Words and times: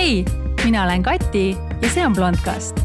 hei, 0.00 0.24
mina 0.64 0.84
olen 0.84 1.02
Kati 1.02 1.56
ja 1.82 1.88
see 1.92 2.06
on 2.06 2.14
Blondcast. 2.16 2.78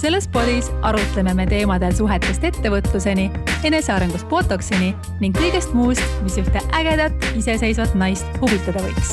selles 0.00 0.28
podis 0.28 0.70
arutleme 0.82 1.34
me 1.36 1.44
teemadel 1.46 1.92
suhetest 1.92 2.44
ettevõtluseni, 2.48 3.26
enesearengust 3.68 4.24
botoksini 4.30 4.94
ning 5.20 5.36
kõigest 5.36 5.74
muust, 5.76 6.04
mis 6.24 6.38
ühte 6.40 6.62
ägedat 6.72 7.26
iseseisvat 7.36 7.92
naist 8.00 8.24
huvitada 8.40 8.80
võiks. 8.80 9.12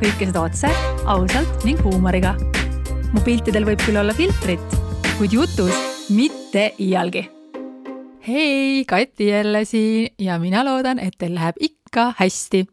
kõike 0.00 0.30
seda 0.30 0.46
otse, 0.48 0.72
ausalt 1.04 1.68
ning 1.68 1.84
huumoriga. 1.84 2.32
mu 3.12 3.20
piltidel 3.20 3.68
võib 3.68 3.84
küll 3.84 4.00
olla 4.00 4.16
filtrit, 4.16 4.80
kuid 5.18 5.36
jutus 5.36 6.08
mitte 6.08 6.70
iialgi. 6.80 7.28
hei, 8.28 8.84
Kati 8.88 9.28
jälle 9.28 9.64
siin 9.64 10.14
ja 10.18 10.38
mina 10.38 10.64
loodan, 10.64 10.98
et 10.98 11.12
teil 11.18 11.34
läheb 11.34 11.60
ikka 11.60 11.76
hästi 12.18 12.66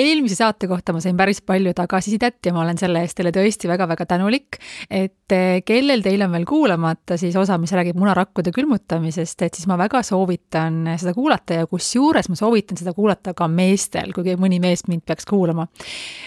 eelmise 0.00 0.36
saate 0.38 0.68
kohta 0.70 0.94
ma 0.94 1.00
sain 1.02 1.16
päris 1.18 1.40
palju 1.44 1.72
tagasisidet 1.76 2.46
ja 2.46 2.52
ma 2.54 2.62
olen 2.64 2.78
selle 2.80 3.02
eest 3.04 3.18
teile 3.18 3.32
tõesti 3.34 3.68
väga-väga 3.70 4.06
tänulik. 4.08 4.58
et 4.88 5.34
eh, 5.34 5.60
kellel 5.66 6.02
teil 6.04 6.22
on 6.24 6.32
veel 6.34 6.46
kuulamata 6.48 7.18
siis 7.20 7.36
osa, 7.36 7.58
mis 7.60 7.72
räägib 7.76 7.98
munarakkude 8.00 8.52
külmutamisest, 8.54 9.42
et 9.46 9.58
siis 9.58 9.68
ma 9.70 9.76
väga 9.80 10.02
soovitan 10.06 10.94
seda 11.00 11.14
kuulata 11.16 11.60
ja 11.60 11.68
kusjuures 11.70 12.30
ma 12.32 12.38
soovitan 12.38 12.80
seda 12.80 12.94
kuulata 12.96 13.34
ka 13.36 13.48
meestel, 13.48 14.14
kui 14.16 14.36
mõni 14.40 14.60
mees 14.62 14.86
mind 14.88 15.04
peaks 15.06 15.28
kuulama. 15.28 15.66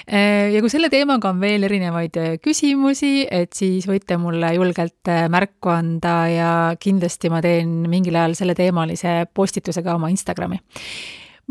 Eh, 0.07 0.53
ja 0.53 0.61
kui 0.61 0.71
selle 0.71 0.91
teemaga 0.93 1.31
on 1.33 1.41
veel 1.41 1.65
erinevaid 1.69 2.21
eh, 2.21 2.37
küsimusi, 2.43 3.27
et 3.29 3.53
siis 3.57 3.87
võite 3.89 4.19
mulle 4.21 4.53
julgelt 4.57 5.11
märku 5.33 5.73
anda 5.73 6.15
ja 6.29 6.53
kindlasti 6.79 7.31
ma 7.33 7.41
teen 7.43 7.83
mingil 7.89 8.15
ajal 8.19 8.37
selleteemalise 8.37 9.23
postituse 9.33 9.83
ka 9.83 9.97
oma 9.97 10.11
Instagrami 10.13 10.61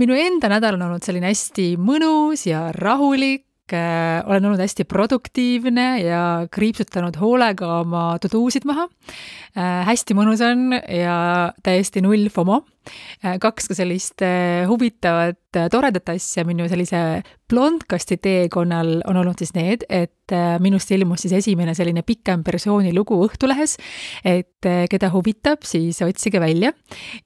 minu 0.01 0.16
enda 0.16 0.51
nädal 0.52 0.78
on 0.78 0.87
olnud 0.88 1.05
selline 1.05 1.30
hästi 1.30 1.73
mõnus 1.80 2.46
ja 2.48 2.64
rahulik, 2.77 3.45
äh, 3.74 4.23
olen 4.26 4.51
olnud 4.51 4.62
hästi 4.62 4.87
produktiivne 4.88 5.87
ja 6.02 6.23
kriipsutanud 6.52 7.18
hoolega 7.21 7.79
oma 7.80 8.04
to 8.23 8.30
do'sid 8.32 8.66
maha. 8.68 8.88
Äh, 9.57 9.82
hästi 9.88 10.16
mõnus 10.18 10.45
on 10.46 10.73
ja 10.76 11.52
täiesti 11.63 12.04
null 12.04 12.30
FOMO. 12.32 12.63
Äh, 13.23 13.38
kaks 13.43 13.71
ka 13.71 13.77
sellist 13.79 14.25
huvitavat, 14.69 15.38
toredat 15.71 16.09
asja 16.15 16.47
minu 16.49 16.65
sellise 16.71 17.23
blondkasti 17.52 18.16
teekonnal 18.23 19.02
on 19.09 19.19
olnud 19.21 19.38
siis 19.43 19.52
need, 19.52 19.85
et 19.93 20.33
minust 20.65 20.88
ilmus 20.95 21.27
siis 21.27 21.35
esimene 21.37 21.75
selline 21.77 22.01
pikem 22.07 22.41
versiooni 22.47 22.95
lugu 22.97 23.19
Õhtulehes, 23.27 23.75
et 24.25 24.65
keda 24.88 25.10
huvitab, 25.13 25.66
siis 25.69 26.01
otsige 26.01 26.41
välja. 26.41 26.73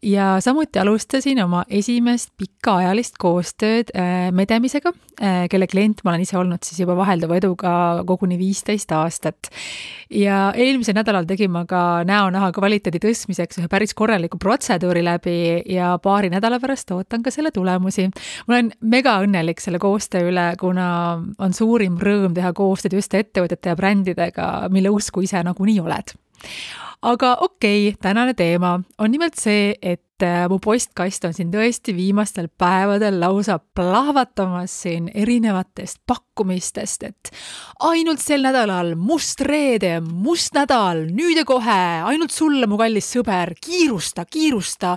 ja 0.03 0.41
samuti 0.43 0.81
alustasin 0.83 1.39
oma 1.45 1.62
esimest 1.71 2.33
pikaajalist 2.41 3.21
koostööd 3.23 3.93
Medemisega, 4.34 4.91
kelle 5.51 5.69
klient 5.71 6.03
ma 6.03 6.12
olen 6.12 6.27
ise 6.27 6.39
olnud 6.41 6.67
siis 6.67 6.81
juba 6.83 6.97
vahelduva 6.99 7.39
eduga 7.39 7.77
koguni 8.07 8.39
viisteist 8.41 8.91
aastat. 8.93 9.53
ja 10.11 10.51
eelmisel 10.57 10.99
nädalal 10.99 11.31
tegin 11.31 11.55
ma 11.55 11.62
ka 11.69 12.03
näo-naha 12.09 12.51
kvaliteedi 12.57 12.99
tõstmiseks 13.07 13.62
ühe 13.62 13.71
päris 13.71 13.95
korraliku 13.95 14.43
protseduuri 14.43 15.05
läbi 15.07 15.37
ja 15.72 15.94
paari 16.02 16.30
nädala 16.33 16.61
pärast 16.62 16.91
ootan 16.94 17.22
ka 17.22 17.33
selle 17.34 17.50
tulemusi. 17.55 18.08
ma 18.47 18.55
olen 18.55 18.72
mega 18.80 19.19
õnnelik 19.25 19.62
selle 19.62 19.78
koostöö 19.83 20.30
üle, 20.30 20.47
kuna 20.61 20.88
on 21.38 21.56
suurim 21.56 21.98
rõõm 21.98 22.34
teha 22.36 22.53
koostööd 22.56 22.98
just 22.98 23.14
ettevõtete 23.14 23.72
ja 23.72 23.77
brändidega, 23.77 24.69
mille 24.70 24.92
usku 24.94 25.25
ise 25.27 25.42
nagunii 25.47 25.80
oled 25.80 26.16
aga 27.02 27.36
okei 27.41 27.89
okay,, 27.89 27.98
tänane 28.02 28.34
teema 28.34 28.80
on 28.98 29.11
nimelt 29.11 29.36
see, 29.39 29.75
et 29.83 30.22
äh, 30.25 30.47
mu 30.48 30.58
postkast 30.62 31.27
on 31.28 31.34
siin 31.36 31.50
tõesti 31.53 31.94
viimastel 31.97 32.48
päevadel 32.48 33.19
lausa 33.20 33.58
plahvatamas 33.58 34.72
siin 34.83 35.11
erinevatest 35.14 36.00
pakkumistest, 36.08 37.06
et 37.08 37.33
ainult 37.88 38.22
sel 38.25 38.47
nädalal 38.47 38.94
must 38.97 39.44
reede, 39.44 39.98
must 40.00 40.56
nädal, 40.56 41.06
nüüd 41.12 41.41
ja 41.43 41.47
kohe, 41.48 41.81
ainult 42.09 42.34
sulle, 42.34 42.69
mu 42.71 42.81
kallis 42.81 43.10
sõber, 43.16 43.56
kiirusta, 43.60 44.26
kiirusta, 44.31 44.97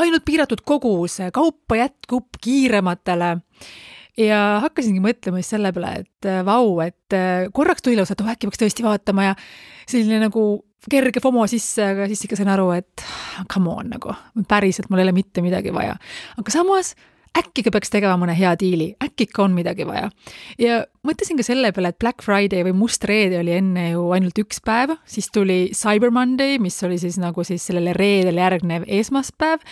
ainult 0.00 0.24
piiratud 0.24 0.64
kogus, 0.64 1.20
kaupa 1.32 1.82
jätkub 1.84 2.40
kiirematele. 2.40 3.36
Ja 4.14 4.60
hakkasingi 4.62 5.00
mõtlema 5.02 5.40
siis 5.40 5.56
selle 5.56 5.72
peale, 5.74 6.04
et 6.04 6.28
äh, 6.30 6.44
vau, 6.46 6.78
et 6.84 7.16
äh, 7.16 7.48
korraks 7.52 7.82
tuli 7.82 7.98
lausa, 7.98 8.14
et 8.14 8.20
oh 8.22 8.30
äkki 8.30 8.46
peaks 8.46 8.60
tõesti 8.60 8.84
vaatama 8.86 9.24
ja 9.32 9.32
selline 9.90 10.20
nagu 10.22 10.44
kerge 10.90 11.22
FOMO 11.22 11.46
sisse, 11.50 11.84
aga 11.94 12.06
siis 12.10 12.24
ikka 12.26 12.38
sain 12.38 12.50
aru, 12.52 12.70
et 12.76 13.04
come 13.52 13.72
on 13.72 13.90
nagu, 13.94 14.14
päriselt 14.48 14.90
mul 14.90 15.02
ei 15.02 15.08
ole 15.08 15.16
mitte 15.16 15.44
midagi 15.44 15.72
vaja. 15.74 15.96
aga 16.38 16.54
samas 16.54 16.94
äkki 17.38 17.64
ikka 17.64 17.72
peaks 17.74 17.90
tegema 17.90 18.14
mõne 18.20 18.34
hea 18.38 18.52
diili, 18.58 18.92
äkki 19.02 19.28
ikka 19.28 19.44
on 19.46 19.54
midagi 19.56 19.86
vaja. 19.88 20.10
ja 20.60 20.80
mõtlesin 21.06 21.40
ka 21.40 21.46
selle 21.46 21.72
peale, 21.74 21.90
et 21.94 21.98
Black 21.98 22.22
Friday 22.22 22.64
või 22.66 22.76
Must 22.84 23.04
Reede 23.10 23.40
oli 23.40 23.56
enne 23.58 23.90
ju 23.90 24.06
ainult 24.14 24.38
üks 24.44 24.62
päev, 24.64 24.94
siis 25.06 25.30
tuli 25.34 25.68
Cyber 25.74 26.14
Monday, 26.14 26.58
mis 26.62 26.78
oli 26.86 26.98
siis 27.02 27.18
nagu 27.22 27.44
siis 27.44 27.66
sellele 27.66 27.96
reedele 27.96 28.44
järgnev 28.44 28.88
esmaspäev. 29.00 29.64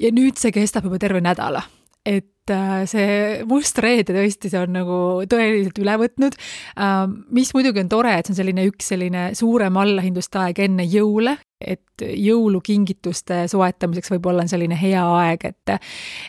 ja 0.00 0.12
nüüd 0.12 0.40
see 0.40 0.52
kestab 0.52 0.84
juba 0.88 0.98
terve 0.98 1.20
nädala 1.24 1.64
et 2.06 2.50
äh, 2.50 2.86
see 2.88 3.44
must 3.48 3.78
reede 3.82 4.14
tõesti, 4.16 4.50
see 4.50 4.60
on 4.60 4.72
nagu 4.74 4.96
tõeliselt 5.30 5.78
üle 5.82 5.96
võtnud. 6.00 6.38
Ähm, 6.80 7.20
mis 7.36 7.52
muidugi 7.56 7.82
on 7.84 7.92
tore, 7.92 8.16
et 8.16 8.26
see 8.26 8.34
on 8.34 8.40
selline 8.40 8.66
üks 8.70 8.90
selline 8.94 9.30
suurem 9.38 9.76
allahindluste 9.80 10.40
aeg 10.40 10.62
enne 10.64 10.86
jõule, 10.88 11.36
et 11.60 12.00
jõulukingituste 12.00 13.42
soetamiseks 13.52 14.14
võib-olla 14.14 14.46
on 14.46 14.50
selline 14.52 14.78
hea 14.80 15.02
aeg, 15.04 15.44
et 15.52 15.74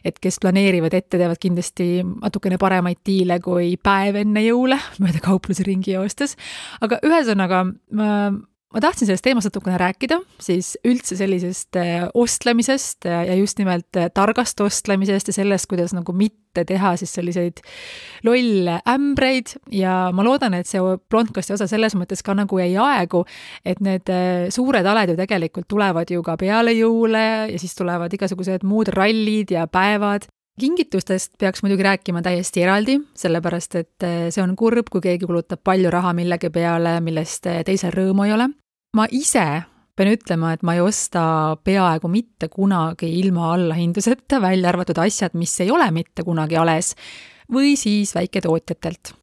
et 0.04 0.20
kes 0.20 0.42
planeerivad 0.44 0.94
ette, 0.98 1.16
teevad 1.16 1.40
kindlasti 1.40 2.04
natukene 2.04 2.60
paremaid 2.60 3.00
diile 3.08 3.40
kui 3.44 3.78
päev 3.80 4.20
enne 4.26 4.44
jõule 4.44 4.78
mööda 5.04 5.24
kaupluseringi 5.24 5.96
joostes. 5.96 6.36
aga 6.84 7.00
ühesõnaga, 7.08 7.64
ma 7.96 8.12
tahtsin 8.80 9.08
sellest 9.08 9.24
teemast 9.26 9.50
natukene 9.50 9.78
rääkida, 9.82 10.22
siis 10.40 10.78
üldse 10.88 11.18
sellisest 11.20 11.76
äh, 11.76 12.06
ostlemisest 12.14 13.06
äh, 13.06 13.26
ja 13.28 13.36
just 13.36 13.60
nimelt 13.60 13.98
äh, 14.00 14.08
targast 14.14 14.62
ostlemisest 14.64 15.28
ja 15.28 15.36
sellest, 15.36 15.68
kuidas 15.68 15.92
nagu 15.94 16.16
mitte 16.16 16.64
teha 16.68 16.94
siis 17.00 17.14
selliseid 17.14 17.60
lolle 18.24 18.80
ämbreid. 18.88 19.56
Ja 19.76 20.12
ma 20.16 20.24
loodan, 20.24 20.56
et 20.56 20.72
see 20.72 20.80
blondkasti 21.12 21.56
osa 21.58 21.68
selles 21.68 21.96
mõttes 22.00 22.24
ka 22.24 22.36
nagu 22.38 22.60
ei 22.64 22.78
aegu, 22.80 23.26
et 23.66 23.84
need 23.84 24.12
suured 24.52 24.88
aled 24.88 25.12
ju 25.12 25.20
tegelikult 25.20 25.68
tulevad 25.72 26.12
ju 26.12 26.24
ka 26.24 26.38
peale 26.40 26.76
jõule 26.76 27.26
ja 27.52 27.60
siis 27.60 27.76
tulevad 27.76 28.14
igasugused 28.14 28.64
muud 28.68 28.92
rallid 28.96 29.52
ja 29.52 29.68
päevad 29.68 30.32
kingitustest 30.62 31.34
peaks 31.42 31.64
muidugi 31.66 31.86
rääkima 31.88 32.22
täiesti 32.22 32.62
eraldi, 32.62 33.00
sellepärast 33.18 33.76
et 33.80 34.08
see 34.30 34.44
on 34.44 34.56
kurb, 34.60 34.92
kui 34.94 35.02
keegi 35.04 35.26
kulutab 35.26 35.64
palju 35.66 35.92
raha 35.94 36.14
millegi 36.18 36.52
peale, 36.54 37.00
millest 37.02 37.50
teisel 37.66 37.94
rõõmu 37.96 38.28
ei 38.28 38.36
ole. 38.38 38.52
Ma 38.98 39.08
ise 39.10 39.46
pean 39.96 40.12
ütlema, 40.16 40.54
et 40.56 40.64
ma 40.66 40.76
ei 40.76 40.82
osta 40.84 41.24
peaaegu 41.64 42.10
mitte 42.12 42.50
kunagi 42.52 43.10
ilma 43.20 43.52
allahindluseta, 43.56 44.42
välja 44.44 44.72
arvatud 44.72 45.00
asjad, 45.04 45.36
mis 45.38 45.54
ei 45.64 45.72
ole 45.72 45.90
mitte 45.94 46.26
kunagi 46.28 46.58
ales, 46.60 46.94
või 47.52 47.76
siis 47.80 48.16
väiketootjatelt. 48.16 49.18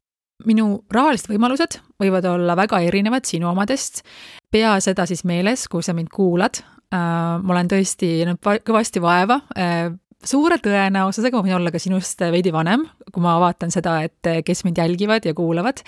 minu 0.47 0.85
rahalised 0.87 1.27
võimalused 1.27 1.81
võivad 1.99 2.23
olla 2.29 2.53
väga 2.55 2.77
erinevad 2.79 3.25
sinu 3.27 3.49
omadest, 3.49 4.05
pea 4.51 4.77
seda 4.79 5.03
siis 5.05 5.25
meeles, 5.27 5.65
kui 5.67 5.83
sa 5.83 5.91
mind 5.93 6.07
kuulad, 6.13 6.61
äh, 6.93 7.41
ma 7.43 7.53
olen 7.53 7.67
tõesti 7.67 8.23
näinud 8.23 8.63
kõvasti 8.63 9.01
vaeva, 9.03 9.41
äh, 9.57 9.91
suure 10.27 10.57
tõenäosusega 10.59 11.39
võin 11.39 11.55
olla 11.55 11.71
ka 11.71 11.79
sinust 11.79 12.19
veidi 12.33 12.51
vanem, 12.51 12.83
kui 13.07 13.23
ma 13.23 13.37
vaatan 13.39 13.71
seda, 13.71 13.95
et 14.03 14.27
kes 14.45 14.65
mind 14.65 14.81
jälgivad 14.81 15.23
ja 15.25 15.33
kuulavad. 15.35 15.79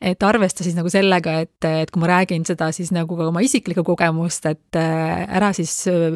et 0.00 0.22
arvesta 0.22 0.64
siis 0.64 0.76
nagu 0.76 0.90
sellega, 0.92 1.38
et, 1.46 1.64
et 1.64 1.90
kui 1.90 2.02
ma 2.02 2.10
räägin 2.10 2.44
seda 2.44 2.70
siis 2.76 2.92
nagu 2.92 3.16
ka 3.16 3.30
oma 3.30 3.40
isiklikku 3.40 3.84
kogemust, 3.86 4.46
et 4.50 4.76
äh, 4.76 5.24
ära 5.24 5.52
siis 5.56 5.72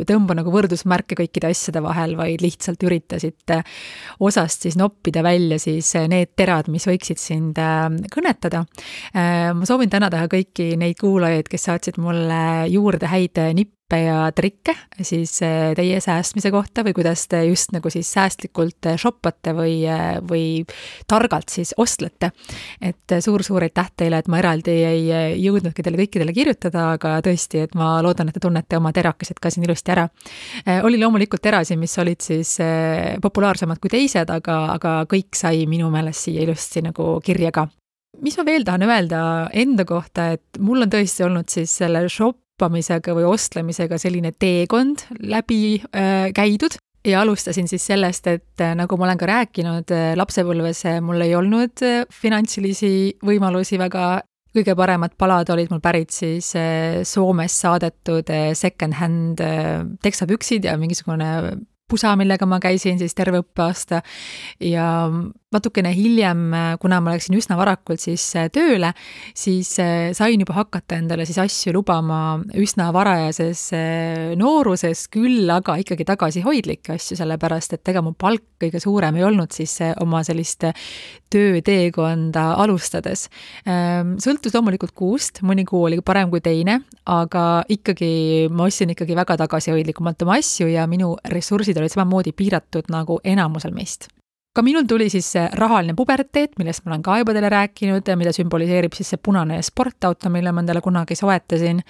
tõmba 0.09 0.37
nagu 0.37 0.53
võrdusmärke 0.53 1.17
kõikide 1.17 1.49
asjade 1.55 1.81
vahel, 1.85 2.19
vaid 2.21 2.45
lihtsalt 2.45 2.85
ürita 2.85 3.21
siit 3.23 3.55
äh, 3.55 3.65
osast 4.21 4.69
siis 4.69 4.77
noppida 4.77 5.25
välja 5.25 5.59
siis 5.63 5.95
need 6.11 6.35
terad, 6.37 6.69
mis 6.69 6.85
võiksid 6.89 7.23
sind 7.23 7.61
äh, 7.61 7.89
kõnetada. 8.13 8.65
ma 9.15 9.67
soovin 9.67 9.91
tänada 9.91 10.27
kõiki 10.31 10.75
neid 10.81 10.99
kuulajaid, 11.01 11.49
kes 11.49 11.67
saatsid 11.71 11.99
mulle 12.03 12.69
juurde 12.69 13.09
häid 13.09 13.41
nippe 13.57 13.84
nippe 13.85 13.99
ja 14.05 14.33
trikke 14.33 14.75
siis 15.03 15.43
eh, 15.43 15.75
teie 15.77 16.01
säästmise 16.01 16.51
kohta 16.51 16.83
või 16.85 16.95
kuidas 16.95 17.27
te 17.29 17.45
just 17.45 17.73
nagu 17.73 17.91
siis 17.91 18.11
säästlikult 18.13 18.87
eh, 18.87 18.97
shoppate 18.97 19.53
või, 19.53 19.85
eh, 19.85 20.21
või 20.25 20.65
targalt 21.07 21.49
siis 21.49 21.75
ostlete. 21.77 22.31
et 22.81 23.21
suur-suur 23.21 23.63
aitäh 23.63 23.91
teile, 23.97 24.19
et 24.19 24.29
ma 24.29 24.39
eraldi 24.39 24.71
ei 24.71 25.43
jõudnudki 25.43 25.83
teile 25.83 25.99
kõikidele 25.99 26.33
kirjutada, 26.33 26.93
aga 26.95 27.21
tõesti, 27.21 27.65
et 27.65 27.75
ma 27.75 28.01
loodan, 28.03 28.29
et 28.29 28.35
te 28.35 28.41
tunnete 28.41 28.77
oma 28.77 28.93
terakesed 28.93 29.39
ka 29.41 29.51
siin 29.51 29.65
ilusti 29.65 29.91
ära. 29.93 30.09
oli 30.83 30.99
loomulikult 30.99 31.43
terasid, 31.43 31.79
mis 31.79 31.99
olid 31.99 32.21
siis 32.21 32.57
populaarsemad 33.23 33.79
kui 33.79 33.91
teised, 33.91 34.31
aga, 34.31 34.73
aga 34.75 35.05
kõik 35.11 35.37
sai 35.37 35.67
minu 35.67 35.91
meelest 35.91 36.29
siia 36.29 36.43
ilusti 36.43 36.83
nagu 36.83 37.21
kirja 37.25 37.53
ka 37.53 37.69
mis 38.23 38.37
ma 38.39 38.45
veel 38.47 38.65
tahan 38.65 38.83
öelda 38.87 39.21
enda 39.53 39.85
kohta, 39.85 40.33
et 40.33 40.59
mul 40.59 40.87
on 40.87 40.91
tõesti 40.91 41.25
olnud 41.27 41.51
siis 41.51 41.73
selle 41.83 42.07
shop 42.09 42.44
shoppamisega 42.55 43.15
või 43.15 43.27
ostlemisega 43.27 43.99
selline 43.99 44.33
teekond 44.39 45.09
läbi 45.27 45.81
äh, 45.91 46.31
käidud. 46.35 46.79
Ja 47.05 47.21
alustasin 47.21 47.69
siis 47.69 47.85
sellest, 47.85 48.27
et 48.27 48.61
äh, 48.65 48.73
nagu 48.75 48.97
ma 48.97 49.05
olen 49.05 49.19
ka 49.21 49.27
rääkinud, 49.29 49.91
äh, 49.93 50.15
lapsepõlves 50.17 50.87
mul 51.05 51.21
ei 51.21 51.35
olnud 51.37 51.83
äh, 51.85 52.07
finantsilisi 52.09 53.19
võimalusi 53.25 53.79
väga. 53.79 54.23
Kõige 54.55 54.77
paremad 54.79 55.17
palad 55.19 55.49
olid 55.51 55.73
mul 55.73 55.81
pärit 55.83 56.15
siis 56.15 56.53
Soomest 57.11 57.59
saadetud 57.59 58.29
second-hand 58.55 59.41
teksapüksid 59.99 60.69
ja 60.69 60.77
mingisugune 60.79 61.27
pusa, 61.91 62.13
millega 62.15 62.47
ma 62.47 62.61
käisin 62.63 63.01
siis 63.01 63.19
terve 63.19 63.41
õppeaasta. 63.43 63.99
Ja 64.63 64.87
natukene 65.55 65.93
hiljem, 65.95 66.47
kuna 66.83 67.01
ma 67.05 67.15
läksin 67.15 67.37
üsna 67.39 67.57
varakult 67.59 68.03
siis 68.03 68.25
äh, 68.39 68.49
tööle, 68.53 68.93
siis 69.37 69.75
äh, 69.83 70.13
sain 70.17 70.43
juba 70.43 70.57
hakata 70.59 70.99
endale 71.01 71.27
siis 71.29 71.39
asju 71.43 71.75
lubama 71.77 72.39
üsna 72.61 72.91
varajases 72.95 73.67
äh, 73.77 74.33
nooruses, 74.41 75.07
küll 75.13 75.51
aga 75.55 75.79
ikkagi 75.83 76.07
tagasihoidlikke 76.09 76.97
asju, 76.99 77.19
sellepärast 77.21 77.79
et 77.79 77.93
ega 77.93 78.03
mu 78.05 78.15
palk 78.19 78.45
kõige 78.65 78.81
suurem 78.83 79.19
ei 79.19 79.27
olnud 79.27 79.53
siis 79.55 79.77
oma 80.01 80.23
sellist 80.25 80.65
tööteekonda 81.35 82.45
alustades. 82.63 83.27
Ähm, 83.69 84.15
sõltus 84.23 84.55
loomulikult 84.55 84.95
kuust, 84.97 85.43
mõni 85.47 85.67
kuu 85.69 85.85
oli 85.89 85.99
parem 86.05 86.31
kui 86.33 86.43
teine, 86.45 86.81
aga 87.11 87.65
ikkagi 87.69 88.51
ma 88.55 88.69
ostsin 88.69 88.95
ikkagi 88.95 89.19
väga 89.19 89.39
tagasihoidlikumalt 89.45 90.23
oma 90.27 90.39
asju 90.41 90.71
ja 90.71 90.87
minu 90.91 91.15
ressursid 91.35 91.79
olid 91.81 91.95
samamoodi 91.95 92.35
piiratud 92.37 92.93
nagu 92.95 93.19
enamusel 93.25 93.75
meist 93.75 94.14
ka 94.55 94.63
minul 94.63 94.87
tuli 94.87 95.09
siis 95.11 95.27
see 95.35 95.45
rahaline 95.59 95.97
puberteet, 95.99 96.55
millest 96.61 96.85
ma 96.85 96.93
olen 96.93 97.03
ka 97.03 97.19
juba 97.21 97.35
teile 97.35 97.51
rääkinud 97.53 98.07
ja 98.07 98.17
mida 98.19 98.33
sümboliseerib 98.35 98.95
siis 98.95 99.11
see 99.15 99.23
punane 99.23 99.59
sportauto, 99.67 100.31
mille 100.31 100.53
ma 100.55 100.63
endale 100.63 100.83
kunagi 100.85 101.17
soetasin. 101.19 101.83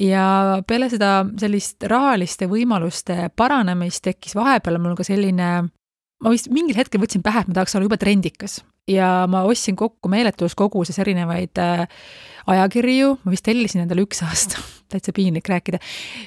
ja 0.00 0.24
peale 0.66 0.88
seda 0.92 1.26
sellist 1.40 1.84
rahaliste 1.84 2.48
võimaluste 2.48 3.28
paranemist 3.36 4.04
tekkis 4.08 4.36
vahepeal 4.38 4.80
mul 4.80 4.96
ka 4.96 5.04
selline, 5.04 5.52
ma 6.24 6.32
vist 6.32 6.48
mingil 6.50 6.80
hetkel 6.80 7.02
võtsin 7.02 7.22
pähe, 7.22 7.44
et 7.44 7.52
ma 7.52 7.60
tahaks 7.60 7.76
olla 7.76 7.90
jube 7.90 8.00
trendikas 8.00 8.62
ja 8.88 9.26
ma 9.30 9.44
ostsin 9.48 9.76
kokku 9.76 10.08
meeletus 10.08 10.56
koguses 10.58 10.98
erinevaid 10.98 11.60
äh, 11.62 11.84
ajakirju, 12.48 13.18
ma 13.24 13.32
vist 13.34 13.46
tellisin 13.46 13.84
endale 13.84 14.04
üks 14.06 14.22
aasta, 14.26 14.62
täitsa 14.92 15.12
piinlik 15.16 15.48
rääkida, 15.48 15.80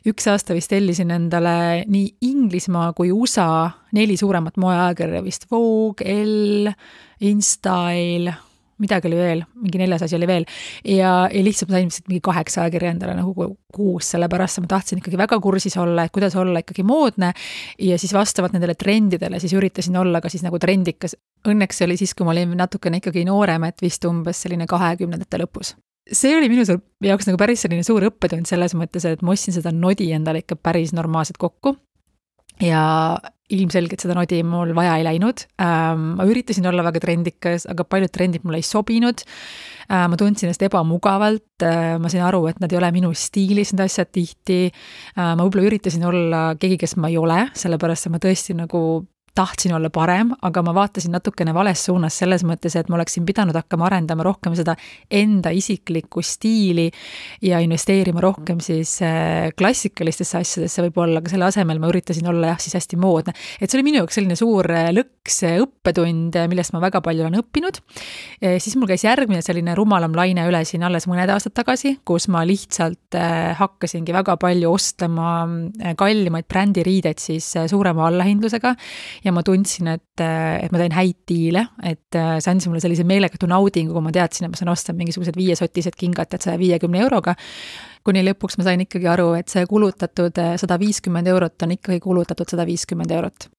üks 0.10 0.28
aasta 0.32 0.56
vist 0.58 0.72
tellisin 0.74 1.12
endale 1.16 1.84
nii 1.92 2.14
Inglismaa 2.30 2.92
kui 2.98 3.12
USA 3.12 3.72
neli 3.98 4.18
suuremat 4.20 4.60
moeajakirja 4.62 5.24
vist, 5.26 5.50
Vogue, 5.52 6.06
Elle, 6.06 6.76
InStyle, 7.22 8.34
midagi 8.82 9.10
oli 9.10 9.20
veel, 9.20 9.44
mingi 9.62 9.82
neljas 9.82 10.06
asi 10.08 10.18
oli 10.18 10.30
veel. 10.30 10.48
ja, 10.86 11.14
ja 11.32 11.44
lihtsalt 11.44 11.72
ma 11.72 11.78
sain 11.78 11.92
vist 11.92 12.08
mingi 12.10 12.24
kaheksa 12.26 12.66
ajakirja 12.66 12.96
endale 12.96 13.16
nagu 13.20 13.52
kuus, 13.74 14.12
sellepärast 14.16 14.62
ma 14.64 14.72
tahtsin 14.76 15.02
ikkagi 15.02 15.20
väga 15.20 15.40
kursis 15.44 15.78
olla, 15.82 16.06
et 16.06 16.16
kuidas 16.16 16.36
olla 16.36 16.64
ikkagi 16.64 16.84
moodne. 16.88 17.34
ja 17.80 18.00
siis 18.02 18.14
vastavalt 18.14 18.58
nendele 18.58 18.76
trendidele 18.76 19.40
siis 19.40 19.54
üritasin 19.58 19.98
olla 19.98 20.22
ka 20.22 20.30
siis 20.30 20.44
nagu 20.44 20.60
trendikas. 20.60 21.16
Õnneks 21.48 21.80
see 21.80 21.88
oli 21.88 21.96
siis, 21.98 22.14
kui 22.14 22.26
ma 22.26 22.36
olin 22.36 22.52
natukene 22.58 23.00
ikkagi 23.02 23.24
noorem, 23.26 23.64
et 23.70 23.82
vist 23.82 24.06
umbes 24.06 24.44
selline 24.44 24.68
kahekümnendate 24.70 25.42
lõpus 25.42 25.76
see 26.12 26.34
oli 26.36 26.50
minu 26.52 26.64
jaoks 27.06 27.28
nagu 27.30 27.40
päris 27.40 27.64
selline 27.66 27.86
suur 27.88 28.04
õppetund 28.10 28.50
selles 28.50 28.76
mõttes, 28.78 29.06
et 29.08 29.22
ma 29.22 29.36
ostsin 29.36 29.56
seda 29.56 29.74
nodi 29.76 30.10
endale 30.16 30.42
ikka 30.44 30.58
päris 30.58 30.94
normaalselt 30.98 31.40
kokku. 31.42 31.76
ja 32.62 32.82
ilmselgelt 33.56 34.04
seda 34.04 34.16
nodi 34.18 34.42
mul 34.48 34.74
vaja 34.78 34.98
ei 35.00 35.06
läinud 35.08 35.46
ähm,. 35.62 36.16
ma 36.20 36.28
üritasin 36.30 36.68
olla 36.70 36.86
väga 36.88 37.04
trendikas, 37.04 37.68
aga 37.72 37.86
paljud 37.88 38.12
trendid 38.14 38.46
mulle 38.48 38.62
ei 38.62 38.68
sobinud 38.68 39.24
äh,. 39.24 40.08
ma 40.12 40.20
tundsin 40.20 40.50
ennast 40.50 40.66
ebamugavalt 40.68 41.66
äh,, 41.68 41.98
ma 42.02 42.12
sain 42.12 42.26
aru, 42.28 42.46
et 42.52 42.62
nad 42.64 42.72
ei 42.72 42.80
ole 42.80 42.92
minu 42.96 43.14
stiilis, 43.18 43.74
need 43.76 43.86
asjad 43.86 44.12
tihti 44.16 44.62
äh,. 44.70 45.34
ma 45.36 45.40
võib-olla 45.44 45.68
üritasin 45.70 46.06
olla 46.08 46.44
keegi, 46.60 46.80
kes 46.86 46.98
ma 47.02 47.12
ei 47.12 47.20
ole, 47.22 47.44
sellepärast 47.58 48.08
et 48.08 48.16
ma 48.16 48.22
tõesti 48.24 48.58
nagu 48.58 48.84
tahtsin 49.36 49.74
olla 49.74 49.90
parem, 49.90 50.34
aga 50.44 50.62
ma 50.66 50.74
vaatasin 50.76 51.14
natukene 51.16 51.54
vales 51.56 51.86
suunas 51.88 52.18
selles 52.20 52.44
mõttes, 52.48 52.76
et 52.76 52.90
ma 52.92 52.98
oleksin 52.98 53.24
pidanud 53.28 53.56
hakkama 53.56 53.88
arendama 53.88 54.26
rohkem 54.28 54.56
seda 54.60 54.76
enda 55.08 55.54
isiklikku 55.56 56.24
stiili 56.26 56.90
ja 57.46 57.62
investeerima 57.64 58.22
rohkem 58.24 58.60
siis 58.64 58.98
äh, 59.06 59.52
klassikalistesse 59.58 60.42
asjadesse 60.42 60.84
võib-olla, 60.88 61.22
aga 61.22 61.32
selle 61.32 61.48
asemel 61.48 61.80
ma 61.80 61.92
üritasin 61.92 62.28
olla 62.28 62.52
jah, 62.52 62.60
siis 62.60 62.76
hästi 62.76 63.00
moodne. 63.00 63.36
et 63.62 63.70
see 63.70 63.80
oli 63.80 63.88
minu 63.88 64.02
jaoks 64.02 64.20
selline 64.20 64.36
suur 64.40 64.68
äh, 64.76 64.90
lõks, 64.96 65.40
äh, 65.48 65.62
õppetund, 65.64 66.36
millest 66.52 66.76
ma 66.76 66.84
väga 66.84 67.00
palju 67.06 67.24
olen 67.24 67.40
õppinud. 67.40 67.80
siis 68.42 68.76
mul 68.76 68.90
käis 68.90 69.06
järgmine 69.06 69.42
selline 69.46 69.76
rumalam 69.78 70.16
laine 70.18 70.44
üle 70.50 70.64
siin 70.68 70.84
alles 70.84 71.08
mõned 71.08 71.30
aastad 71.32 71.56
tagasi, 71.56 71.96
kus 72.06 72.28
ma 72.32 72.44
lihtsalt 72.48 73.16
hakkasingi 73.58 74.14
väga 74.16 74.36
palju 74.42 74.72
ostma 74.72 75.32
kallimaid 76.00 76.48
brändiriideid 76.52 77.22
siis 77.22 77.48
suurema 77.72 78.08
allahindlusega 78.10 78.74
ja 79.24 79.34
ma 79.34 79.44
tundsin, 79.46 79.90
et, 79.94 80.22
et 80.22 80.74
ma 80.74 80.82
teen 80.82 80.96
häid 80.96 81.20
diile, 81.30 81.66
et 81.86 82.18
äh, 82.18 82.36
see 82.42 82.52
andis 82.54 82.68
mulle 82.70 82.82
sellise 82.84 83.06
meelegatu 83.08 83.50
naudingu, 83.50 83.94
kui 83.96 84.06
ma 84.06 84.14
teadsin, 84.16 84.48
et 84.48 84.54
ma 84.54 84.60
saan 84.60 84.74
osta 84.74 84.96
mingisugused 84.98 85.38
viiesotised 85.38 85.98
kingad, 86.00 86.34
et 86.34 86.46
saja 86.46 86.60
viiekümne 86.62 87.02
euroga. 87.04 87.36
kuni 88.04 88.24
lõpuks 88.26 88.58
ma 88.58 88.66
sain 88.66 88.82
ikkagi 88.82 89.06
aru, 89.12 89.32
et 89.38 89.52
see 89.54 89.66
kulutatud 89.70 90.38
äh, 90.42 90.56
sada 90.62 90.80
viiskümmend 90.82 91.30
eurot 91.30 91.68
on 91.68 91.76
ikkagi 91.78 92.02
kulutatud 92.02 92.50
sada 92.50 92.66
viiskümmend 92.66 93.12
eurot. 93.14 93.50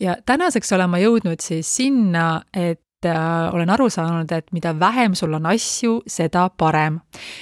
ja 0.00 0.16
tänaseks 0.26 0.72
olen 0.72 0.90
ma 0.90 1.02
jõudnud 1.02 1.42
siis 1.42 1.74
sinna, 1.80 2.44
et 2.54 3.06
äh, 3.06 3.50
olen 3.54 3.74
aru 3.74 3.90
saanud, 3.90 4.30
et 4.32 4.52
mida 4.54 4.76
vähem 4.78 5.18
sul 5.18 5.34
on 5.34 5.50
asju, 5.50 6.02
seda 6.06 6.48
parem. 6.50 7.00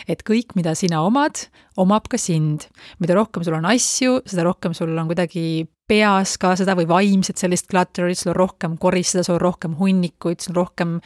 et 0.08 0.24
kõik, 0.24 0.56
mida 0.56 0.74
sina 0.74 1.04
omad, 1.04 1.48
omab 1.76 2.08
ka 2.08 2.16
sind. 2.16 2.70
mida 2.98 3.14
rohkem 3.14 3.44
sul 3.44 3.60
on 3.60 3.68
asju, 3.68 4.22
seda 4.24 4.48
rohkem 4.48 4.72
sul 4.72 4.96
on 4.96 5.12
kuidagi 5.12 5.66
peas 5.86 6.34
ka 6.42 6.52
seda 6.58 6.74
või 6.78 6.88
vaimset 6.90 7.38
sellist 7.38 7.68
clutter'it, 7.70 8.18
sul 8.18 8.32
on 8.32 8.38
rohkem 8.40 8.74
koristada, 8.80 9.22
sul 9.26 9.36
on 9.36 9.44
rohkem 9.44 9.76
hunnikuid, 9.78 10.42
sul 10.42 10.54
on 10.54 10.58
rohkem 10.58 10.96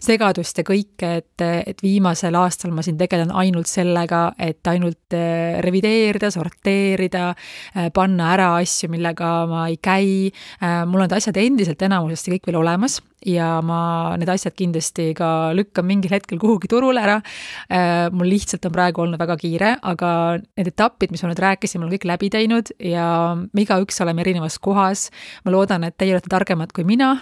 segadust 0.00 0.56
ja 0.56 0.64
kõike, 0.66 1.10
et, 1.20 1.44
et 1.44 1.84
viimasel 1.84 2.36
aastal 2.40 2.72
ma 2.72 2.84
siin 2.84 2.96
tegelen 3.00 3.34
ainult 3.36 3.68
sellega, 3.68 4.30
et 4.40 4.72
ainult 4.72 5.16
eh, 5.16 5.60
revideerida, 5.64 6.32
sorteerida, 6.32 7.28
eh, 7.74 7.90
panna 7.94 8.32
ära 8.32 8.50
asju, 8.62 8.88
millega 8.92 9.30
ma 9.50 9.66
ei 9.68 9.76
käi. 9.82 10.30
Eh, 10.30 10.80
mul 10.88 11.04
on 11.04 11.08
need 11.08 11.18
asjad 11.18 11.40
endiselt 11.40 11.84
enamusesti 11.84 12.36
kõik 12.36 12.48
veel 12.48 12.60
olemas 12.62 13.00
ja 13.28 13.58
ma 13.60 14.16
need 14.16 14.30
asjad 14.32 14.54
kindlasti 14.56 15.10
ka 15.16 15.50
lükkan 15.52 15.84
mingil 15.84 16.14
hetkel 16.14 16.38
kuhugi 16.40 16.70
turule 16.72 17.02
ära. 17.02 17.18
mul 18.16 18.30
lihtsalt 18.32 18.64
on 18.64 18.72
praegu 18.72 19.02
olnud 19.02 19.20
väga 19.20 19.36
kiire, 19.36 19.74
aga 19.82 20.38
need 20.40 20.70
etapid, 20.72 21.12
mis 21.12 21.20
ma 21.22 21.28
nüüd 21.28 21.42
rääkisin, 21.44 21.80
ma 21.80 21.86
olen 21.86 21.98
kõik 21.98 22.06
läbi 22.08 22.30
teinud 22.32 22.72
ja 22.80 23.36
me 23.36 23.64
igaüks 23.66 24.00
oleme 24.00 24.24
erinevas 24.30 24.58
kohas. 24.62 25.08
ma 25.44 25.54
loodan, 25.54 25.84
et 25.84 25.98
teie 25.98 26.14
olete 26.14 26.30
targemad 26.32 26.72
kui 26.76 26.86
mina. 26.88 27.12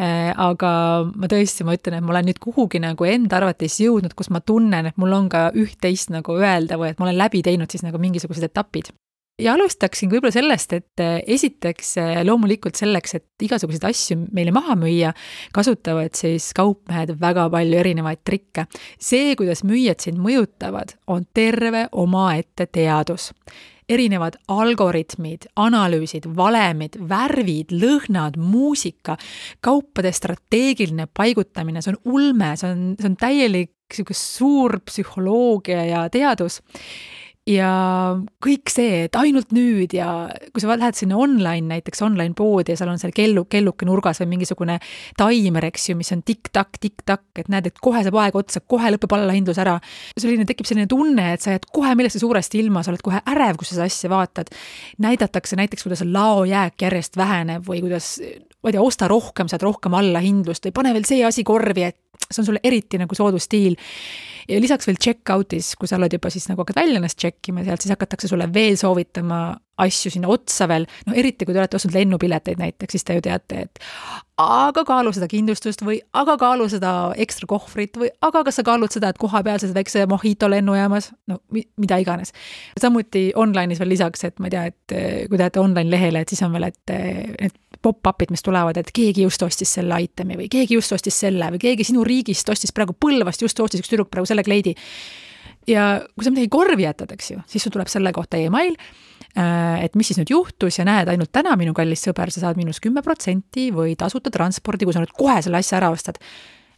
Äh, 0.00 0.30
aga 0.36 0.72
ma 1.10 1.30
tõesti, 1.30 1.66
ma 1.66 1.76
ütlen, 1.78 1.98
et 1.98 2.06
ma 2.06 2.14
olen 2.14 2.30
nüüd 2.30 2.40
kuhugi 2.42 2.80
nagu 2.82 3.08
enda 3.08 3.40
arvates 3.40 3.80
jõudnud, 3.82 4.14
kus 4.14 4.30
ma 4.30 4.40
tunnen, 4.40 4.92
et 4.92 4.98
mul 5.00 5.16
on 5.16 5.28
ka 5.32 5.48
üht-teist 5.56 6.12
nagu 6.14 6.38
öelda 6.38 6.80
või 6.80 6.92
et 6.92 7.00
ma 7.00 7.08
olen 7.08 7.20
läbi 7.20 7.44
teinud 7.46 7.70
siis 7.70 7.86
nagu 7.86 8.00
mingisugused 8.00 8.50
etapid 8.50 8.92
ja 9.40 9.54
alustaksin 9.54 10.10
võib-olla 10.10 10.32
sellest, 10.34 10.74
et 10.76 11.02
äh, 11.02 11.18
esiteks 11.36 11.94
äh, 12.00 12.12
loomulikult 12.26 12.78
selleks, 12.78 13.16
et 13.18 13.46
igasuguseid 13.46 13.86
asju 13.88 14.18
meile 14.36 14.52
maha 14.54 14.76
müüa, 14.78 15.12
kasutavad 15.56 16.16
siis 16.18 16.50
kaupmehed 16.56 17.14
väga 17.20 17.48
palju 17.52 17.80
erinevaid 17.80 18.22
trikke. 18.26 18.66
see, 18.98 19.34
kuidas 19.40 19.64
müüjad 19.64 20.02
sind 20.04 20.20
mõjutavad, 20.22 20.96
on 21.06 21.26
terve 21.34 21.86
omaette 21.92 22.66
teadus 22.66 23.30
erinevad 23.90 24.38
algoritmid, 24.48 25.48
analüüsid, 25.60 26.28
valemid, 26.36 26.98
värvid, 27.10 27.74
lõhnad, 27.74 28.38
muusika, 28.40 29.16
kaupade 29.64 30.12
strateegiline 30.14 31.08
paigutamine, 31.12 31.82
see 31.82 31.94
on 31.94 32.00
ulme, 32.16 32.54
see 32.60 32.70
on, 32.70 32.88
see 33.00 33.10
on 33.10 33.20
täielik 33.20 33.74
niisugune 33.90 34.14
suur 34.14 34.76
psühholoogia 34.86 35.80
ja 35.88 36.04
teadus 36.14 36.60
ja 37.48 37.70
kõik 38.44 38.68
see, 38.72 39.04
et 39.06 39.16
ainult 39.16 39.54
nüüd 39.56 39.94
ja 39.96 40.28
kui 40.52 40.60
sa 40.62 40.76
lähed 40.76 40.98
sinna 40.98 41.16
online 41.20 41.70
näiteks 41.70 42.02
online 42.04 42.36
poodi 42.36 42.74
ja 42.74 42.80
seal 42.80 42.90
on 42.92 43.00
seal 43.00 43.14
kellu, 43.16 43.46
kelluke 43.50 43.88
nurgas 43.88 44.20
või 44.20 44.34
mingisugune 44.34 44.76
taimer, 45.18 45.64
eks 45.70 45.88
ju, 45.90 45.96
mis 45.98 46.12
on 46.14 46.20
tikk-takk, 46.26 46.76
tikk-takk, 46.82 47.24
et 47.40 47.48
näed, 47.52 47.70
et 47.70 47.80
kohe 47.80 48.02
saab 48.04 48.18
aeg 48.20 48.36
otsa, 48.36 48.60
kohe 48.60 48.92
lõpeb 48.92 49.16
allahindlus 49.16 49.60
ära. 49.62 49.78
selline, 50.20 50.44
tekib 50.48 50.68
selline 50.68 50.90
tunne, 50.90 51.30
et 51.34 51.44
sa 51.44 51.56
jääd 51.56 51.64
kohe 51.72 51.94
millestki 51.96 52.20
suurest 52.22 52.54
ilma, 52.60 52.84
sa 52.84 52.92
oled 52.92 53.04
kohe 53.04 53.22
ärev, 53.32 53.56
kui 53.56 53.68
sa 53.68 53.78
seda 53.78 53.88
asja 53.88 54.12
vaatad. 54.12 54.52
näidatakse 55.00 55.56
näiteks, 55.56 55.86
kuidas 55.88 56.04
laojääk 56.04 56.84
järjest 56.84 57.16
väheneb 57.16 57.64
või 57.64 57.80
kuidas, 57.86 58.18
ma 58.60 58.68
ei 58.68 58.76
tea, 58.76 58.84
osta 58.84 59.08
rohkem, 59.08 59.48
saad 59.48 59.64
rohkem 59.64 59.96
allahindlust 59.96 60.68
või 60.68 60.76
pane 60.76 60.92
veel 60.92 61.08
see 61.08 61.24
asi 61.24 61.44
korvi, 61.44 61.88
et 61.88 61.98
see 62.30 62.42
on 62.42 62.46
sulle 62.46 62.60
eriti 62.64 62.98
nagu 63.00 63.14
soodusstiil. 63.14 63.76
ja 64.48 64.60
lisaks 64.60 64.86
veel 64.88 64.98
check-out'is, 65.02 65.74
kui 65.78 65.88
sa 65.88 65.98
oled 65.98 66.12
juba 66.12 66.30
siis 66.32 66.48
nagu 66.50 66.64
hakkad 66.64 66.80
välja 66.80 66.98
ennast 66.98 67.18
check 67.20 67.48
ima 67.48 67.64
sealt, 67.64 67.82
siis 67.82 67.92
hakatakse 67.94 68.28
sulle 68.28 68.48
veel 68.54 68.76
soovitama 68.80 69.40
asju 69.80 70.10
sinna 70.10 70.28
otsa 70.28 70.66
veel, 70.68 70.86
no 71.06 71.14
eriti 71.16 71.46
kui 71.46 71.54
te 71.54 71.60
olete 71.62 71.78
ostnud 71.78 71.94
lennupileteid 71.96 72.60
näiteks, 72.60 72.96
siis 72.96 73.06
te 73.06 73.16
ju 73.16 73.22
teate, 73.24 73.62
et 73.66 73.80
aga 74.40 74.84
kaalu 74.88 75.12
seda 75.16 75.28
kindlustust 75.30 75.84
või 75.86 76.00
aga 76.16 76.36
kaalu 76.40 76.68
seda 76.72 76.92
ekstra 77.20 77.48
kohvrit 77.50 77.96
või 78.00 78.10
aga 78.26 78.44
kas 78.48 78.60
sa 78.60 78.66
kaalud 78.66 78.92
seda, 78.92 79.12
et 79.12 79.20
kohapealse 79.20 79.70
väikse 79.76 80.06
mojito 80.10 80.50
lennujaamas, 80.50 81.10
no 81.30 81.40
mida 81.52 82.00
iganes. 82.02 82.34
samuti 82.80 83.30
online'is 83.36 83.80
veel 83.80 83.94
lisaks, 83.94 84.24
et 84.28 84.38
ma 84.38 84.50
ei 84.50 84.56
tea, 84.56 84.66
et 84.72 84.96
kui 85.28 85.36
te 85.36 85.42
lähete 85.44 85.62
online 85.62 85.90
lehele, 85.90 86.24
et 86.24 86.32
siis 86.32 86.42
on 86.46 86.52
veel, 86.56 86.70
et 86.70 86.96
need 87.40 87.58
pop-up'id, 87.82 88.30
mis 88.30 88.44
tulevad, 88.44 88.76
et 88.80 88.92
keegi 88.94 89.24
just 89.26 89.42
ostis 89.42 89.74
selle 89.78 90.00
itemi 90.04 90.38
või 90.38 90.48
keegi 90.52 90.76
just 90.76 90.92
ostis 90.96 91.20
selle 91.24 91.50
või 91.54 91.62
keegi 91.62 91.86
sinu 91.90 92.04
riigist 92.06 92.48
ostis 92.52 92.74
praegu 92.76 92.96
Põlvast 92.96 93.42
just 93.42 93.60
ostis 93.60 93.82
üks 93.82 93.92
tüdruk 93.92 94.10
praegu 94.12 94.28
selle 94.28 94.44
kleidi. 94.46 94.76
ja 95.68 96.00
kui 96.16 96.24
sa 96.24 96.32
midagi 96.32 96.48
korvi 96.52 96.84
jätad, 96.88 97.12
eks 97.12 97.30
ju, 97.30 97.44
siis 97.46 97.64
sul 97.64 97.72
tuleb 97.72 97.88
selle 97.88 98.12
kohta 98.16 98.40
email 98.40 98.76
Äh, 99.38 99.84
et 99.84 99.94
mis 99.94 100.08
siis 100.10 100.18
nüüd 100.18 100.32
juhtus 100.32 100.80
ja 100.80 100.84
näed, 100.86 101.10
ainult 101.12 101.30
täna, 101.30 101.52
minu 101.58 101.74
kallis 101.76 102.02
sõber, 102.02 102.32
sa 102.34 102.42
saad 102.42 102.58
miinus 102.58 102.80
kümme 102.82 103.02
protsenti 103.06 103.68
või 103.74 103.92
tasuta 103.98 104.32
transpordi, 104.34 104.88
kui 104.88 104.96
sa 104.96 105.02
nüüd 105.04 105.12
kohe 105.14 105.36
selle 105.44 105.60
asja 105.60 105.78
ära 105.78 105.92
ostad. 105.94 106.18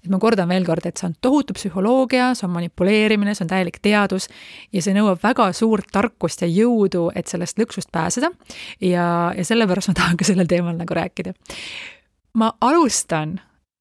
Et 0.03 0.11
ma 0.11 0.19
kordan 0.23 0.51
veel 0.51 0.67
kord, 0.67 0.87
et 0.87 0.99
see 0.99 1.07
on 1.09 1.15
tohutu 1.23 1.55
psühholoogia, 1.57 2.33
see 2.39 2.47
on 2.49 2.55
manipuleerimine, 2.57 3.37
see 3.37 3.45
on 3.47 3.53
täielik 3.53 3.79
teadus 3.83 4.29
ja 4.75 4.83
see 4.83 4.97
nõuab 4.97 5.23
väga 5.23 5.51
suurt 5.57 5.93
tarkust 5.95 6.43
ja 6.43 6.51
jõudu, 6.51 7.09
et 7.15 7.31
sellest 7.31 7.61
lõksust 7.61 7.93
pääseda. 7.95 8.33
ja, 8.81 9.07
ja 9.37 9.45
sellepärast 9.47 9.93
ma 9.93 9.99
tahan 10.01 10.19
ka 10.19 10.27
sellel 10.27 10.51
teemal 10.51 10.77
nagu 10.79 10.95
rääkida. 10.99 11.35
ma 12.35 12.53
alustan 12.61 13.39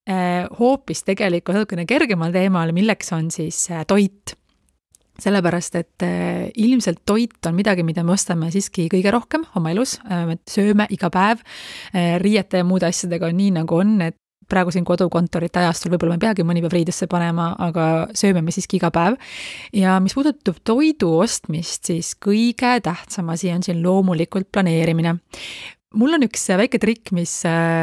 eh, 0.08 0.46
hoopis 0.60 1.04
tegelikult 1.08 1.58
natukene 1.58 1.88
kergemal 1.90 2.32
teemal, 2.32 2.72
milleks 2.72 3.12
on 3.18 3.32
siis 3.32 3.70
eh, 3.72 3.86
toit 3.88 4.38
sellepärast, 5.22 5.76
et 5.76 6.06
äh, 6.06 6.50
ilmselt 6.56 7.04
toit 7.06 7.46
on 7.46 7.56
midagi, 7.56 7.84
mida 7.86 8.04
me 8.06 8.16
ostame 8.16 8.52
siiski 8.54 8.88
kõige 8.92 9.14
rohkem 9.14 9.46
oma 9.60 9.74
elus, 9.74 9.98
äh, 10.08 10.26
me 10.30 10.38
sööme 10.50 10.88
iga 10.94 11.12
päev, 11.14 11.44
äh, 11.94 12.16
riiete 12.22 12.62
ja 12.62 12.68
muude 12.68 12.90
asjadega 12.90 13.30
on 13.30 13.38
nii, 13.38 13.52
nagu 13.60 13.82
on, 13.82 13.98
et 14.08 14.18
praegu 14.52 14.74
siin 14.74 14.86
kodukontorite 14.88 15.64
ajastul 15.64 15.94
võib-olla 15.96 16.16
me 16.16 16.22
ei 16.22 16.26
peagi 16.28 16.46
mõni 16.48 16.64
päev 16.64 16.78
riidesse 16.78 17.08
panema, 17.12 17.52
aga 17.60 17.90
sööme 18.18 18.44
me 18.46 18.54
siiski 18.54 18.80
iga 18.80 18.92
päev. 18.94 19.18
ja 19.74 20.00
mis 20.04 20.16
puudutab 20.18 20.62
toidu 20.68 21.14
ostmist, 21.24 21.86
siis 21.92 22.14
kõige 22.20 22.78
tähtsam 22.84 23.32
asi 23.34 23.52
on 23.54 23.64
siin 23.66 23.84
loomulikult 23.84 24.52
planeerimine 24.52 25.18
mul 25.98 26.16
on 26.16 26.26
üks 26.26 26.46
väike 26.60 26.80
trikk, 26.82 27.12
mis, 27.16 27.34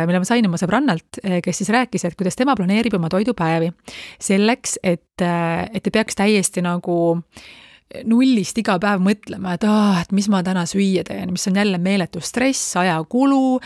mille 0.08 0.20
ma 0.22 0.28
sain 0.28 0.46
oma 0.48 0.60
sõbrannalt, 0.60 1.20
kes 1.44 1.62
siis 1.62 1.72
rääkis, 1.74 2.06
et 2.08 2.16
kuidas 2.18 2.38
tema 2.38 2.56
planeerib 2.56 2.96
oma 2.96 3.10
toidupäevi. 3.12 3.70
selleks, 4.20 4.78
et, 4.82 5.24
et 5.24 5.86
ei 5.86 5.94
peaks 5.94 6.16
täiesti 6.16 6.64
nagu 6.64 6.98
nullist 8.08 8.58
iga 8.60 8.76
päev 8.80 9.04
mõtlema, 9.04 9.56
et 9.56 9.64
aa, 9.68 10.02
et 10.02 10.12
mis 10.16 10.28
ma 10.32 10.42
täna 10.44 10.66
süüa 10.68 11.04
teen, 11.08 11.32
mis 11.32 11.48
on 11.48 11.56
jälle 11.56 11.80
meeletu 11.80 12.20
stress, 12.24 12.76
ajakulu 12.76 13.58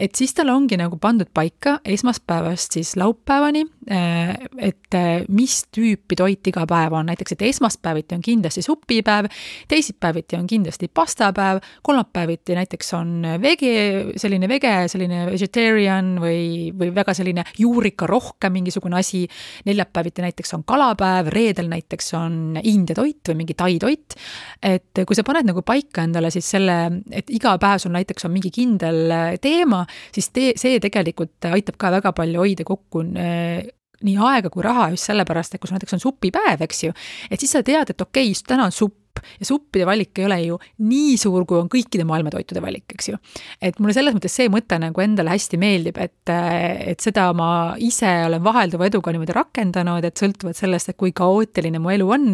et 0.00 0.16
siis 0.16 0.32
tal 0.34 0.48
ongi 0.52 0.78
nagu 0.80 0.96
pandud 1.00 1.28
paika 1.34 1.76
esmaspäevast 1.84 2.76
siis 2.78 2.94
laupäevani, 2.96 3.62
äh, 3.92 4.32
et 4.58 4.96
äh, 4.96 5.24
mis 5.28 5.58
tüüpi 5.74 6.16
toit 6.16 6.46
iga 6.48 6.64
päev 6.68 6.96
on, 6.96 7.10
näiteks 7.10 7.36
et 7.36 7.44
esmaspäeviti 7.50 8.16
on 8.16 8.24
kindlasti 8.24 8.64
supipäev, 8.64 9.28
teisipäeviti 9.68 10.38
on 10.38 10.46
kindlasti 10.48 10.88
pastapäev, 10.88 11.60
kolmapäeviti 11.86 12.56
näiteks 12.56 12.94
on 12.96 13.12
vege, 13.42 13.74
selline 14.20 14.48
vege, 14.48 14.72
selline 14.88 15.26
vegetarian 15.28 16.14
või, 16.22 16.70
või 16.78 16.94
väga 16.96 17.14
selline 17.16 17.44
juurikarohke 17.58 18.50
mingisugune 18.50 19.00
asi, 19.02 19.26
neljapäeviti 19.68 20.24
näiteks 20.24 20.56
on 20.56 20.64
kalapäev, 20.64 21.28
reedel 21.34 21.68
näiteks 21.72 22.14
on 22.16 22.40
India 22.62 22.96
toit 22.96 23.32
või 23.32 23.42
mingi 23.42 23.58
tai 23.58 23.76
toit, 23.82 24.16
et 24.64 25.04
kui 25.04 25.18
sa 25.18 25.26
paned 25.26 25.52
nagu 25.52 25.64
paika 25.66 26.06
endale 26.08 26.32
siis 26.32 26.48
selle, 26.56 26.80
et 27.12 27.28
iga 27.36 27.56
päev 27.60 27.84
sul 27.84 27.92
näiteks 27.92 28.24
on 28.26 28.32
mingi 28.32 28.52
kindel 28.54 29.36
teema, 29.42 29.84
siis 30.14 30.30
tee, 30.34 30.54
see 30.60 30.80
tegelikult 30.82 31.50
aitab 31.50 31.78
ka 31.80 31.92
väga 31.98 32.14
palju 32.16 32.42
hoida 32.44 32.66
kokku 32.68 33.04
äh, 33.18 33.68
nii 34.06 34.16
aega 34.30 34.50
kui 34.52 34.64
raha 34.64 34.88
just 34.94 35.10
sellepärast, 35.10 35.54
et 35.54 35.62
kui 35.62 35.68
sul 35.68 35.76
näiteks 35.76 35.98
on 35.98 36.02
supipäev, 36.02 36.64
eks 36.64 36.86
ju, 36.86 36.96
et 37.30 37.42
siis 37.42 37.52
sa 37.56 37.64
tead, 37.66 37.92
et 37.92 38.06
okei 38.06 38.32
okay,, 38.32 38.48
täna 38.48 38.68
on 38.68 38.74
supp 38.74 38.96
ja 39.40 39.46
suppide 39.46 39.84
valik 39.84 40.18
ei 40.18 40.24
ole 40.24 40.36
ju 40.44 40.56
nii 40.86 41.16
suur, 41.20 41.44
kui 41.48 41.58
on 41.58 41.68
kõikide 41.70 42.06
maailma 42.08 42.32
toitude 42.32 42.62
valik, 42.62 42.86
eks 42.94 43.10
ju. 43.10 43.18
et 43.60 43.78
mulle 43.82 43.94
selles 43.96 44.14
mõttes 44.16 44.34
see 44.38 44.48
mõte 44.52 44.78
nagu 44.80 45.04
endale 45.04 45.34
hästi 45.34 45.60
meeldib, 45.60 45.98
et, 46.00 46.32
et 46.32 47.02
seda 47.02 47.26
ma 47.36 47.50
ise 47.82 48.10
olen 48.28 48.44
vahelduva 48.44 48.88
eduga 48.88 49.12
niimoodi 49.12 49.36
rakendanud, 49.36 50.06
et 50.06 50.22
sõltuvalt 50.22 50.58
sellest, 50.58 50.92
et 50.92 51.00
kui 51.00 51.12
kaootiline 51.16 51.82
mu 51.82 51.92
elu 51.92 52.06
on, 52.16 52.30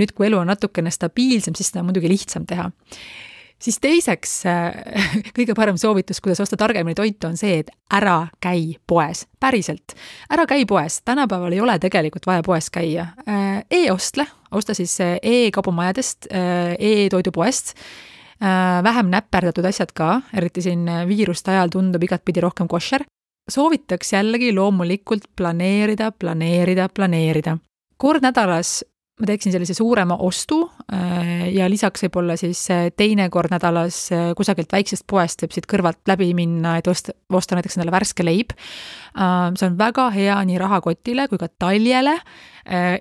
nüüd, 0.00 0.14
kui 0.16 0.30
elu 0.30 0.40
on 0.40 0.48
natukene 0.52 0.92
stabiilsem, 0.94 1.58
siis 1.58 1.72
seda 1.72 1.84
on 1.84 1.90
muidugi 1.90 2.12
lihtsam 2.12 2.46
teha 2.48 2.70
siis 3.62 3.78
teiseks 3.80 4.34
äh, 4.46 4.72
kõige 5.36 5.54
parem 5.56 5.78
soovitus, 5.80 6.20
kuidas 6.20 6.40
osta 6.40 6.58
targemini 6.60 6.96
toitu, 6.98 7.28
on 7.28 7.38
see, 7.40 7.60
et 7.62 7.70
ära 7.92 8.30
käi 8.42 8.76
poes, 8.86 9.26
päriselt. 9.40 9.96
ära 10.30 10.46
käi 10.50 10.66
poes, 10.68 11.00
tänapäeval 11.04 11.56
ei 11.56 11.60
ole 11.60 11.78
tegelikult 11.82 12.26
vaja 12.26 12.44
poes 12.46 12.70
käia 12.70 13.10
e. 13.26 13.40
E-ostle, 13.82 14.26
osta 14.50 14.74
siis 14.74 14.96
äh, 15.04 15.16
e-kaubamajadest 15.22 16.30
e, 16.30 16.44
e-toidupoest 16.78 17.74
vähem 18.82 19.10
näperdatud 19.12 19.66
asjad 19.68 19.90
ka, 19.92 20.22
eriti 20.32 20.62
siin 20.64 20.86
viiruste 21.08 21.50
ajal 21.52 21.68
tundub 21.74 22.06
igatpidi 22.06 22.40
rohkem 22.40 22.68
koššer. 22.72 23.04
soovitaks 23.50 24.12
jällegi 24.12 24.54
loomulikult 24.56 25.26
planeerida, 25.36 26.08
planeerida, 26.12 26.88
planeerida. 26.88 27.58
kord 27.98 28.22
nädalas 28.22 28.80
ma 29.20 29.28
teeksin 29.28 29.52
sellise 29.52 29.74
suurema 29.76 30.16
ostu 30.24 30.62
äh, 30.92 31.48
ja 31.54 31.68
lisaks 31.70 32.04
võib-olla 32.06 32.36
siis 32.40 32.62
äh, 32.72 32.88
teine 32.96 33.28
kord 33.32 33.52
nädalas 33.52 33.98
äh, 34.14 34.30
kusagilt 34.36 34.72
väiksest 34.72 35.04
poest 35.10 35.44
võib 35.44 35.56
siit 35.56 35.68
kõrvalt 35.70 36.00
läbi 36.08 36.30
minna, 36.36 36.78
et 36.80 36.88
osta, 36.90 37.14
osta 37.28 37.58
näiteks 37.58 37.76
endale 37.76 37.94
värske 37.94 38.24
leib. 38.24 38.54
see 39.10 39.66
on 39.66 39.76
väga 39.78 40.06
hea 40.14 40.36
nii 40.46 40.58
rahakotile 40.58 41.26
kui 41.28 41.38
ka 41.38 41.48
taljele 41.48 42.14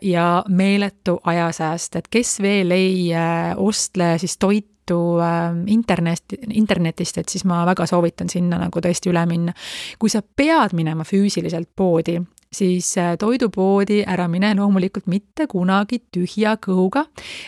ja 0.01 0.25
meeletu 0.49 1.19
ajasääst, 1.23 1.95
et 1.99 2.07
kes 2.09 2.39
veel 2.41 2.71
ei 2.73 3.11
ostle 3.57 4.15
siis 4.17 4.37
toitu 4.41 5.19
internet, 5.67 6.33
internetist, 6.49 7.19
et 7.21 7.29
siis 7.29 7.45
ma 7.45 7.61
väga 7.69 7.85
soovitan 7.85 8.31
sinna 8.31 8.57
nagu 8.57 8.81
tõesti 8.81 9.11
üle 9.11 9.25
minna. 9.29 9.53
kui 9.99 10.09
sa 10.09 10.23
pead 10.23 10.73
minema 10.73 11.05
füüsiliselt 11.05 11.69
poodi, 11.75 12.17
siis 12.53 12.97
äh, 12.97 13.15
toidupoodi 13.19 14.03
ära 14.07 14.27
mine 14.27 14.53
loomulikult 14.57 15.07
mitte 15.07 15.47
kunagi 15.47 16.01
tühja 16.13 16.55
kõhuga, 16.61 17.05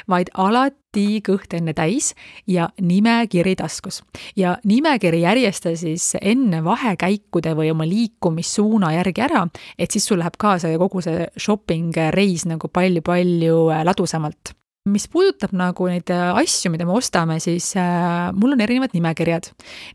vaid 0.09 0.29
alati 0.37 1.21
kõht 1.25 1.55
enne 1.57 1.73
täis 1.73 2.11
ja 2.47 2.69
nimekiri 2.81 3.55
taskus. 3.55 4.01
ja 4.35 4.57
nimekiri 4.63 5.21
järjesta 5.21 5.75
siis 5.75 6.13
enne 6.21 6.63
vahekäikude 6.63 7.55
või 7.55 7.71
oma 7.71 7.87
liikumissuuna 7.87 8.93
järgi 8.93 9.21
ära, 9.21 9.47
et 9.77 9.91
siis 9.91 10.05
sul 10.05 10.19
läheb 10.19 10.37
kaasa 10.37 10.77
kogu 10.77 11.01
see 11.01 11.27
shopping 11.37 11.95
reis 12.11 12.45
nagu 12.45 12.67
palju-palju 12.67 13.69
äh, 13.71 13.85
ladusamalt 13.85 14.60
mis 14.89 15.05
puudutab 15.11 15.51
nagu 15.53 15.85
neid 15.89 16.09
äh, 16.09 16.31
asju, 16.41 16.71
mida 16.73 16.87
me 16.89 16.95
ostame, 16.97 17.37
siis 17.43 17.71
äh, 17.77 18.31
mul 18.33 18.55
on 18.55 18.63
erinevad 18.65 18.95
nimekirjad. 18.97 19.51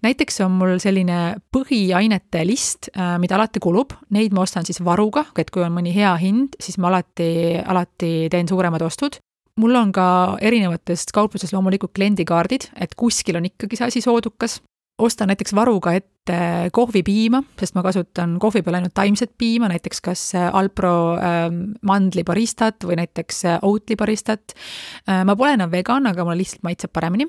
näiteks 0.07 0.41
on 0.47 0.55
mul 0.61 0.77
selline 0.83 1.37
põhiainete 1.55 2.45
list 2.47 2.91
äh,, 2.95 3.17
mida 3.23 3.35
alati 3.39 3.63
kulub, 3.63 3.97
neid 4.15 4.35
ma 4.37 4.45
ostan 4.47 4.67
siis 4.67 4.79
varuga, 4.85 5.27
et 5.39 5.51
kui 5.51 5.65
on 5.67 5.75
mõni 5.75 5.95
hea 5.97 6.15
hind, 6.23 6.55
siis 6.63 6.79
ma 6.79 6.93
alati, 6.93 7.59
alati 7.67 8.13
teen 8.31 8.47
suuremad 8.49 8.85
ostud. 8.87 9.19
Mul 9.59 9.75
on 9.75 9.91
ka 9.97 10.07
erinevatest 10.45 11.11
kauplusest 11.17 11.55
loomulikult 11.57 11.95
kliendikaardid, 11.97 12.71
et 12.79 12.95
kuskil 12.95 13.41
on 13.41 13.49
ikkagi 13.49 13.79
see 13.79 13.91
asi 13.91 14.05
soodukas 14.05 14.61
ostan 14.99 15.29
näiteks 15.29 15.55
varuga 15.55 15.93
ette 15.93 16.37
kohvipiima, 16.73 17.43
sest 17.61 17.77
ma 17.77 17.83
kasutan 17.85 18.37
kohvi 18.43 18.63
peal 18.65 18.79
ainult 18.79 18.95
taimset 18.97 19.35
piima, 19.39 19.69
näiteks 19.71 20.01
kas 20.03 20.23
äh, 20.35 20.49
Alpro 20.57 20.95
ähm, 21.21 21.61
mandlibaristat 21.87 22.87
või 22.89 22.97
näiteks 23.03 23.45
äh, 23.45 23.59
Oatly 23.63 23.99
baristat. 24.01 24.57
Äh, 25.05 25.23
ma 25.29 25.37
pole 25.37 25.53
enam 25.59 25.71
vegan, 25.73 26.09
aga 26.09 26.25
mulle 26.25 26.41
lihtsalt 26.41 26.65
maitseb 26.67 26.93
paremini. 26.97 27.29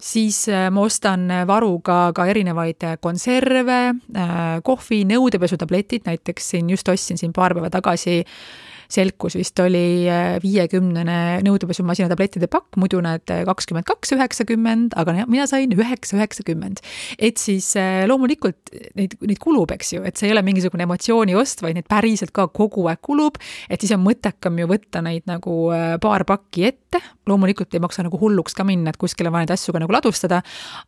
siis 0.00 0.46
ma 0.48 0.80
ostan 0.86 1.28
varuga 1.46 2.12
ka 2.14 2.26
erinevaid 2.30 2.86
konserve, 3.00 3.80
kohvi, 4.64 5.04
nõudepesutabletid, 5.10 6.06
näiteks 6.06 6.50
siin 6.54 6.70
just 6.70 6.88
ostsin 6.88 7.18
siin 7.18 7.32
paar 7.36 7.54
päeva 7.54 7.70
tagasi 7.70 8.22
selkus 8.90 9.36
vist 9.38 9.58
oli 9.62 10.08
äh, 10.10 10.36
viiekümnene 10.42 11.40
nõudepesumasina 11.46 12.10
tablettide 12.10 12.48
pakk, 12.50 12.74
muidu 12.80 13.00
need 13.04 13.30
äh, 13.30 13.44
kakskümmend 13.48 13.86
kaks 13.88 14.14
üheksakümmend, 14.16 14.96
aga 14.98 15.14
mina 15.30 15.46
sain 15.50 15.70
üheksa 15.74 16.18
üheksakümmend. 16.18 16.82
et 17.18 17.38
siis 17.38 17.72
äh, 17.78 18.02
loomulikult 18.10 18.72
neid, 18.98 19.16
neid 19.22 19.40
kulub, 19.42 19.70
eks 19.76 19.94
ju, 19.94 20.04
et 20.06 20.18
see 20.18 20.28
ei 20.28 20.34
ole 20.34 20.42
mingisugune 20.46 20.86
emotsiooni 20.88 21.36
ost, 21.38 21.62
vaid 21.62 21.78
neid 21.78 21.88
päriselt 21.90 22.34
ka 22.36 22.48
kogu 22.50 22.88
aeg 22.90 23.00
kulub, 23.06 23.38
et 23.70 23.80
siis 23.80 23.94
on 23.94 24.02
mõttekam 24.04 24.58
ju 24.58 24.68
võtta 24.70 25.04
neid 25.06 25.26
nagu 25.30 25.56
paar 26.02 26.26
pakki 26.26 26.66
ette, 26.66 27.00
loomulikult 27.30 27.74
ei 27.74 27.82
maksa 27.82 28.02
nagu 28.04 28.18
hulluks 28.18 28.56
ka 28.58 28.66
minna, 28.66 28.90
et 28.90 28.98
kuskile 29.00 29.30
vaja 29.30 29.46
neid 29.46 29.54
asju 29.54 29.74
ka 29.74 29.82
nagu 29.82 29.94
ladustada, 29.94 30.40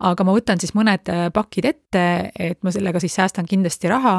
aga 0.02 0.26
ma 0.26 0.34
võtan 0.34 0.60
siis 0.60 0.74
mõned 0.74 1.10
pakid 1.34 1.68
ette, 1.70 2.04
et 2.34 2.58
ma 2.66 2.74
sellega 2.74 3.00
siis 3.02 3.14
säästan 3.18 3.46
kindlasti 3.48 3.90
raha. 3.90 4.18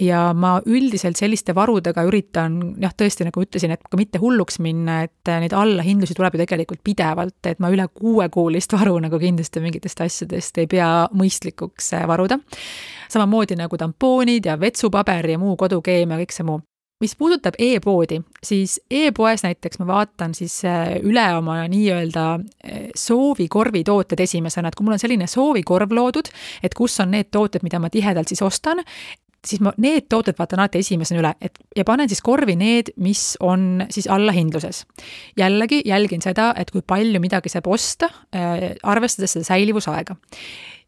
Ja 0.00 0.30
ma 0.34 0.56
üldiselt 0.64 1.20
selliste 1.20 1.54
varudega 1.54 2.04
üritan 2.08 2.58
jah, 2.80 2.94
tõesti 2.96 3.11
tõesti, 3.12 3.26
nagu 3.28 3.44
ütlesin, 3.44 3.74
et 3.74 3.84
ka 3.90 4.00
mitte 4.00 4.20
hulluks 4.22 4.58
minna, 4.64 5.02
et 5.06 5.30
neid 5.42 5.52
allahindlusi 5.56 6.16
tuleb 6.16 6.36
ju 6.36 6.42
tegelikult 6.42 6.82
pidevalt, 6.84 7.38
et 7.46 7.60
ma 7.60 7.70
üle 7.72 7.86
kuuekuulist 7.92 8.72
varu 8.72 8.96
nagu 9.02 9.20
kindlasti 9.20 9.62
mingitest 9.62 10.00
asjadest 10.00 10.58
ei 10.62 10.66
pea 10.66 11.08
mõistlikuks 11.12 11.92
varuda. 12.08 12.38
samamoodi 13.12 13.56
nagu 13.60 13.76
tampoonid 13.76 14.46
ja 14.46 14.56
vetsupaber 14.60 15.28
ja 15.28 15.38
muu 15.38 15.56
kodukeemia, 15.56 16.16
kõik 16.22 16.32
see 16.32 16.46
muu 16.48 16.62
mis 17.02 17.16
puudutab 17.18 17.56
e-poodi, 17.58 18.20
siis 18.46 18.76
e-poes 18.90 19.42
näiteks 19.42 19.80
ma 19.80 19.86
vaatan 19.88 20.36
siis 20.38 20.60
äh, 20.68 20.92
üle 21.02 21.24
oma 21.34 21.56
nii-öelda 21.70 22.26
äh, 22.38 22.84
soovikorvi 22.94 23.82
tooted 23.84 24.22
esimesena, 24.22 24.70
et 24.70 24.78
kui 24.78 24.86
mul 24.86 24.94
on 24.94 25.02
selline 25.02 25.26
soovikorv 25.26 25.92
loodud, 25.98 26.30
et 26.62 26.76
kus 26.78 27.00
on 27.02 27.10
need 27.16 27.32
tooted, 27.34 27.66
mida 27.66 27.82
ma 27.82 27.90
tihedalt 27.90 28.30
siis 28.30 28.44
ostan, 28.46 28.84
siis 29.46 29.62
ma 29.64 29.72
need 29.82 30.08
tooted 30.12 30.38
vaatan 30.38 30.62
alati 30.62 30.82
esimesena 30.82 31.22
üle, 31.22 31.32
et 31.42 31.58
ja 31.76 31.84
panen 31.88 32.10
siis 32.10 32.22
korvi 32.24 32.56
need, 32.58 32.92
mis 33.02 33.36
on 33.40 33.86
siis 33.90 34.06
allahindluses. 34.10 34.84
jällegi 35.36 35.82
jälgin 35.84 36.22
seda, 36.22 36.52
et 36.56 36.70
kui 36.70 36.82
palju 36.86 37.20
midagi 37.20 37.52
saab 37.52 37.66
osta, 37.66 38.10
äh, 38.34 38.72
arvestades 38.82 39.38
seda 39.38 39.50
säilivusaega 39.52 40.16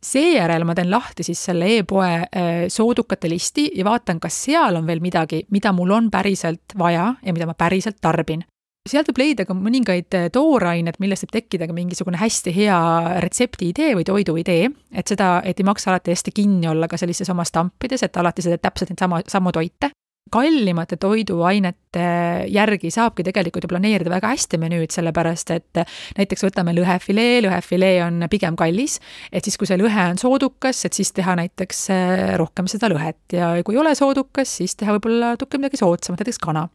seejärel 0.04 0.64
ma 0.68 0.74
teen 0.76 0.90
lahti 0.92 1.24
siis 1.26 1.40
selle 1.48 1.68
e-poe 1.78 2.08
äh, 2.14 2.50
soodukate 2.68 3.28
listi 3.30 3.70
ja 3.74 3.86
vaatan, 3.88 4.20
kas 4.20 4.42
seal 4.46 4.76
on 4.76 4.86
veel 4.86 5.00
midagi, 5.04 5.44
mida 5.54 5.72
mul 5.72 5.94
on 5.96 6.10
päriselt 6.12 6.76
vaja 6.78 7.14
ja 7.22 7.32
mida 7.36 7.48
ma 7.48 7.56
päriselt 7.58 8.00
tarbin. 8.04 8.44
Sealt 8.88 9.08
võib 9.10 9.20
leida 9.22 9.46
ka 9.48 9.56
mõningaid 9.56 10.16
äh, 10.18 10.28
toorained, 10.32 10.98
millest 11.00 11.24
võib 11.26 11.34
tekkida 11.38 11.68
ka 11.68 11.76
mingisugune 11.76 12.20
hästi 12.20 12.52
hea 12.54 12.78
retsepti 13.24 13.70
idee 13.72 13.94
või 13.96 14.04
toidu 14.04 14.36
idee, 14.40 14.68
et 14.92 15.08
seda, 15.08 15.38
et 15.44 15.60
ei 15.60 15.66
maksa 15.66 15.92
alati 15.92 16.12
hästi 16.12 16.34
kinni 16.36 16.68
olla 16.68 16.88
ka 16.90 17.00
sellistes 17.00 17.30
oma 17.32 17.46
stampides, 17.48 18.04
et 18.04 18.16
alati 18.20 18.44
sa 18.44 18.52
teed 18.52 18.64
täpselt 18.64 18.92
neid 18.92 19.04
sama, 19.06 19.22
samu 19.28 19.52
toite 19.56 19.94
kallimate 20.32 20.96
toiduainete 21.00 22.04
järgi 22.50 22.90
saabki 22.92 23.24
tegelikult 23.26 23.66
ju 23.66 23.70
planeerida 23.70 24.12
väga 24.12 24.32
hästi 24.32 24.58
menüüd, 24.62 24.92
sellepärast 24.94 25.52
et 25.54 25.82
näiteks 26.18 26.46
võtame 26.46 26.74
lõhefilee, 26.76 27.42
lõhefilee 27.44 27.98
on 28.06 28.24
pigem 28.32 28.56
kallis, 28.58 28.98
et 29.32 29.44
siis, 29.44 29.58
kui 29.60 29.68
see 29.68 29.78
lõhe 29.80 30.08
on 30.14 30.20
soodukas, 30.20 30.84
et 30.88 30.96
siis 30.96 31.12
teha 31.14 31.36
näiteks 31.38 31.84
äh, 31.94 32.24
rohkem 32.40 32.70
seda 32.70 32.90
lõhet 32.92 33.36
ja 33.36 33.52
kui 33.66 33.76
ei 33.76 33.82
ole 33.84 33.94
soodukas, 33.98 34.56
siis 34.62 34.76
teha 34.80 34.96
võib-olla 34.96 35.34
natuke 35.36 35.60
midagi 35.60 35.80
soodsamat, 35.80 36.24
näiteks 36.24 36.42
kana 36.42 36.66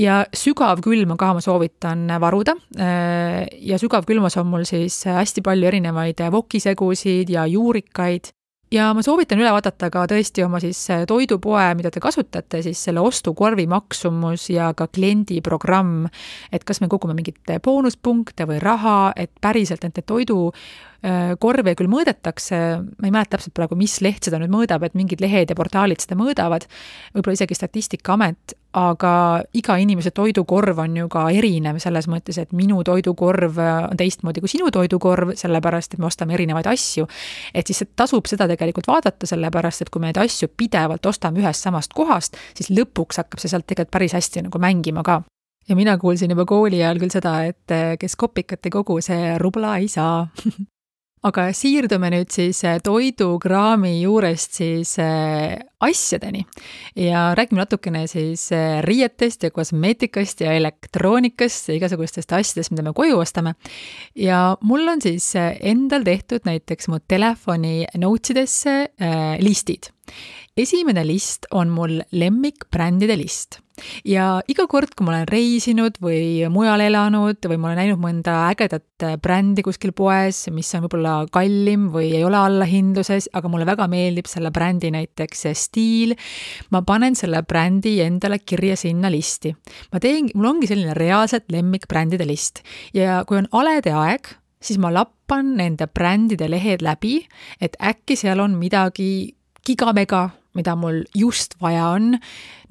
ja 0.00 0.24
sügavkülma 0.34 1.16
ka 1.20 1.32
ma 1.36 1.42
soovitan 1.44 2.08
varuda. 2.20 2.56
Äh, 2.78 3.44
ja 3.62 3.78
sügavkülmas 3.80 4.36
on 4.42 4.50
mul 4.50 4.66
siis 4.68 5.04
hästi 5.06 5.44
palju 5.46 5.70
erinevaid 5.70 6.26
vokisegusid 6.34 7.30
ja 7.30 7.46
juurikaid 7.46 8.34
ja 8.74 8.90
ma 8.96 9.04
soovitan 9.06 9.40
üle 9.40 9.52
vaadata 9.54 9.90
ka 9.94 10.06
tõesti 10.10 10.44
oma 10.44 10.60
siis 10.62 10.80
äh, 10.92 11.04
toidupoe, 11.08 11.66
mida 11.78 11.92
te 11.94 12.02
kasutate, 12.02 12.62
siis 12.66 12.80
selle 12.88 13.04
ostukorvi 13.04 13.68
maksumus 13.70 14.48
ja 14.50 14.72
ka 14.76 14.88
kliendiprogramm. 14.90 16.08
et 16.52 16.64
kas 16.64 16.82
me 16.82 16.90
kogume 16.92 17.14
mingeid 17.14 17.54
boonuspunkte 17.62 18.48
või 18.50 18.58
raha, 18.62 19.12
et 19.16 19.30
päriselt 19.40 19.86
nende 19.86 20.02
toidu 20.02 20.50
Äh, 21.04 21.34
korve 21.36 21.74
küll 21.76 21.90
mõõdetakse, 21.92 22.58
ma 22.80 23.08
ei 23.08 23.12
mäleta 23.12 23.34
täpselt 23.34 23.52
praegu, 23.58 23.76
mis 23.76 23.98
leht 24.00 24.24
seda 24.24 24.38
nüüd 24.40 24.52
mõõdab, 24.54 24.86
et 24.86 24.94
mingid 24.96 25.20
lehed 25.20 25.50
ja 25.52 25.56
portaalid 25.58 26.00
seda 26.00 26.16
mõõdavad, 26.16 26.64
võib-olla 27.12 27.36
isegi 27.36 27.58
Statistikaamet, 27.58 28.54
aga 28.74 29.42
iga 29.54 29.76
inimese 29.78 30.10
toidukorv 30.14 30.78
on 30.82 30.96
ju 30.96 31.08
ka 31.12 31.28
erinev 31.30 31.78
selles 31.82 32.08
mõttes, 32.10 32.38
et 32.42 32.52
minu 32.56 32.82
toidukorv 32.86 33.60
on 33.62 34.00
teistmoodi 34.00 34.42
kui 34.42 34.50
sinu 34.50 34.70
toidukorv, 34.74 35.34
sellepärast 35.38 35.94
et 35.94 36.02
me 36.02 36.08
ostame 36.10 36.34
erinevaid 36.34 36.66
asju. 36.70 37.06
et 37.54 37.66
siis 37.66 37.84
tasub 37.96 38.26
seda 38.26 38.48
tegelikult 38.50 38.88
vaadata, 38.90 39.26
sellepärast 39.30 39.82
et 39.86 39.90
kui 39.94 40.02
me 40.02 40.10
neid 40.10 40.18
asju 40.18 40.50
pidevalt 40.56 41.06
ostame 41.06 41.40
ühest 41.44 41.62
samast 41.62 41.94
kohast, 41.94 42.36
siis 42.58 42.72
lõpuks 42.74 43.22
hakkab 43.22 43.40
see 43.40 43.52
sealt 43.52 43.66
tegelikult 43.66 43.94
päris 43.94 44.16
hästi 44.18 44.48
nagu 44.48 44.58
mängima 44.58 45.06
ka 45.06 45.22
ja 45.68 45.76
mina 45.76 45.96
kuulsin 45.98 46.30
juba 46.30 46.44
kooli 46.44 46.82
ajal 46.82 46.98
küll 47.00 47.14
seda, 47.14 47.38
et 47.48 47.98
kes 48.00 48.16
kopikat 48.16 48.66
ei 48.66 48.74
kogu, 48.74 49.00
see 49.00 49.38
rubla 49.38 49.78
ei 49.78 49.88
saa 49.88 50.26
aga 51.24 51.46
siirdume 51.56 52.10
nüüd 52.12 52.32
siis 52.34 52.60
äh, 52.68 52.78
toidukraami 52.84 53.94
juurest 54.02 54.58
siis 54.58 54.94
äh, 55.00 55.54
asjadeni 55.84 56.42
ja 57.00 57.30
räägime 57.36 57.62
natukene 57.62 58.04
siis 58.10 58.50
äh, 58.52 58.82
riietest 58.84 59.46
ja 59.46 59.52
kosmeetikast 59.54 60.44
ja 60.44 60.52
elektroonikast 60.52 61.70
ja 61.70 61.78
igasugustest 61.78 62.32
asjadest, 62.36 62.74
mida 62.74 62.84
me 62.84 62.92
koju 62.96 63.18
ostame. 63.22 63.54
ja 64.14 64.56
mul 64.60 64.88
on 64.88 65.00
siis 65.04 65.32
endal 65.36 66.04
tehtud 66.04 66.44
näiteks 66.44 66.88
mu 66.92 67.00
telefoni 67.08 67.84
notes 67.96 68.34
idesse 68.34 68.76
listid 69.40 69.92
esimene 70.56 71.02
list 71.06 71.48
on 71.50 71.70
mul 71.74 71.98
lemmikbrändide 72.14 73.16
list 73.18 73.58
ja 74.06 74.38
iga 74.50 74.66
kord, 74.70 74.92
kui 74.94 75.06
ma 75.06 75.14
olen 75.14 75.26
reisinud 75.26 75.96
või 76.02 76.44
mujal 76.52 76.82
elanud 76.84 77.48
või 77.50 77.58
ma 77.58 77.70
olen 77.70 77.80
näinud 77.82 78.00
mõnda 78.02 78.36
ägedat 78.52 79.06
brändi 79.22 79.64
kuskil 79.66 79.90
poes, 79.96 80.44
mis 80.54 80.70
on 80.76 80.84
võib-olla 80.84 81.14
kallim 81.34 81.88
või 81.94 82.12
ei 82.14 82.22
ole 82.26 82.38
allahindluses, 82.38 83.28
aga 83.34 83.50
mulle 83.50 83.66
väga 83.66 83.88
meeldib 83.90 84.30
selle 84.30 84.52
brändi 84.54 84.92
näiteks 84.94 85.46
stiil, 85.58 86.14
ma 86.70 86.84
panen 86.86 87.18
selle 87.18 87.42
brändi 87.42 87.96
endale 88.04 88.38
kirja 88.44 88.78
sinna 88.78 89.10
listi. 89.10 89.54
ma 89.92 90.00
teen, 90.00 90.30
mul 90.34 90.52
ongi 90.54 90.70
selline 90.70 90.94
reaalselt 90.94 91.50
lemmikbrändide 91.50 92.26
list 92.30 92.62
ja 92.94 93.24
kui 93.26 93.42
on 93.42 93.50
alede 93.58 93.90
aeg, 93.90 94.30
siis 94.62 94.78
ma 94.78 94.92
lappan 94.94 95.56
nende 95.58 95.90
brändide 95.90 96.46
lehed 96.48 96.82
läbi, 96.82 97.24
et 97.60 97.74
äkki 97.82 98.16
seal 98.16 98.38
on 98.40 98.54
midagi 98.60 99.34
gigamega 99.66 100.28
mida 100.54 100.74
mul 100.78 101.04
just 101.14 101.54
vaja 101.60 101.88
on. 101.94 102.18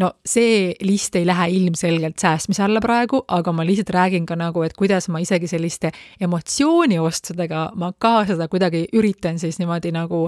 No 0.04 0.12
see 0.28 0.74
list 0.84 1.16
ei 1.16 1.26
lähe 1.28 1.50
ilmselgelt 1.58 2.20
säästmise 2.20 2.64
alla 2.66 2.82
praegu, 2.84 3.24
aga 3.28 3.54
ma 3.56 3.66
lihtsalt 3.68 3.94
räägin 3.96 4.28
ka 4.28 4.38
nagu, 4.40 4.64
et 4.66 4.76
kuidas 4.78 5.08
ma 5.14 5.22
isegi 5.24 5.48
selliste 5.52 5.94
emotsiooniostudega 6.24 7.64
ma 7.80 7.94
ka 7.98 8.14
seda 8.30 8.50
kuidagi 8.52 8.86
üritan 8.98 9.40
siis 9.42 9.60
niimoodi 9.62 9.94
nagu 9.96 10.26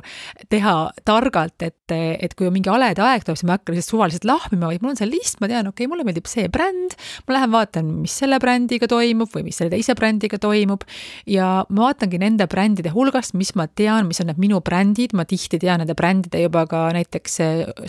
teha 0.51 0.75
targalt, 1.07 1.57
et, 1.65 1.91
et 1.93 2.35
kui 2.37 2.49
mingi 2.53 2.71
halede 2.71 3.03
aeg 3.03 3.25
tuleb, 3.25 3.39
siis 3.39 3.47
ma 3.47 3.55
ei 3.55 3.59
hakka 3.59 3.75
lihtsalt 3.75 3.93
suvaliselt 3.93 4.27
lahmima, 4.29 4.69
vaid 4.71 4.83
mul 4.83 4.93
on 4.93 4.99
see 4.99 5.09
list, 5.09 5.39
ma 5.41 5.49
tean, 5.51 5.69
okei 5.69 5.85
okay,, 5.85 5.91
mulle 5.91 6.05
meeldib 6.07 6.29
see 6.29 6.47
bränd, 6.51 6.95
ma 7.27 7.37
lähen 7.37 7.53
vaatan, 7.53 7.91
mis 8.03 8.15
selle 8.21 8.39
brändiga 8.41 8.89
toimub 8.91 9.31
või 9.33 9.45
mis 9.49 9.59
selle 9.59 9.73
teise 9.73 9.95
brändiga 9.97 10.39
toimub. 10.41 10.85
Ja 11.29 11.65
ma 11.69 11.89
vaatangi 11.89 12.19
nende 12.21 12.47
brändide 12.51 12.93
hulgast, 12.95 13.35
mis 13.37 13.53
ma 13.59 13.67
tean, 13.67 14.09
mis 14.09 14.21
on 14.23 14.29
need 14.31 14.41
minu 14.41 14.61
brändid, 14.65 15.15
ma 15.17 15.25
tihti 15.27 15.59
tean 15.61 15.81
nende 15.83 15.95
brändide 15.97 16.43
juba 16.45 16.65
ka 16.69 16.87
näiteks 16.95 17.39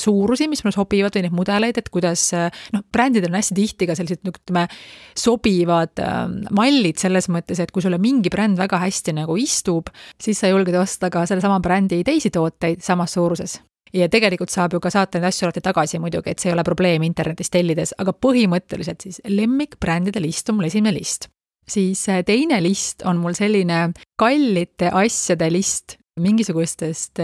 suurusi, 0.02 0.48
mis 0.50 0.64
mulle 0.64 0.76
sobivad 0.76 1.16
või 1.16 1.26
neid 1.26 1.36
mudeleid, 1.36 1.75
et 1.80 1.90
kuidas 1.92 2.28
noh, 2.34 2.84
brändidel 2.92 3.30
on 3.32 3.38
hästi 3.40 3.56
tihti 3.56 3.88
ka 3.88 3.96
sellised 3.98 4.24
nagu 4.26 4.40
ütleme, 4.40 4.66
sobivad 5.18 6.02
ähm, 6.02 6.40
mallid 6.56 7.00
selles 7.02 7.30
mõttes, 7.32 7.60
et 7.62 7.72
kui 7.74 7.84
sulle 7.84 8.00
mingi 8.02 8.32
bränd 8.32 8.58
väga 8.60 8.80
hästi 8.82 9.16
nagu 9.16 9.38
istub, 9.40 9.92
siis 10.22 10.42
sa 10.42 10.50
julged 10.52 10.76
osta 10.80 11.10
ka 11.12 11.26
sellesama 11.28 11.60
brändi 11.64 12.02
teisi 12.06 12.32
tooteid 12.34 12.84
samas 12.84 13.16
suuruses 13.16 13.60
ja 13.94 14.08
tegelikult 14.12 14.52
saab 14.52 14.74
ju 14.74 14.80
ka 14.82 14.90
saata 14.92 15.20
neid 15.20 15.30
asju 15.30 15.46
alati 15.46 15.62
tagasi 15.64 16.00
muidugi, 16.02 16.32
et 16.32 16.42
see 16.42 16.50
ei 16.50 16.56
ole 16.56 16.64
probleem 16.66 17.04
internetis 17.06 17.52
tellides, 17.52 17.94
aga 18.02 18.12
põhimõtteliselt 18.12 19.06
siis 19.06 19.20
lemmikbrändide 19.30 20.22
list 20.22 20.50
on 20.50 20.58
mul 20.58 20.70
esimene 20.70 20.96
list. 20.98 21.30
siis 21.66 22.08
äh, 22.08 22.22
teine 22.22 22.60
list 22.62 23.02
on 23.02 23.18
mul 23.18 23.34
selline 23.34 23.92
kallite 24.18 24.90
asjade 24.94 25.48
list 25.50 25.96
mingisugustest 26.20 27.20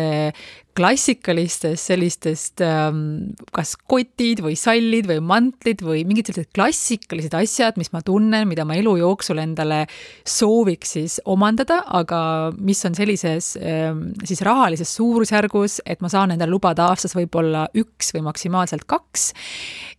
klassikalistest 0.77 1.91
sellistest 1.91 2.63
ähm, 2.65 3.33
kas 3.53 3.75
kotid 3.91 4.41
või 4.45 4.55
sallid 4.59 5.09
või 5.11 5.21
mantlid 5.25 5.83
või 5.85 6.05
mingid 6.09 6.31
sellised 6.31 6.53
klassikalised 6.57 7.35
asjad, 7.37 7.79
mis 7.81 7.93
ma 7.93 8.01
tunnen, 8.05 8.47
mida 8.49 8.65
ma 8.69 8.77
elu 8.79 8.95
jooksul 9.03 9.43
endale 9.43 9.85
sooviks 10.29 10.95
siis 10.97 11.19
omandada, 11.29 11.83
aga 11.93 12.21
mis 12.57 12.81
on 12.89 12.97
sellises 12.97 13.53
ähm, 13.61 14.11
siis 14.25 14.41
rahalises 14.47 14.95
suurusjärgus, 14.97 15.81
et 15.85 16.01
ma 16.05 16.11
saan 16.13 16.33
endale 16.35 16.55
lubada 16.55 16.89
aastas 16.89 17.17
võib-olla 17.19 17.67
üks 17.79 18.15
või 18.17 18.25
maksimaalselt 18.31 18.87
kaks. 18.89 19.33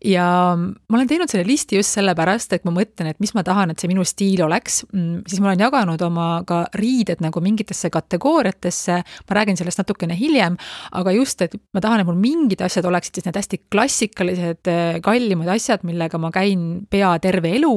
ja 0.03 0.25
ma 0.57 0.97
olen 0.97 1.07
teinud 1.09 1.31
selle 1.31 1.45
listi 1.47 1.77
just 1.77 1.93
sellepärast, 1.95 2.57
et 2.57 2.65
ma 2.65 2.73
mõtlen, 2.75 3.12
et 3.13 3.21
mis 3.23 3.33
ma 3.38 3.45
tahan, 3.45 3.71
et 3.71 3.79
see 3.79 3.91
minu 3.91 4.05
stiil 4.07 4.41
oleks, 4.47 4.83
mm, 4.89 5.23
siis 5.29 5.39
ma 5.43 5.51
olen 5.51 5.63
jaganud 5.67 6.01
oma 6.09 6.27
ka 6.49 6.63
riided 6.79 7.21
nagu 7.23 7.41
mingitesse 7.43 7.93
kategooriatesse, 7.93 8.99
ma 9.29 9.39
räägin 9.39 9.59
sellest 9.59 9.83
natukene 9.83 10.17
hiljem, 10.17 10.57
aga 10.99 11.13
just, 11.15 11.41
et 11.45 11.56
ma 11.73 11.82
tahan, 11.84 12.04
et 12.04 12.10
mul 12.10 12.19
mingid 12.19 12.63
asjad 12.65 12.86
oleksid 12.89 13.19
siis 13.19 13.28
need 13.28 13.39
hästi 13.39 13.62
klassikalised, 13.73 14.71
äh, 14.71 14.99
kallimad 15.06 15.52
asjad, 15.56 15.86
millega 15.88 16.19
ma 16.21 16.32
käin 16.34 16.86
pea 16.91 17.13
terve 17.23 17.54
elu, 17.58 17.73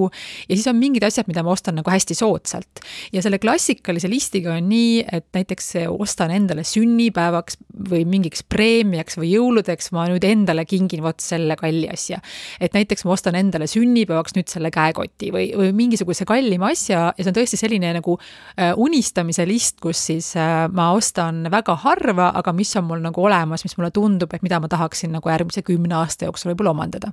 ja 0.46 0.52
siis 0.54 0.66
on 0.70 0.78
mingid 0.80 1.06
asjad, 1.06 1.28
mida 1.30 1.44
ma 1.46 1.54
ostan 1.54 1.78
nagu 1.80 1.90
hästi 1.92 2.16
soodsalt. 2.18 2.82
ja 3.12 3.22
selle 3.24 3.38
klassikalise 3.42 4.10
listiga 4.10 4.54
on 4.56 4.68
nii, 4.70 5.04
et 5.12 5.28
näiteks 5.36 5.72
ostan 5.90 6.32
endale 6.34 6.64
sünnipäevaks 6.66 7.58
või 7.90 8.04
mingiks 8.08 8.44
preemiaks 8.48 9.18
või 9.20 9.32
jõuludeks 9.34 9.92
ma 9.96 10.06
nüüd 10.10 10.24
endale 10.26 10.64
kingin 10.68 11.02
vot 11.04 11.20
selle 11.22 11.56
kalli 11.58 11.88
asja. 11.92 12.20
et 12.60 12.74
näiteks 12.76 13.04
ma 13.04 13.14
ostan 13.16 13.36
endale 13.38 13.68
sünnipäevaks 13.70 14.36
nüüd 14.36 14.50
selle 14.52 14.70
käekoti 14.74 15.30
või, 15.34 15.50
või 15.56 15.72
mingisuguse 15.76 16.26
kallima 16.28 16.72
asja 16.72 17.10
ja 17.16 17.24
see 17.24 17.30
on 17.30 17.36
tõesti 17.36 17.60
selline 17.60 17.92
nagu 17.98 18.16
äh, 18.18 18.72
unistamise 18.76 19.46
list, 19.48 19.80
kus 19.82 20.00
siis 20.10 20.32
äh, 20.38 20.66
ma 20.72 20.90
ostan 20.96 21.46
väga 21.52 21.76
harva, 21.84 22.30
aga 22.38 22.54
mis 22.56 22.72
on 22.76 22.88
mul 22.88 23.02
nagu 23.04 23.24
olemas, 23.24 23.64
mis 23.66 23.76
mulle 23.78 23.92
tundub, 23.94 24.32
et 24.34 24.44
mida 24.46 24.60
ma 24.62 24.70
tahaksin 24.72 25.14
nagu 25.16 25.32
järgmise 25.32 25.64
kümne 25.66 25.98
aasta 25.98 26.28
jooksul 26.28 26.52
võib-olla 26.52 26.74
omandada. 26.76 27.12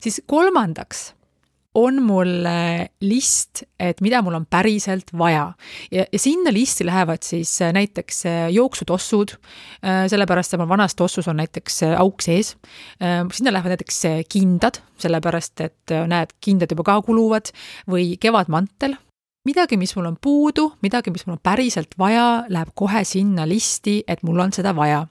siis 0.00 0.22
kolmandaks 0.26 1.12
on 1.78 2.00
mul 2.02 2.46
list, 3.04 3.62
et 3.78 4.00
mida 4.02 4.20
mul 4.24 4.38
on 4.38 4.46
päriselt 4.50 5.12
vaja. 5.18 5.52
ja, 5.92 6.04
ja 6.12 6.18
sinna 6.18 6.52
listi 6.52 6.86
lähevad 6.86 7.22
siis 7.22 7.52
äh, 7.62 7.72
näiteks 7.72 8.24
äh, 8.26 8.38
jooksutossud, 8.54 9.36
sellepärast 9.82 10.54
et 10.54 10.60
mul 10.60 10.70
vanas 10.70 10.96
tossus 10.98 11.28
on 11.28 11.38
näiteks 11.38 11.82
auk 11.98 12.22
sees. 12.24 12.56
sinna 13.32 13.52
lähevad 13.52 13.76
näiteks 13.76 14.02
kindad, 14.32 14.80
sellepärast 14.98 15.60
et 15.60 15.96
näed, 16.10 16.34
kindad 16.40 16.72
juba 16.72 16.86
ka 16.88 17.00
kuluvad 17.06 17.52
või 17.90 18.16
kevadmantel 18.20 18.96
midagi, 19.48 19.78
mis 19.80 19.94
mul 19.96 20.12
on 20.12 20.18
puudu, 20.20 20.70
midagi, 20.84 21.12
mis 21.14 21.24
mul 21.26 21.38
on 21.38 21.44
päriselt 21.44 21.96
vaja, 21.98 22.44
läheb 22.52 22.74
kohe 22.76 23.04
sinna 23.08 23.48
listi, 23.48 24.02
et 24.08 24.22
mul 24.26 24.44
on 24.44 24.52
seda 24.52 24.74
vaja 24.76 25.06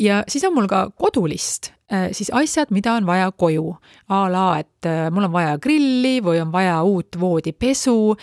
ja 0.00 0.22
siis 0.28 0.44
on 0.48 0.54
mul 0.56 0.68
ka 0.70 0.86
kodulist, 0.98 1.72
äh, 1.92 2.08
siis 2.16 2.30
asjad, 2.34 2.72
mida 2.74 2.94
on 2.96 3.06
vaja 3.06 3.30
koju. 3.32 3.76
a 4.08 4.32
la, 4.32 4.58
et 4.58 4.86
äh, 4.86 5.10
mul 5.10 5.28
on 5.28 5.32
vaja 5.32 5.58
grilli 5.58 6.20
või 6.24 6.40
on 6.40 6.52
vaja 6.52 6.82
uut 6.82 7.20
voodipesu 7.20 8.16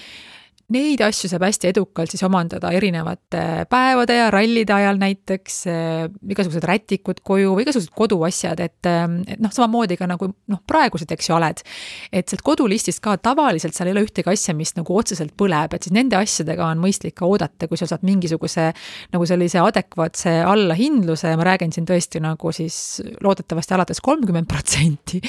Neid 0.68 1.00
asju 1.00 1.30
saab 1.32 1.46
hästi 1.48 1.70
edukalt 1.70 2.12
siis 2.12 2.26
omandada 2.28 2.74
erinevate 2.76 3.42
päevade 3.72 4.18
ja 4.18 4.26
rallide 4.34 4.74
ajal 4.76 4.98
näiteks, 5.00 5.60
äh, 5.72 6.10
igasugused 6.28 6.66
rätikud 6.68 7.22
koju 7.24 7.54
või 7.56 7.64
igasugused 7.64 7.94
koduasjad, 7.96 8.60
et, 8.60 8.84
äh, 8.84 9.06
et 9.32 9.40
noh, 9.40 9.54
samamoodi 9.56 9.96
ka 9.96 10.10
nagu 10.12 10.28
noh, 10.28 10.60
praegused, 10.68 11.08
eks 11.16 11.30
ju, 11.30 11.36
oled. 11.38 11.64
et 12.12 12.28
sealt 12.28 12.44
kodulistist 12.44 13.00
ka 13.00 13.16
tavaliselt 13.16 13.78
seal 13.78 13.88
ei 13.88 13.96
ole 13.96 14.04
ühtegi 14.10 14.28
asja, 14.28 14.56
mis 14.58 14.76
nagu 14.76 14.98
otseselt 15.00 15.32
põleb, 15.40 15.72
et 15.72 15.88
siis 15.88 15.96
nende 15.96 16.20
asjadega 16.20 16.68
on 16.68 16.84
mõistlik 16.84 17.16
ka 17.16 17.30
oodata, 17.32 17.72
kui 17.72 17.80
sa 17.80 17.88
saad 17.88 18.04
mingisuguse 18.04 18.68
nagu 19.16 19.30
sellise 19.30 19.64
adekvaatse 19.64 20.36
allahindluse 20.52 21.32
ma 21.40 21.48
räägin 21.48 21.72
siin 21.72 21.88
tõesti 21.88 22.20
nagu 22.20 22.52
siis 22.52 23.00
loodetavasti 23.24 23.78
alates 23.80 24.04
kolmkümmend 24.04 24.52
protsenti. 24.52 25.24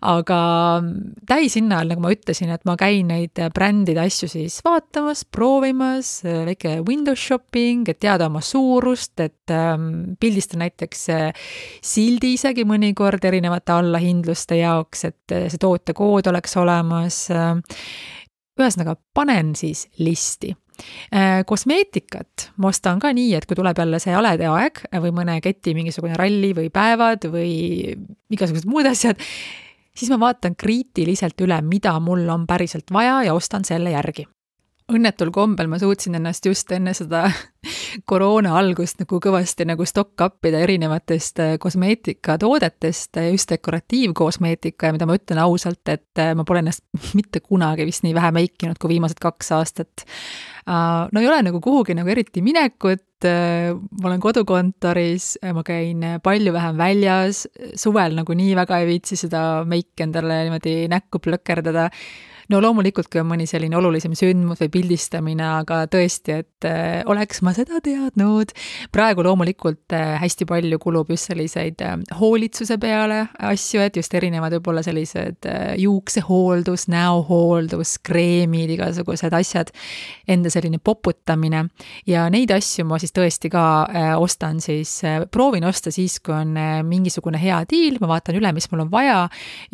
aga 0.00 0.40
täishinna 1.28 1.82
all, 1.82 1.92
nagu 1.92 2.08
ma 2.08 2.16
ütlesin, 2.16 2.56
et 2.56 2.64
ma 2.64 2.80
käin 2.80 3.12
neid 3.12 3.36
brändide 3.52 4.00
asju 4.08 4.32
siis 4.32 4.62
vaatamas, 4.64 4.77
vaatamas, 4.78 5.24
proovimas, 5.24 6.22
väike 6.24 6.78
window 6.86 7.16
shopping, 7.18 7.88
et 7.88 7.98
teada 8.00 8.28
oma 8.28 8.40
suurust, 8.44 9.18
et 9.20 9.50
ähm, 9.50 10.14
pildistan 10.20 10.62
näiteks 10.62 11.08
äh, 11.14 11.48
sildi 11.82 12.34
isegi 12.36 12.66
mõnikord 12.68 13.24
erinevate 13.26 13.74
allahindluste 13.74 14.60
jaoks, 14.60 15.04
et 15.08 15.34
äh, 15.34 15.48
see 15.50 15.60
tootekood 15.62 16.30
oleks 16.30 16.56
olemas 16.60 17.26
äh,. 17.34 17.58
ühesõnaga, 18.58 18.96
panen 19.14 19.52
siis 19.58 19.86
listi 20.02 20.52
äh, 21.10 21.42
kosmeetikat 21.46 22.50
ma 22.58 22.70
ostan 22.70 23.02
ka 23.02 23.12
nii, 23.14 23.34
et 23.38 23.46
kui 23.46 23.58
tuleb 23.58 23.78
jälle 23.78 24.02
see 24.02 24.14
halede 24.14 24.46
aeg 24.52 24.82
või 24.94 25.14
mõne 25.20 25.38
keti 25.42 25.74
mingisugune 25.78 26.18
ralli 26.18 26.54
või 26.54 26.70
päevad 26.70 27.28
või 27.32 27.52
igasugused 28.30 28.70
muud 28.70 28.90
asjad, 28.90 29.18
siis 29.94 30.10
ma 30.14 30.22
vaatan 30.28 30.58
kriitiliselt 30.58 31.38
üle, 31.46 31.62
mida 31.66 31.98
mul 32.02 32.26
on 32.30 32.46
päriselt 32.46 32.92
vaja 32.94 33.24
ja 33.26 33.38
ostan 33.38 33.66
selle 33.66 33.94
järgi 33.94 34.28
õnnetul 34.88 35.28
kombel 35.34 35.68
ma 35.68 35.78
suutsin 35.80 36.16
ennast 36.16 36.46
just 36.48 36.70
enne 36.72 36.94
seda 36.96 37.26
koroona 38.10 38.54
algust 38.56 39.02
nagu 39.02 39.18
kõvasti 39.20 39.66
nagu 39.68 39.84
stock 39.88 40.20
up 40.24 40.48
ida 40.48 40.62
erinevatest 40.64 41.42
äh, 41.44 41.56
kosmeetikatoodetest, 41.60 43.18
äh, 43.20 43.30
just 43.34 43.52
dekoratiivkosmeetika 43.52 44.88
ja 44.88 44.96
mida 44.96 45.08
ma 45.08 45.18
ütlen 45.18 45.40
ausalt, 45.42 45.82
et 45.92 46.22
äh, 46.22 46.32
ma 46.38 46.46
pole 46.48 46.62
ennast 46.64 46.86
mitte 47.18 47.42
kunagi 47.44 47.84
vist 47.88 48.06
nii 48.06 48.14
vähe 48.16 48.32
meikinud 48.38 48.80
kui 48.80 48.94
viimased 48.94 49.20
kaks 49.20 49.52
aastat. 49.58 50.06
no 50.68 51.20
ei 51.20 51.28
ole 51.28 51.42
nagu 51.46 51.60
kuhugi 51.64 51.94
nagu 51.96 52.10
eriti 52.12 52.42
minekut, 52.44 53.24
ma 53.24 54.08
olen 54.08 54.20
kodukontoris, 54.20 55.38
ma 55.56 55.62
käin 55.64 56.04
palju 56.22 56.52
vähem 56.52 56.76
väljas, 56.76 57.46
suvel 57.72 58.16
nagu 58.18 58.36
nii 58.36 58.52
väga 58.56 58.82
ei 58.82 58.90
viitsi 58.90 59.16
seda 59.16 59.64
meiki 59.68 60.04
endale 60.04 60.42
niimoodi 60.44 60.74
näkku 60.92 61.22
plõkerdada 61.24 61.88
no 62.52 62.60
loomulikult, 62.64 63.08
kui 63.12 63.20
on 63.20 63.28
mõni 63.28 63.46
selline 63.48 63.76
olulisem 63.76 64.14
sündmus 64.16 64.60
või 64.62 64.70
pildistamine, 64.72 65.44
aga 65.60 65.82
tõesti, 65.90 66.38
et 66.42 66.66
äh, 66.68 67.02
oleks 67.08 67.42
ma 67.44 67.52
seda 67.56 67.80
teadnud. 67.84 68.54
praegu 68.92 69.24
loomulikult 69.24 69.92
äh, 69.96 70.16
hästi 70.22 70.46
palju 70.48 70.78
kulub 70.80 71.10
just 71.12 71.28
selliseid 71.28 71.82
äh, 71.84 71.96
hoolitsuse 72.20 72.78
peale 72.80 73.26
asju, 73.50 73.82
et 73.84 73.96
just 74.00 74.14
erinevad 74.14 74.56
võib-olla 74.56 74.82
sellised 74.84 75.48
juuksehooldus, 75.78 76.88
näohooldus, 76.92 77.98
kreemid, 78.04 78.72
igasugused 78.78 79.34
asjad, 79.36 79.72
enda 80.28 80.50
selline 80.52 80.80
poputamine 80.80 81.66
ja 82.08 82.26
neid 82.32 82.52
asju 82.54 82.86
ma 82.88 83.00
siis 83.00 83.12
tõesti 83.16 83.50
ka 83.52 83.64
ostan 84.18 84.62
siis, 84.64 85.00
proovin 85.30 85.66
osta 85.68 85.92
siis, 85.94 86.18
kui 86.24 86.34
on 86.34 86.56
mingisugune 86.88 87.40
hea 87.40 87.60
diil, 87.68 87.98
ma 88.00 88.14
vaatan 88.14 88.38
üle, 88.40 88.52
mis 88.56 88.70
mul 88.72 88.86
on 88.86 88.92
vaja 88.92 89.20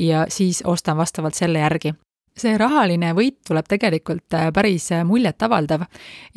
ja 0.01 0.27
siis 0.33 0.63
ostan 0.67 0.99
vastavalt 0.99 1.39
selle 1.39 1.63
järgi 1.63 1.95
see 2.39 2.57
rahaline 2.59 3.13
võit 3.17 3.39
tuleb 3.47 3.69
tegelikult 3.71 4.37
äh, 4.37 4.51
päris 4.55 4.91
äh, 4.95 5.05
muljetavaldav. 5.07 5.87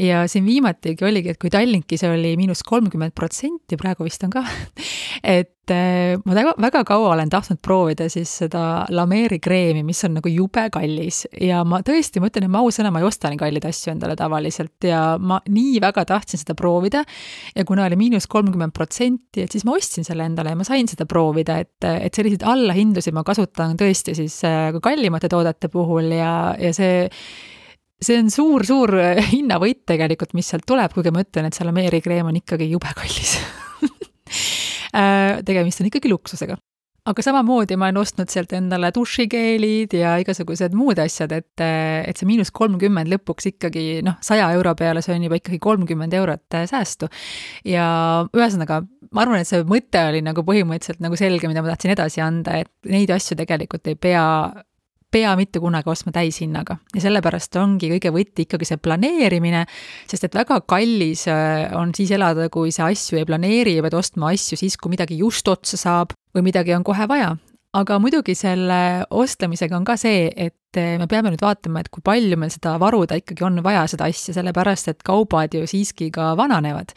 Ja 0.01 0.23
siin 0.29 0.45
viimatigi 0.47 1.05
oligi, 1.07 1.33
et 1.33 1.41
kui 1.41 1.51
Tallinkis 1.53 2.05
oli 2.07 2.35
miinus 2.39 2.63
kolmkümmend 2.67 3.15
protsenti, 3.17 3.79
praegu 3.79 4.07
vist 4.07 4.25
on 4.27 4.33
ka, 4.33 4.45
et 5.37 5.56
ma 5.73 6.35
väga, 6.37 6.53
väga 6.61 6.83
kaua 6.87 7.13
olen 7.13 7.29
tahtnud 7.31 7.59
proovida 7.63 8.07
siis 8.11 8.31
seda 8.43 8.61
Lameeri 8.93 9.39
kreemi, 9.43 9.83
mis 9.87 10.03
on 10.07 10.17
nagu 10.19 10.31
jube 10.31 10.67
kallis. 10.73 11.23
Ja 11.41 11.63
ma 11.67 11.81
tõesti, 11.85 12.21
ma 12.21 12.29
ütlen, 12.31 12.47
et 12.47 12.53
ma 12.53 12.61
ausõna, 12.65 12.91
ma 12.93 13.01
ei 13.01 13.07
osta 13.07 13.31
nii 13.31 13.41
kalleid 13.41 13.67
asju 13.69 13.93
endale 13.93 14.15
tavaliselt 14.19 14.87
ja 14.87 15.01
ma 15.19 15.39
nii 15.49 15.81
väga 15.83 16.05
tahtsin 16.13 16.41
seda 16.43 16.55
proovida. 16.57 17.03
Ja 17.55 17.65
kuna 17.67 17.87
oli 17.87 17.99
miinus 17.99 18.29
kolmkümmend 18.31 18.75
protsenti, 18.75 19.43
et 19.43 19.53
siis 19.55 19.67
ma 19.67 19.75
ostsin 19.77 20.07
selle 20.07 20.27
endale 20.27 20.53
ja 20.53 20.59
ma 20.59 20.67
sain 20.67 20.89
seda 20.89 21.07
proovida, 21.09 21.59
et, 21.63 21.77
et 21.87 22.13
selliseid 22.13 22.47
allahindusid 22.47 23.15
ma 23.17 23.25
kasutan 23.27 23.77
tõesti 23.79 24.15
siis 24.17 24.39
ka 24.43 24.81
kallimate 24.83 25.29
toodete 25.31 25.71
puhul, 25.73 26.11
ja, 26.15 26.33
ja 26.61 26.73
see 26.75 27.05
see 27.97 28.17
on 28.21 28.27
suur-suur 28.29 28.93
hinnavõit 29.31 29.81
tegelikult, 29.89 30.35
mis 30.37 30.51
sealt 30.51 30.67
tuleb, 30.69 30.93
kuigi 30.93 31.13
ma 31.13 31.25
ütlen, 31.25 31.49
et 31.49 31.57
see 31.57 31.65
Lameeri 31.65 32.03
kreem 32.05 32.29
on 32.29 32.37
ikkagi 32.43 32.69
jube 32.69 32.93
kallis 32.97 33.39
tegemist 35.45 35.83
on 35.83 35.91
ikkagi 35.91 36.11
luksusega. 36.11 36.57
aga 37.07 37.23
samamoodi 37.23 37.77
ma 37.79 37.87
olen 37.87 38.01
ostnud 38.01 38.27
sealt 38.27 38.51
endale 38.57 38.89
dušikeelid 38.91 39.93
ja 39.95 40.17
igasugused 40.19 40.73
muud 40.75 40.99
asjad, 40.99 41.31
et, 41.31 41.63
et 41.63 42.19
see 42.19 42.27
miinus 42.27 42.51
kolmkümmend 42.51 43.07
lõpuks 43.13 43.47
ikkagi 43.53 44.01
noh, 44.03 44.17
saja 44.19 44.49
euro 44.57 44.73
peale, 44.75 45.03
see 45.05 45.15
on 45.15 45.23
juba 45.23 45.39
ikkagi 45.39 45.61
kolmkümmend 45.63 46.17
eurot 46.19 46.59
säästu. 46.67 47.07
ja 47.63 47.87
ühesõnaga, 48.35 48.81
ma 49.11 49.23
arvan, 49.23 49.39
et 49.39 49.47
see 49.47 49.63
mõte 49.63 50.03
oli 50.09 50.23
nagu 50.25 50.43
põhimõtteliselt 50.43 51.03
nagu 51.03 51.19
selge, 51.19 51.47
mida 51.47 51.63
ma 51.63 51.71
tahtsin 51.71 51.95
edasi 51.95 52.23
anda, 52.25 52.59
et 52.65 52.91
neid 52.91 53.13
asju 53.15 53.39
tegelikult 53.39 53.87
ei 53.87 53.95
pea 53.95 54.25
pea 55.17 55.33
mitte 55.39 55.61
kunagi 55.63 55.89
ostma 55.89 56.13
täishinnaga 56.15 56.77
ja 56.93 57.03
sellepärast 57.07 57.57
ongi 57.61 57.89
kõige 57.95 58.13
võti 58.13 58.45
ikkagi 58.45 58.69
see 58.69 58.81
planeerimine, 58.81 59.65
sest 60.09 60.27
et 60.27 60.37
väga 60.37 60.59
kallis 60.69 61.25
äh, 61.31 61.67
on 61.77 61.93
siis 61.97 62.13
elada, 62.15 62.49
kui 62.53 62.71
sa 62.75 62.91
asju 62.91 63.21
ei 63.21 63.27
planeeri 63.27 63.77
ja 63.77 63.85
pead 63.85 63.97
ostma 63.97 64.31
asju 64.35 64.59
siis, 64.59 64.77
kui 64.77 64.93
midagi 64.93 65.19
just 65.23 65.47
otsa 65.49 65.79
saab 65.79 66.15
või 66.35 66.49
midagi 66.51 66.75
on 66.77 66.85
kohe 66.87 67.09
vaja. 67.09 67.35
aga 67.77 67.97
muidugi 68.01 68.33
selle 68.37 69.05
ostlemisega 69.09 69.75
on 69.77 69.85
ka 69.85 69.97
see, 69.99 70.29
et 70.35 70.55
me 70.75 71.07
peame 71.09 71.31
nüüd 71.31 71.41
vaatama, 71.41 71.81
et 71.81 71.89
kui 71.93 72.03
palju 72.05 72.37
meil 72.39 72.51
seda 72.51 72.75
varuda 72.81 73.17
ikkagi 73.19 73.45
on 73.47 73.61
vaja, 73.63 73.85
seda 73.89 74.07
asja, 74.11 74.33
sellepärast 74.35 74.91
et 74.91 75.03
kaubad 75.05 75.53
ju 75.55 75.67
siiski 75.69 76.09
ka 76.13 76.33
vananevad. 76.37 76.91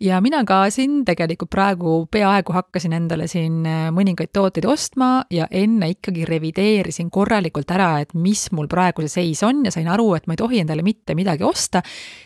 ja 0.00 0.20
mina 0.20 0.44
ka 0.44 0.64
siin 0.70 1.04
tegelikult 1.04 1.50
praegu 1.50 2.06
peaaegu 2.12 2.52
hakkasin 2.52 2.92
endale 2.92 3.26
siin 3.30 3.64
äh, 3.66 3.88
mõningaid 3.94 4.32
tooteid 4.32 4.66
ostma 4.68 5.24
ja 5.30 5.46
enne 5.50 5.90
ikkagi 5.94 6.26
revideerisin 6.28 7.10
korralikult 7.10 7.70
ära, 7.70 8.00
et 8.04 8.14
mis 8.14 8.50
mul 8.52 8.68
praegu 8.68 9.06
see 9.06 9.14
seis 9.14 9.42
on 9.46 9.64
ja 9.64 9.72
sain 9.72 9.88
aru, 9.88 10.14
et 10.14 10.26
ma 10.26 10.36
ei 10.36 10.42
tohi 10.42 10.60
endale 10.60 10.84
mitte 10.84 11.16
midagi 11.16 11.44
osta, 11.44 11.82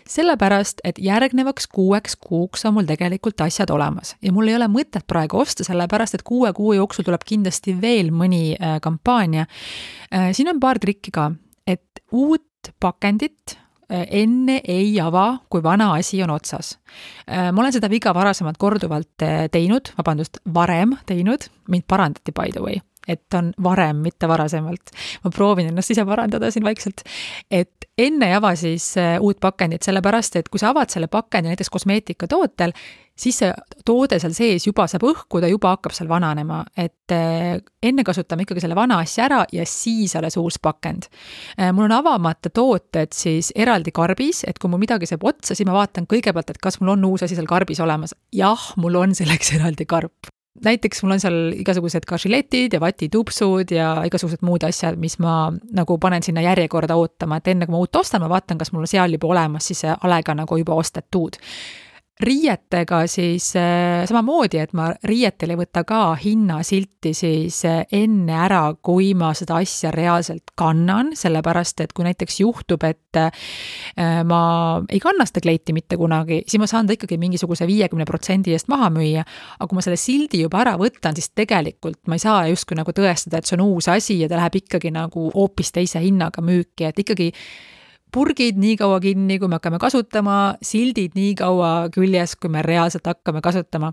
sellepärast 0.09 0.83
et 0.85 0.99
järgnevaks 0.99 1.69
kuueks 1.73 2.17
kuuks 2.17 2.67
on 2.67 2.75
mul 2.75 2.89
tegelikult 2.89 3.41
asjad 3.47 3.71
olemas 3.71 4.17
ja 4.23 4.33
mul 4.33 4.51
ei 4.51 4.59
ole 4.59 4.69
mõtet 4.73 5.07
praegu 5.07 5.41
osta, 5.45 5.65
sellepärast 5.65 6.19
et 6.19 6.27
kuue 6.27 6.53
kuu 6.53 6.75
jooksul 6.77 7.07
tuleb 7.07 7.25
kindlasti 7.29 7.77
veel 7.81 8.11
mõni 8.11 8.57
äh, 8.57 8.79
kampaania. 8.83 9.47
Siin 10.09 10.49
on 10.49 10.61
paar 10.61 10.79
trikki 10.89 11.13
ka, 11.15 11.31
et 11.69 12.03
uut 12.17 12.73
pakendit 12.81 13.57
äh, 13.93 14.07
enne 14.23 14.61
ei 14.65 14.95
ava, 15.03 15.43
kui 15.51 15.63
vana 15.65 15.93
asi 15.99 16.23
on 16.25 16.33
otsas. 16.35 16.77
Äh, 17.29 17.51
ma 17.53 17.65
olen 17.65 17.75
seda 17.77 17.91
viga 17.93 18.15
varasemalt 18.17 18.61
korduvalt 18.61 19.25
äh, 19.27 19.47
teinud, 19.53 19.93
vabandust, 19.99 20.41
varem 20.55 20.97
teinud, 21.09 21.51
mind 21.69 21.89
parandati 21.89 22.33
by 22.33 22.55
the 22.55 22.65
way, 22.65 22.81
et 23.09 23.37
on 23.37 23.53
varem, 23.65 24.01
mitte 24.05 24.29
varasemalt. 24.29 24.95
ma 25.25 25.33
proovin 25.35 25.71
ennast 25.73 25.93
ise 25.93 26.07
parandada 26.09 26.51
siin 26.55 26.65
vaikselt. 26.65 27.05
et 27.51 27.89
enne 27.99 28.31
ei 28.31 28.39
ava 28.39 28.55
siis 28.57 28.95
uut 29.21 29.41
pakendit, 29.43 29.83
sellepärast 29.85 30.41
et 30.41 30.49
kui 30.49 30.61
sa 30.61 30.73
avad 30.73 30.93
selle 30.93 31.09
pakendi 31.13 31.53
näiteks 31.53 31.73
kosmeetikatootel, 31.75 32.73
siis 33.19 33.41
see 33.43 33.51
toode 33.87 34.19
seal 34.23 34.35
sees 34.37 34.67
juba 34.69 34.87
saab 34.91 35.07
õhkuda, 35.09 35.51
juba 35.51 35.75
hakkab 35.75 35.95
seal 35.97 36.11
vananema, 36.11 36.63
et 36.79 37.15
eh, 37.15 37.59
enne 37.91 38.05
kasutame 38.07 38.47
ikkagi 38.47 38.63
selle 38.65 38.79
vana 38.79 39.01
asja 39.03 39.27
ära 39.27 39.43
ja 39.53 39.67
siis 39.69 40.15
alles 40.19 40.39
uus 40.41 40.61
pakend. 40.63 41.11
Eh, 41.57 41.71
mul 41.73 41.89
on 41.89 41.99
avamata 41.99 42.53
tooted 42.55 43.15
siis 43.17 43.53
eraldi 43.57 43.95
karbis, 43.95 44.45
et 44.49 44.59
kui 44.59 44.71
mul 44.71 44.83
midagi 44.83 45.11
saab 45.11 45.27
otsa, 45.29 45.55
siis 45.55 45.67
ma 45.69 45.77
vaatan 45.81 46.09
kõigepealt, 46.11 46.55
et 46.55 46.63
kas 46.63 46.81
mul 46.81 46.95
on 46.97 47.07
uus 47.11 47.27
asi 47.27 47.39
seal 47.39 47.49
karbis 47.51 47.83
olemas. 47.85 48.15
jah, 48.33 48.73
mul 48.77 48.99
on 49.01 49.15
selleks 49.19 49.53
eraldi 49.59 49.89
karp 49.89 50.33
näiteks 50.65 51.05
mul 51.05 51.15
on 51.15 51.21
seal 51.23 51.37
igasugused 51.55 52.03
ka 52.09 52.17
žiletid 52.19 52.75
ja 52.75 52.81
vatitupsud 52.83 53.71
ja 53.71 53.91
igasugused 54.09 54.43
muud 54.43 54.65
asjad, 54.67 54.99
mis 54.99 55.19
ma 55.23 55.53
nagu 55.75 55.99
panen 56.03 56.25
sinna 56.27 56.43
järjekorda 56.43 56.97
ootama, 56.99 57.39
et 57.39 57.51
enne 57.53 57.69
kui 57.69 57.77
ma 57.77 57.83
uut 57.85 58.01
ostan, 58.01 58.25
ma 58.25 58.31
vaatan, 58.33 58.59
kas 58.59 58.73
mul 58.75 58.89
seal 58.91 59.15
juba 59.15 59.31
olemas 59.31 59.71
siis 59.71 59.85
alega 59.95 60.35
nagu 60.35 60.59
juba 60.59 60.75
ostetud 60.79 61.39
riietega 62.21 63.07
siis 63.07 63.53
äh, 63.57 64.07
samamoodi, 64.09 64.59
et 64.59 64.73
ma 64.75 64.89
riietel 65.07 65.53
ei 65.55 65.59
võta 65.61 65.85
ka 65.87 66.01
hinnasilti 66.19 67.13
siis 67.15 67.61
äh, 67.69 67.85
enne 67.95 68.35
ära, 68.35 68.63
kui 68.83 69.13
ma 69.19 69.31
seda 69.39 69.61
asja 69.63 69.93
reaalselt 69.95 70.51
kannan, 70.59 71.13
sellepärast 71.19 71.85
et 71.85 71.95
kui 71.95 72.07
näiteks 72.09 72.41
juhtub, 72.43 72.83
et 72.89 73.21
äh, 73.21 73.31
ma 74.27 74.41
ei 74.91 75.01
kanna 75.03 75.29
seda 75.29 75.45
kleiti 75.47 75.77
mitte 75.77 75.99
kunagi, 76.01 76.43
siis 76.47 76.59
ma 76.63 76.67
saan 76.71 76.91
ta 76.91 76.99
ikkagi 76.99 77.21
mingisuguse 77.23 77.69
viiekümne 77.71 78.07
protsendi 78.09 78.57
eest 78.57 78.71
maha 78.73 78.91
müüa. 78.95 79.23
aga 79.59 79.71
kui 79.71 79.79
ma 79.79 79.87
selle 79.87 80.01
sildi 80.01 80.43
juba 80.43 80.63
ära 80.65 80.75
võtan, 80.81 81.15
siis 81.15 81.31
tegelikult 81.39 82.01
ma 82.11 82.19
ei 82.19 82.27
saa 82.27 82.47
justkui 82.51 82.79
nagu 82.79 82.95
tõestada, 82.95 83.39
et 83.39 83.47
see 83.47 83.59
on 83.61 83.67
uus 83.69 83.89
asi 83.95 84.19
ja 84.25 84.29
ta 84.29 84.41
läheb 84.41 84.59
ikkagi 84.65 84.91
nagu 84.95 85.31
hoopis 85.35 85.71
teise 85.73 86.03
hinnaga 86.03 86.43
müüki, 86.43 86.91
et 86.91 86.99
ikkagi 86.99 87.31
purgid 88.13 88.59
nii 88.61 88.77
kaua 88.81 88.99
kinni, 89.03 89.39
kui 89.39 89.51
me 89.51 89.59
hakkame 89.59 89.81
kasutama, 89.83 90.37
sildid 90.65 91.17
nii 91.19 91.35
kaua 91.39 91.73
küljes, 91.95 92.37
kui 92.41 92.51
me 92.53 92.63
reaalselt 92.65 93.07
hakkame 93.09 93.43
kasutama. 93.45 93.93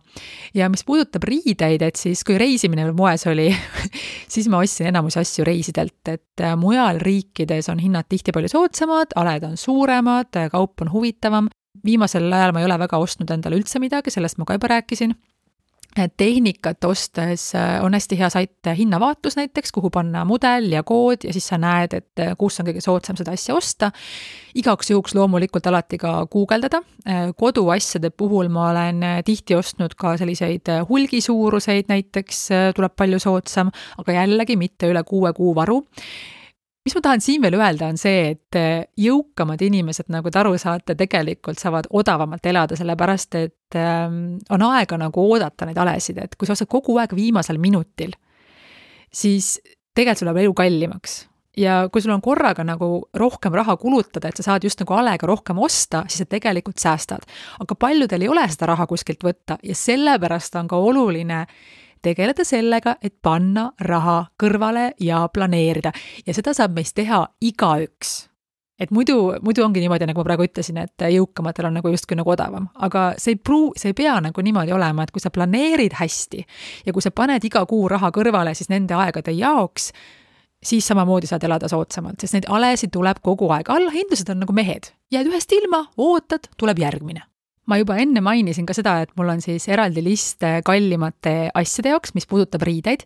ja 0.54 0.70
mis 0.70 0.86
puudutab 0.88 1.24
riideid, 1.28 1.82
et 1.82 2.00
siis 2.00 2.24
kui 2.24 2.38
reisimine 2.42 2.86
veel 2.86 2.96
moes 2.98 3.28
oli 3.28 3.50
siis 4.34 4.50
ma 4.52 4.64
ostsin 4.64 4.92
enamus 4.94 5.18
asju 5.22 5.46
reisidelt, 5.48 6.02
et 6.08 6.42
äh, 6.42 6.56
mujal 6.60 7.00
riikides 7.02 7.70
on 7.70 7.80
hinnad 7.80 8.10
tihti 8.10 8.34
palju 8.36 8.52
soodsamad, 8.52 9.16
aled 9.16 9.48
on 9.52 9.58
suuremad, 9.58 10.34
kaup 10.52 10.82
on 10.82 10.92
huvitavam. 10.92 11.52
viimasel 11.86 12.32
ajal 12.34 12.54
ma 12.54 12.62
ei 12.62 12.66
ole 12.66 12.80
väga 12.80 12.98
ostnud 12.98 13.30
endale 13.30 13.60
üldse 13.60 13.80
midagi, 13.80 14.12
sellest 14.12 14.38
ma 14.38 14.46
ka 14.46 14.56
juba 14.58 14.72
rääkisin 14.78 15.14
tehnikat 16.18 16.84
ostes 16.84 17.56
äh, 17.56 17.84
on 17.84 17.94
hästi 17.94 18.18
hea 18.20 18.30
sait 18.30 18.70
Hinnavaatus 18.78 19.38
näiteks, 19.40 19.72
kuhu 19.72 19.90
panna 19.90 20.26
mudel 20.26 20.72
ja 20.72 20.84
kood 20.84 21.24
ja 21.24 21.34
siis 21.34 21.48
sa 21.48 21.58
näed, 21.62 21.94
et 21.96 22.20
äh, 22.20 22.34
kus 22.38 22.60
on 22.60 22.68
kõige 22.68 22.84
soodsam 22.84 23.16
seda 23.20 23.36
asja 23.36 23.56
osta. 23.56 23.92
igaks 24.56 24.92
juhuks 24.92 25.16
loomulikult 25.16 25.68
alati 25.68 25.98
ka 25.98 26.14
guugeldada. 26.32 26.82
Äh, 27.08 27.30
koduasjade 27.38 28.10
puhul 28.10 28.50
ma 28.50 28.70
olen 28.70 29.04
tihti 29.26 29.56
ostnud 29.56 29.96
ka 29.96 30.18
selliseid 30.18 30.72
hulgisuuruseid 30.90 31.92
näiteks, 31.92 32.48
tuleb 32.76 32.96
palju 32.96 33.20
soodsam, 33.20 33.72
aga 33.98 34.20
jällegi 34.22 34.58
mitte 34.60 34.92
üle 34.92 35.04
kuue 35.04 35.34
kuu 35.34 35.56
varu 35.56 35.84
mis 36.86 36.94
ma 36.94 37.02
tahan 37.02 37.22
siin 37.24 37.42
veel 37.42 37.58
öelda, 37.58 37.90
on 37.90 37.98
see, 37.98 38.36
et 38.36 38.58
äh, 38.60 38.86
jõukamad 39.02 39.62
inimesed, 39.66 40.10
nagu 40.14 40.32
te 40.32 40.42
aru 40.42 40.54
saate, 40.62 40.96
tegelikult 41.00 41.62
saavad 41.62 41.90
odavamalt 41.90 42.46
elada, 42.46 42.78
sellepärast 42.78 43.38
et 43.42 43.80
ähm, 43.80 44.38
on 44.54 44.66
aega 44.70 45.00
nagu 45.02 45.24
oodata 45.26 45.66
neid 45.66 45.80
alesid, 45.82 46.22
et 46.22 46.36
kui 46.38 46.48
sa 46.48 46.54
ostad 46.54 46.70
kogu 46.70 47.00
aeg 47.02 47.16
viimasel 47.18 47.58
minutil, 47.62 48.14
siis 49.10 49.56
tegelikult 49.96 50.22
sul 50.22 50.30
läheb 50.30 50.44
elu 50.44 50.54
kallimaks 50.62 51.24
ja 51.58 51.86
kui 51.92 52.04
sul 52.04 52.14
on 52.14 52.22
korraga 52.22 52.66
nagu 52.68 53.08
rohkem 53.16 53.54
raha 53.56 53.78
kulutada, 53.80 54.30
et 54.30 54.38
sa 54.38 54.52
saad 54.52 54.68
just 54.68 54.82
nagu 54.84 54.94
alega 54.94 55.28
rohkem 55.28 55.60
osta, 55.64 56.04
siis 56.10 56.24
sa 56.24 56.30
tegelikult 56.30 56.82
säästad. 56.82 57.26
aga 57.60 57.76
paljudel 57.76 58.22
ei 58.22 58.30
ole 58.30 58.46
seda 58.52 58.70
raha 58.74 58.88
kuskilt 58.88 59.24
võtta 59.24 59.58
ja 59.64 59.76
sellepärast 59.76 60.56
on 60.60 60.68
ka 60.68 60.78
oluline 60.78 61.46
tegeleda 62.06 62.46
sellega, 62.46 62.96
et 63.02 63.16
panna 63.24 63.70
raha 63.82 64.22
kõrvale 64.42 64.92
ja 65.02 65.26
planeerida. 65.34 65.94
Ja 66.26 66.36
seda 66.38 66.54
saab 66.56 66.76
meist 66.78 66.96
teha 66.98 67.26
igaüks. 67.42 68.16
Et 68.80 68.92
muidu, 68.92 69.38
muidu 69.40 69.64
ongi 69.64 69.80
niimoodi, 69.80 70.04
nagu 70.10 70.20
ma 70.20 70.28
praegu 70.28 70.44
ütlesin, 70.50 70.82
et 70.82 71.06
jõukamatel 71.14 71.70
on 71.70 71.78
nagu 71.78 71.92
justkui 71.94 72.18
nagu 72.20 72.34
odavam, 72.34 72.66
aga 72.84 73.06
see 73.22 73.38
ei 73.38 73.40
pruu-, 73.40 73.72
see 73.80 73.94
ei 73.94 73.96
pea 73.96 74.18
nagu 74.24 74.44
niimoodi 74.44 74.74
olema, 74.76 75.06
et 75.06 75.14
kui 75.16 75.24
sa 75.24 75.32
planeerid 75.32 75.96
hästi 75.96 76.44
ja 76.84 76.94
kui 76.94 77.06
sa 77.06 77.14
paned 77.16 77.48
iga 77.48 77.64
kuu 77.70 77.86
raha 77.88 78.10
kõrvale 78.12 78.52
siis 78.52 78.68
nende 78.74 78.98
aegade 79.00 79.32
jaoks, 79.32 79.94
siis 80.60 80.88
samamoodi 80.92 81.30
saad 81.30 81.46
elada 81.48 81.70
soodsamalt, 81.72 82.20
sest 82.20 82.36
neid 82.36 82.50
alesid 82.52 82.92
tuleb 82.92 83.24
kogu 83.24 83.48
aeg, 83.56 83.72
allahindlused 83.72 84.34
on 84.36 84.44
nagu 84.44 84.58
mehed, 84.58 84.92
jääd 85.14 85.32
ühest 85.32 85.56
ilma, 85.56 85.86
ootad, 85.96 86.52
tuleb 86.60 86.84
järgmine 86.84 87.24
ma 87.70 87.78
juba 87.80 87.98
enne 88.02 88.22
mainisin 88.24 88.66
ka 88.68 88.76
seda, 88.78 89.00
et 89.04 89.12
mul 89.18 89.32
on 89.34 89.42
siis 89.44 89.66
eraldi 89.72 90.04
list 90.06 90.44
kallimate 90.66 91.50
asjade 91.58 91.94
jaoks, 91.94 92.14
mis 92.18 92.28
puudutab 92.30 92.66
riideid. 92.68 93.06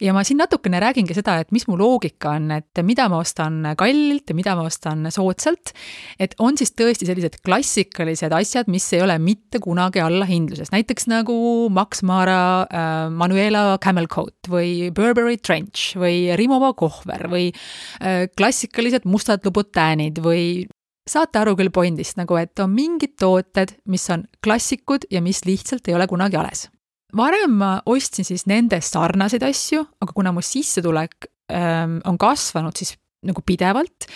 ja 0.00 0.14
ma 0.16 0.24
siin 0.24 0.40
natukene 0.40 0.80
räägingi 0.80 1.16
seda, 1.16 1.38
et 1.42 1.52
mis 1.52 1.66
mu 1.68 1.76
loogika 1.78 2.36
on, 2.36 2.50
et 2.56 2.82
mida 2.86 3.08
ma 3.12 3.20
ostan 3.22 3.74
kallilt 3.78 4.30
ja 4.30 4.36
mida 4.38 4.54
ma 4.56 4.66
ostan 4.68 5.10
soodsalt. 5.12 5.74
et 6.18 6.34
on 6.38 6.56
siis 6.56 6.72
tõesti 6.72 7.08
sellised 7.08 7.40
klassikalised 7.44 8.32
asjad, 8.32 8.70
mis 8.72 8.86
ei 8.96 9.02
ole 9.04 9.18
mitte 9.20 9.60
kunagi 9.64 10.02
allahindluses, 10.04 10.72
näiteks 10.72 11.08
nagu 11.10 11.68
Max 11.72 12.02
Mara 12.02 12.64
äh, 12.64 13.10
Manuela 13.12 13.78
Camel 13.82 14.08
Coat 14.08 14.48
või 14.48 14.90
Burberry 14.94 15.36
Trench 15.36 15.96
või 15.98 16.32
Rimowa 16.38 16.72
kohver 16.78 17.28
või 17.30 17.50
äh, 17.52 18.26
klassikalised 18.36 19.08
mustad 19.08 19.44
Louboutins 19.44 20.20
või 20.24 20.66
saate 21.08 21.40
aru 21.40 21.56
küll 21.58 21.72
pointist 21.74 22.18
nagu, 22.20 22.36
et 22.40 22.58
on 22.62 22.72
mingid 22.74 23.16
tooted, 23.20 23.74
mis 23.90 24.04
on 24.14 24.26
klassikud 24.44 25.08
ja 25.12 25.22
mis 25.24 25.44
lihtsalt 25.48 25.88
ei 25.88 25.96
ole 25.96 26.08
kunagi 26.10 26.38
ales. 26.40 26.68
varem 27.16 27.54
ma 27.56 27.78
ostsin 27.86 28.24
siis 28.24 28.44
nendest 28.46 28.92
sarnaseid 28.92 29.42
asju, 29.42 29.84
aga 30.00 30.12
kuna 30.12 30.32
mu 30.32 30.42
sissetulek 30.44 31.30
ähm, 31.52 31.98
on 32.04 32.18
kasvanud 32.18 32.76
siis 32.76 32.96
nagu 33.24 33.42
pidevalt, 33.42 34.06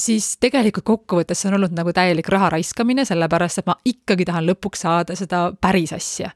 siis 0.00 0.34
tegelikult 0.40 0.86
kokkuvõttes 0.86 1.42
see 1.42 1.50
on 1.50 1.58
olnud 1.58 1.74
nagu 1.76 1.92
täielik 1.96 2.28
raha 2.32 2.50
raiskamine, 2.56 3.04
sellepärast 3.08 3.62
et 3.62 3.68
ma 3.68 3.76
ikkagi 3.86 4.26
tahan 4.28 4.46
lõpuks 4.48 4.84
saada 4.86 5.16
seda 5.18 5.50
päris 5.60 5.92
asja. 5.96 6.30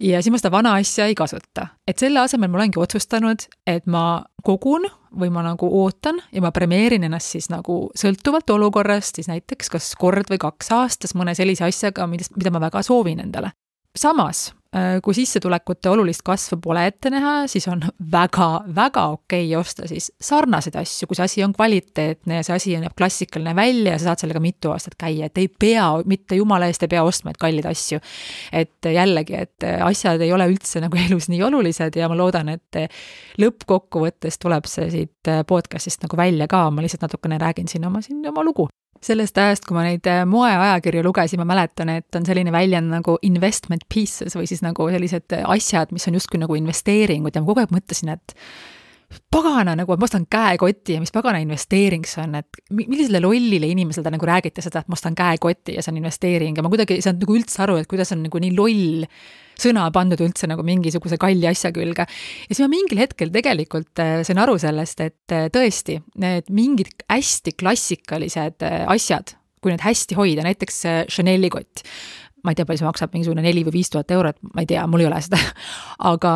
ja 0.00 0.22
siis 0.22 0.32
ma 0.32 0.40
seda 0.40 0.52
vana 0.54 0.74
asja 0.80 1.06
ei 1.06 1.14
kasuta. 1.18 1.66
et 1.88 1.98
selle 1.98 2.20
asemel 2.20 2.50
ma 2.50 2.60
olengi 2.62 2.80
otsustanud, 2.80 3.46
et 3.66 3.86
ma 3.86 4.24
kogun 4.42 4.88
või 5.18 5.30
ma 5.30 5.44
nagu 5.44 5.68
ootan 5.82 6.22
ja 6.32 6.40
ma 6.42 6.52
premeerin 6.52 7.04
ennast 7.04 7.36
siis 7.36 7.50
nagu 7.52 7.90
sõltuvalt 7.98 8.50
olukorrast 8.50 9.20
siis 9.20 9.28
näiteks 9.28 9.70
kas 9.70 9.92
kord 9.98 10.30
või 10.32 10.40
kaks 10.40 10.72
aastas 10.72 11.14
mõne 11.14 11.36
sellise 11.36 11.64
asjaga, 11.68 12.06
millest, 12.06 12.36
mida 12.36 12.50
ma 12.50 12.60
väga 12.60 12.82
soovin 12.82 13.20
endale. 13.20 13.52
samas 13.96 14.52
kui 15.04 15.14
sissetulekute 15.14 15.90
olulist 15.92 16.22
kasvu 16.24 16.56
pole 16.64 16.86
ette 16.88 17.10
näha, 17.12 17.32
siis 17.50 17.66
on 17.68 17.82
väga-väga 18.12 19.04
okei 19.12 19.44
okay 19.50 19.58
osta 19.60 19.88
siis 19.88 20.06
sarnaseid 20.20 20.78
asju, 20.80 21.08
kui 21.10 21.18
see 21.18 21.26
asi 21.26 21.44
on 21.44 21.52
kvaliteetne 21.52 22.38
ja 22.38 22.46
see 22.46 22.56
asi 22.56 22.78
näeb 22.80 22.94
klassikaline 22.96 23.52
välja 23.56 23.92
ja 23.92 24.00
sa 24.00 24.10
saad 24.10 24.24
sellega 24.24 24.40
mitu 24.40 24.72
aastat 24.72 24.96
käia, 25.00 25.28
et 25.28 25.42
ei 25.42 25.50
pea, 25.52 25.90
mitte 26.08 26.40
jumala 26.40 26.70
eest 26.72 26.86
ei 26.86 26.92
pea 26.94 27.04
ostma 27.04 27.32
neid 27.32 27.40
kalleid 27.42 27.68
asju. 27.68 28.00
et 28.52 28.90
jällegi, 28.96 29.36
et 29.44 29.68
asjad 29.84 30.24
ei 30.24 30.32
ole 30.32 30.48
üldse 30.48 30.80
nagu 30.80 30.96
elus 31.04 31.28
nii 31.28 31.44
olulised 31.50 32.00
ja 32.00 32.08
ma 32.08 32.16
loodan, 32.16 32.54
et 32.56 32.82
lõppkokkuvõttes 33.44 34.40
tuleb 34.40 34.72
see 34.72 34.88
siit 34.94 35.34
podcast'ist 35.48 36.08
nagu 36.08 36.16
välja 36.16 36.48
ka, 36.48 36.70
ma 36.72 36.84
lihtsalt 36.84 37.04
natukene 37.10 37.40
räägin 37.42 37.68
siin 37.68 37.84
oma, 37.88 38.00
siin 38.00 38.24
oma 38.32 38.44
lugu 38.46 38.70
sellest 39.02 39.38
ajast, 39.38 39.64
kui 39.66 39.76
ma 39.76 39.86
neid 39.86 40.06
äh, 40.10 40.22
moeajakirju 40.28 41.02
lugesin, 41.06 41.40
ma 41.42 41.48
mäletan, 41.54 41.90
et 41.98 42.18
on 42.18 42.26
selline 42.26 42.52
väljend 42.54 42.92
nagu 42.92 43.16
investment 43.26 43.86
pieces 43.92 44.36
või 44.38 44.46
siis 44.50 44.62
nagu 44.62 44.86
sellised 44.92 45.34
asjad, 45.42 45.90
mis 45.94 46.06
on 46.08 46.18
justkui 46.20 46.40
nagu 46.42 46.58
investeeringud. 46.58 47.34
Ja 47.34 47.42
ma 47.42 47.50
kogu 47.50 47.64
aeg 47.64 47.74
mõtlesin, 47.74 48.14
et 48.14 48.36
pagana, 49.32 49.74
nagu 49.76 49.96
ma 49.96 50.06
ostan 50.06 50.24
käekoti 50.30 50.96
ja 50.96 51.02
mis 51.02 51.12
pagana 51.12 51.40
investeering 51.42 52.06
see 52.08 52.22
on, 52.24 52.36
et 52.40 52.62
millisele 52.72 53.20
lollile 53.20 53.68
inimesele 53.68 54.06
te 54.06 54.14
nagu 54.14 54.28
räägite 54.28 54.64
seda, 54.64 54.82
et 54.82 54.90
ma 54.92 54.98
ostan 54.98 55.16
käekoti 55.18 55.76
ja 55.76 55.84
see 55.84 55.92
on 55.92 56.00
investeering. 56.00 56.56
Ja 56.56 56.64
ma 56.64 56.72
kuidagi 56.72 56.96
ei 56.96 57.04
saanud 57.04 57.24
nagu 57.24 57.36
üldse 57.36 57.62
aru, 57.64 57.78
et 57.80 57.90
kuidas 57.90 58.14
on 58.16 58.24
nagu 58.26 58.42
nii 58.42 58.54
loll 58.56 59.06
sõna 59.60 59.86
pandud 59.94 60.20
üldse 60.24 60.48
nagu 60.50 60.64
mingisuguse 60.66 61.18
kalli 61.20 61.46
asja 61.50 61.72
külge. 61.74 62.06
ja 62.06 62.48
siis 62.54 62.62
ma 62.64 62.70
mingil 62.72 63.02
hetkel 63.02 63.32
tegelikult 63.34 64.02
äh, 64.02 64.22
sain 64.26 64.40
aru 64.42 64.58
sellest, 64.60 65.04
et 65.04 65.34
äh, 65.34 65.48
tõesti, 65.52 66.00
need 66.22 66.50
mingid 66.54 66.92
hästi 67.10 67.54
klassikalised 67.58 68.66
äh, 68.66 68.82
asjad, 68.92 69.36
kui 69.62 69.72
need 69.72 69.84
hästi 69.84 70.18
hoida, 70.18 70.44
näiteks 70.46 70.82
Chanel'i 71.12 71.52
kott, 71.52 71.84
ma 72.42 72.52
ei 72.52 72.58
tea, 72.58 72.66
palju 72.66 72.82
see 72.82 72.88
maksab, 72.88 73.14
mingisugune 73.14 73.44
neli 73.44 73.62
või 73.66 73.78
viis 73.78 73.92
tuhat 73.92 74.10
eurot, 74.10 74.40
ma 74.54 74.64
ei 74.64 74.70
tea, 74.70 74.84
mul 74.90 75.04
ei 75.04 75.10
ole 75.10 75.20
seda, 75.22 75.38
aga 76.12 76.34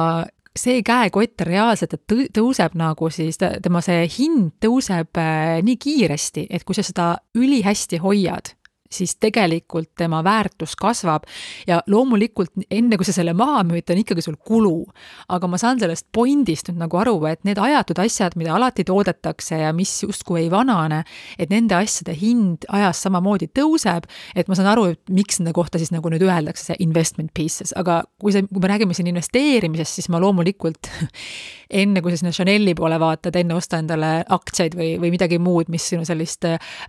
see 0.56 0.80
käekott 0.86 1.42
reaalselt 1.44 1.98
tõuseb 2.08 2.76
nagu 2.78 3.10
siis, 3.12 3.36
tema 3.36 3.82
see 3.84 4.06
hind 4.18 4.54
tõuseb 4.62 5.18
nii 5.66 5.80
kiiresti, 5.82 6.46
et 6.48 6.64
kui 6.64 6.78
sa 6.78 6.86
seda 6.86 7.10
ülihästi 7.36 8.00
hoiad, 8.00 8.54
siis 8.92 9.16
tegelikult 9.22 9.92
tema 9.98 10.22
väärtus 10.24 10.76
kasvab 10.78 11.26
ja 11.66 11.80
loomulikult 11.86 12.52
enne, 12.70 12.96
kui 12.96 13.06
sa 13.06 13.14
selle 13.16 13.34
maha 13.36 13.62
müüd, 13.66 13.86
on 13.90 14.02
ikkagi 14.02 14.24
sul 14.24 14.36
kulu. 14.36 14.86
aga 15.28 15.48
ma 15.50 15.58
saan 15.58 15.80
sellest 15.80 16.06
pointist 16.12 16.70
nüüd 16.70 16.80
nagu 16.84 16.98
aru, 17.00 17.16
et 17.30 17.42
need 17.44 17.58
ajatud 17.58 17.98
asjad, 18.02 18.36
mida 18.36 18.54
alati 18.54 18.84
toodetakse 18.86 19.58
ja 19.62 19.72
mis 19.76 19.92
justkui 20.02 20.44
ei 20.44 20.50
vanane, 20.50 21.02
et 21.38 21.50
nende 21.50 21.74
asjade 21.78 22.14
hind 22.18 22.66
ajas 22.68 23.02
samamoodi 23.06 23.48
tõuseb, 23.56 24.06
et 24.34 24.48
ma 24.48 24.58
saan 24.58 24.70
aru, 24.72 24.86
et 24.94 25.00
miks 25.12 25.40
nende 25.40 25.54
kohta 25.56 25.80
siis 25.80 25.92
nagu 25.94 26.10
nüüd 26.12 26.24
öeldakse 26.26 26.70
see 26.70 26.78
investment 26.84 27.32
pieces, 27.36 27.72
aga 27.76 28.02
kui 28.20 28.34
see, 28.34 28.46
kui 28.50 28.62
me 28.62 28.70
räägime 28.70 28.96
siin 28.96 29.10
investeerimisest, 29.10 30.00
siis 30.00 30.10
ma 30.12 30.20
loomulikult 30.22 30.90
enne, 31.80 32.02
kui 32.02 32.12
sa 32.12 32.20
sinna 32.20 32.34
Chanel'i 32.34 32.74
poole 32.78 32.98
vaatad, 33.00 33.36
enne 33.38 33.56
osta 33.56 33.80
endale 33.82 34.12
aktsiaid 34.36 34.76
või, 34.78 34.92
või 35.02 35.12
midagi 35.14 35.38
muud, 35.42 35.70
mis 35.72 35.86
sinu 35.90 36.06
sellist 36.06 36.46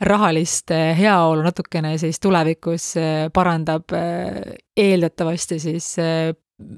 rahalist 0.07 0.73
heaolu 0.97 1.45
natukene 1.45 1.87
natukene 1.91 2.02
siis 2.02 2.19
tulevikus 2.23 2.91
äh, 3.00 3.28
parandab 3.34 3.93
äh, 3.95 4.58
eeldatavasti 4.78 5.60
siis 5.60 5.93
äh, 6.02 6.34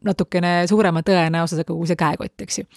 natukene 0.05 0.67
suurema 0.67 1.03
tõenäosusega 1.05 1.73
kui 1.73 1.87
see 1.87 1.99
käekott, 1.99 2.35
eks 2.43 2.61
ju 2.61 2.69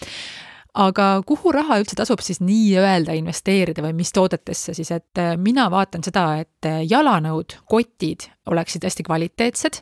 aga 0.73 1.07
kuhu 1.29 1.53
raha 1.53 1.77
üldse 1.83 1.97
tasub 1.99 2.23
siis 2.25 2.41
nii-öelda 2.41 3.13
investeerida 3.19 3.85
või 3.85 3.97
mis 3.99 4.13
toodetesse 4.17 4.73
siis, 4.77 4.93
et 4.95 5.21
äh, 5.21 5.35
mina 5.37 5.69
vaatan 5.73 6.05
seda, 6.05 6.25
et 6.41 6.69
äh, 6.69 6.81
jalanõud, 6.89 7.59
kotid 7.69 8.31
oleksid 8.51 8.83
hästi 8.83 9.05
kvaliteetsed 9.07 9.77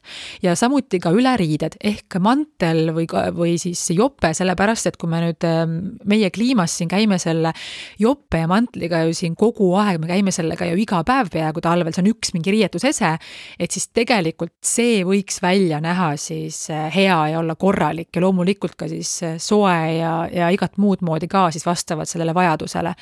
ja 0.44 0.52
samuti 0.58 0.98
ka 1.00 1.12
üleriided 1.16 1.78
ehk 1.80 2.18
mantel 2.20 2.90
või, 2.92 3.06
või 3.32 3.54
siis 3.60 3.86
jope, 3.94 4.34
sellepärast 4.36 4.90
et 4.90 4.98
kui 5.00 5.08
me 5.08 5.22
nüüd 5.22 5.46
ähm, 5.48 5.76
meie 6.10 6.28
kliimas 6.34 6.74
siin 6.76 6.90
käime 6.90 7.16
selle 7.22 7.54
jope 8.02 8.42
ja 8.42 8.50
mantliga 8.50 9.00
ju 9.06 9.14
siin 9.16 9.36
kogu 9.38 9.70
aeg, 9.80 10.02
me 10.02 10.10
käime 10.10 10.34
sellega 10.34 10.68
ju 10.68 10.76
iga 10.82 11.00
päev 11.08 11.30
peaaegu 11.32 11.62
talvel, 11.64 11.94
see 11.94 12.04
on 12.04 12.10
üks 12.12 12.34
mingi 12.36 12.52
riietusese, 12.52 13.14
et 13.56 13.72
siis 13.72 13.88
tegelikult 13.96 14.58
see 14.66 15.00
võiks 15.08 15.40
välja 15.40 15.80
näha 15.80 16.12
siis 16.20 16.66
äh, 16.74 16.90
hea 16.92 17.16
ja 17.32 17.40
olla 17.40 17.56
korralik 17.56 18.12
ja 18.12 18.26
loomulikult 18.26 18.76
ka 18.76 18.90
siis 18.92 19.14
soe 19.40 19.78
ja, 19.96 20.12
ja 20.28 20.52
igat 20.52 20.76
muud 20.80 21.04
moodi 21.06 21.28
ka 21.30 21.48
siis 21.54 21.66
vastavalt 21.66 22.10
sellele 22.10 22.34
vajadusele. 22.36 22.94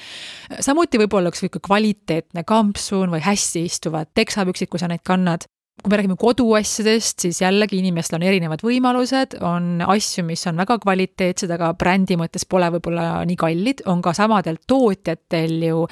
samuti 0.61 1.01
võib-olla 1.05 1.33
üks 1.33 1.45
niisugune 1.45 1.67
kvaliteetne 1.69 2.45
kampsun 2.49 3.14
või 3.14 3.23
hästi 3.25 3.64
istuvad 3.69 4.11
teksapüksid, 4.14 4.71
kui 4.71 4.81
sa 4.81 4.91
neid 4.91 5.05
kannad. 5.07 5.49
Kui 5.79 5.93
me 5.93 5.99
räägime 6.01 6.17
koduasjadest, 6.19 7.21
siis 7.23 7.38
jällegi 7.38 7.79
inimestel 7.79 8.17
on 8.17 8.25
erinevad 8.27 8.64
võimalused, 8.67 9.37
on 9.47 9.85
asju, 9.87 10.25
mis 10.27 10.43
on 10.51 10.59
väga 10.59 10.75
kvaliteetsed, 10.83 11.53
aga 11.55 11.69
brändi 11.79 12.17
mõttes 12.19 12.43
pole 12.51 12.67
võib-olla 12.75 13.21
nii 13.29 13.38
kallid, 13.38 13.85
on 13.87 14.03
ka 14.03 14.11
samadel 14.19 14.59
tootjatel 14.67 15.55
ju 15.69 15.85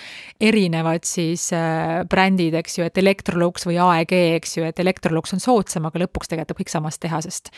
erinevad 0.43 1.07
siis 1.07 1.53
äh, 1.55 2.01
brändid, 2.11 2.59
eks 2.59 2.81
ju, 2.81 2.89
et 2.89 2.99
Electrolux 2.99 3.69
või 3.71 3.79
AEG, 3.85 4.17
eks 4.41 4.59
ju, 4.59 4.67
et 4.67 4.83
Electrolux 4.83 5.39
on 5.39 5.45
soodsam, 5.45 5.87
aga 5.87 6.03
lõpuks 6.03 6.35
tegelikult 6.35 6.65
kõik 6.65 6.75
samast 6.75 7.05
tehasest 7.07 7.55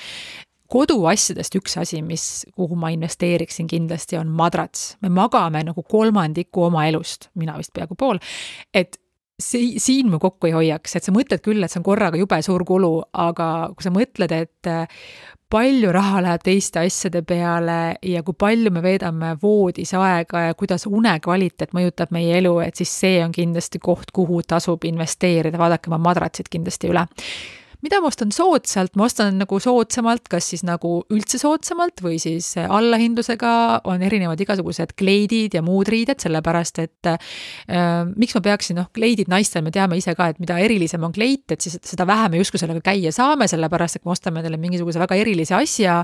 koduasjadest 0.68 1.58
üks 1.58 1.78
asi, 1.80 2.02
mis, 2.04 2.46
kuhu 2.56 2.76
ma 2.76 2.92
investeeriksin 2.94 3.68
kindlasti, 3.70 4.18
on 4.20 4.28
madrats. 4.28 4.96
me 5.02 5.08
magame 5.08 5.64
nagu 5.64 5.82
kolmandiku 5.82 6.68
oma 6.68 6.86
elust, 6.88 7.30
mina 7.34 7.56
vist 7.58 7.72
peaaegu 7.76 7.96
pool, 7.98 8.20
et 8.74 9.00
si-, 9.42 9.78
siin 9.78 10.10
me 10.10 10.18
kokku 10.18 10.50
ei 10.50 10.56
hoiaks, 10.56 10.96
et 10.96 11.06
sa 11.06 11.14
mõtled 11.14 11.42
küll, 11.44 11.64
et 11.64 11.72
see 11.72 11.80
on 11.80 11.86
korraga 11.86 12.20
jube 12.20 12.40
suur 12.44 12.64
kulu, 12.68 12.92
aga 13.12 13.48
kui 13.74 13.86
sa 13.86 13.92
mõtled, 13.94 14.34
et 14.34 14.70
äh, 14.70 15.04
palju 15.48 15.92
raha 15.94 16.20
läheb 16.24 16.44
teiste 16.44 16.82
asjade 16.82 17.22
peale 17.26 17.96
ja 18.04 18.22
kui 18.26 18.36
palju 18.36 18.72
me 18.74 18.82
veedame 18.84 19.32
voodis 19.42 19.94
aega 19.96 20.48
ja 20.48 20.56
kuidas 20.58 20.84
unekvaliteet 20.90 21.72
mõjutab 21.76 22.12
meie 22.12 22.36
elu, 22.42 22.58
et 22.66 22.76
siis 22.76 22.92
see 23.04 23.22
on 23.24 23.32
kindlasti 23.32 23.80
koht, 23.80 24.12
kuhu 24.12 24.42
tasub 24.44 24.84
investeerida, 24.84 25.60
vaadake 25.60 25.88
oma 25.88 26.02
madratsid 26.10 26.52
kindlasti 26.52 26.92
üle 26.92 27.06
mida 27.84 28.00
ma 28.02 28.10
ostan 28.10 28.32
soodsalt, 28.34 28.96
ma 28.98 29.06
ostan 29.06 29.38
nagu 29.38 29.58
soodsamalt, 29.62 30.26
kas 30.30 30.50
siis 30.52 30.64
nagu 30.66 31.02
üldse 31.14 31.40
soodsamalt 31.40 32.02
või 32.04 32.18
siis 32.22 32.50
allahindlusega. 32.64 33.52
On 33.88 34.02
erinevad 34.02 34.40
igasugused 34.42 34.96
kleidid 34.98 35.54
ja 35.58 35.62
muud 35.64 35.90
riided, 35.92 36.18
sellepärast 36.22 36.82
et 36.84 37.10
äh, 37.12 37.18
miks 38.14 38.36
ma 38.38 38.44
peaksin, 38.48 38.80
noh, 38.80 38.90
kleidid 38.94 39.30
naistel, 39.30 39.64
me 39.66 39.74
teame 39.74 40.00
ise 40.00 40.16
ka, 40.18 40.32
et 40.32 40.42
mida 40.42 40.58
erilisem 40.62 41.04
on 41.06 41.14
kleit, 41.14 41.46
et 41.54 41.64
siis 41.64 41.78
seda 41.82 42.06
vähem 42.08 42.34
me 42.34 42.42
justkui 42.42 42.60
sellega 42.60 42.82
käia 42.90 43.14
saame, 43.14 43.48
sellepärast 43.50 43.98
et 43.98 44.02
kui 44.02 44.10
me 44.10 44.16
ostame 44.16 44.42
endale 44.42 44.60
mingisuguse 44.60 45.00
väga 45.02 45.18
erilise 45.22 45.56
asja, 45.58 46.02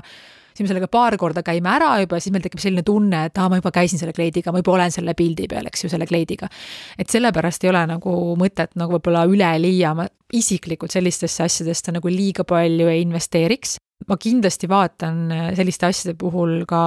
siis 0.55 0.63
me 0.63 0.71
sellega 0.71 0.89
paar 0.91 1.17
korda 1.19 1.43
käime 1.45 1.69
ära 1.75 1.91
juba, 2.01 2.19
siis 2.23 2.33
meil 2.33 2.45
tekib 2.45 2.63
selline 2.63 2.85
tunne, 2.87 3.25
et 3.29 3.39
aa, 3.41 3.49
ma 3.51 3.59
juba 3.59 3.73
käisin 3.75 4.01
selle 4.01 4.15
kleidiga, 4.15 4.53
ma 4.55 4.63
juba 4.63 4.75
olen 4.77 4.93
selle 4.95 5.15
pildi 5.17 5.49
peal, 5.51 5.67
eks 5.69 5.85
ju, 5.85 5.91
selle 5.91 6.07
kleidiga. 6.09 6.49
et 6.97 7.11
sellepärast 7.11 7.65
ei 7.65 7.73
ole 7.73 7.85
nagu 7.95 8.17
mõtet 8.39 8.75
nagu 8.79 8.97
võib-olla 8.97 9.25
üleliia, 9.29 9.95
ma 9.97 10.07
isiklikult 10.33 10.95
sellistesse 10.95 11.43
asjadesse 11.45 11.93
nagu 11.95 12.11
liiga 12.11 12.47
palju 12.47 12.87
ei 12.91 13.03
investeeriks 13.05 13.77
ma 14.09 14.17
kindlasti 14.21 14.69
vaatan 14.69 15.19
äh, 15.33 15.47
selliste 15.57 15.87
asjade 15.87 16.15
puhul 16.19 16.63
ka 16.69 16.81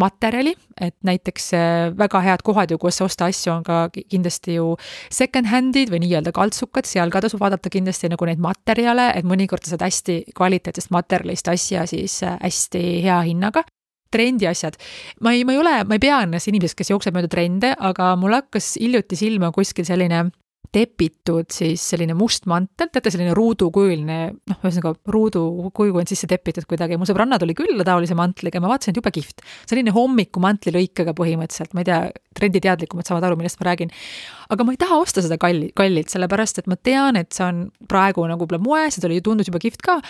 materjali, 0.00 0.54
et 0.80 0.96
näiteks 1.06 1.50
äh, 1.56 1.88
väga 1.96 2.22
head 2.24 2.44
kohad 2.46 2.74
ju, 2.74 2.78
kus 2.82 3.00
osta 3.04 3.30
asju, 3.30 3.52
on 3.58 3.66
ka 3.66 3.82
kindlasti 3.92 4.58
ju 4.58 4.74
second-hand'id 5.14 5.92
või 5.92 6.02
nii-öelda 6.04 6.34
kaltsukad, 6.36 6.88
seal 6.88 7.12
ka 7.12 7.24
tasub 7.24 7.42
vaadata 7.42 7.72
kindlasti 7.72 8.12
nagu 8.12 8.28
neid 8.28 8.42
materjale, 8.42 9.10
et 9.16 9.28
mõnikord 9.28 9.64
sa 9.64 9.74
saad 9.74 9.86
hästi 9.88 10.22
kvaliteetsest 10.36 10.92
materjalist 10.94 11.48
asja 11.52 11.86
siis 11.90 12.20
äh, 12.26 12.38
hästi 12.42 12.84
hea 13.06 13.20
hinnaga 13.30 13.64
trendiasjad. 14.10 14.76
ma 15.20 15.32
ei, 15.32 15.44
ma 15.44 15.54
ei 15.54 15.58
ole, 15.62 15.74
ma 15.86 15.96
ei 15.96 16.02
pea 16.02 16.22
ennast 16.24 16.50
inimeseks, 16.50 16.80
kes 16.82 16.90
jookseb 16.90 17.14
mööda 17.14 17.30
trende, 17.30 17.74
aga 17.78 18.14
mul 18.18 18.34
hakkas 18.34 18.74
hiljuti 18.80 19.18
silma 19.18 19.52
kuskil 19.54 19.86
selline 19.86 20.26
tepitud 20.74 21.50
siis 21.50 21.82
selline 21.92 22.14
must 22.18 22.46
mantel, 22.50 22.90
teate, 22.92 23.10
selline 23.12 23.32
ruudukujuline, 23.36 24.18
noh, 24.50 24.58
ühesõnaga 24.62 24.92
ruudukuju 25.10 25.98
on 25.98 26.08
sisse 26.08 26.28
tepitud 26.30 26.66
kuidagi, 26.70 26.98
mu 27.00 27.08
sõbranna 27.08 27.40
tuli 27.42 27.56
külla 27.58 27.86
taolise 27.86 28.14
mantliga, 28.18 28.62
ma 28.62 28.70
vaatasin, 28.70 28.94
et 28.94 29.00
jube 29.00 29.12
kihvt. 29.14 29.42
selline 29.70 29.94
hommikumantli-lõikega 29.96 31.14
põhimõtteliselt, 31.18 31.74
ma 31.74 31.82
ei 31.82 31.90
tea, 31.90 32.00
trenditeadlikumad 32.38 33.10
saavad 33.10 33.26
aru, 33.28 33.40
millest 33.40 33.58
ma 33.60 33.70
räägin. 33.72 33.90
aga 34.50 34.66
ma 34.66 34.76
ei 34.76 34.80
taha 34.84 35.00
osta 35.02 35.24
seda 35.26 35.40
kalli, 35.42 35.72
kallilt, 35.74 36.12
sellepärast 36.14 36.62
et 36.62 36.70
ma 36.70 36.78
tean, 36.78 37.18
et 37.18 37.32
see 37.34 37.46
on 37.46 37.66
praegu 37.90 38.26
nagu 38.30 38.46
võib-olla 38.46 38.62
moes 38.62 38.96
ja 38.96 39.02
ta 39.02 39.10
oli, 39.10 39.20
tundus 39.26 39.50
juba 39.50 39.62
kihvt 39.62 39.82
ka. 39.82 40.00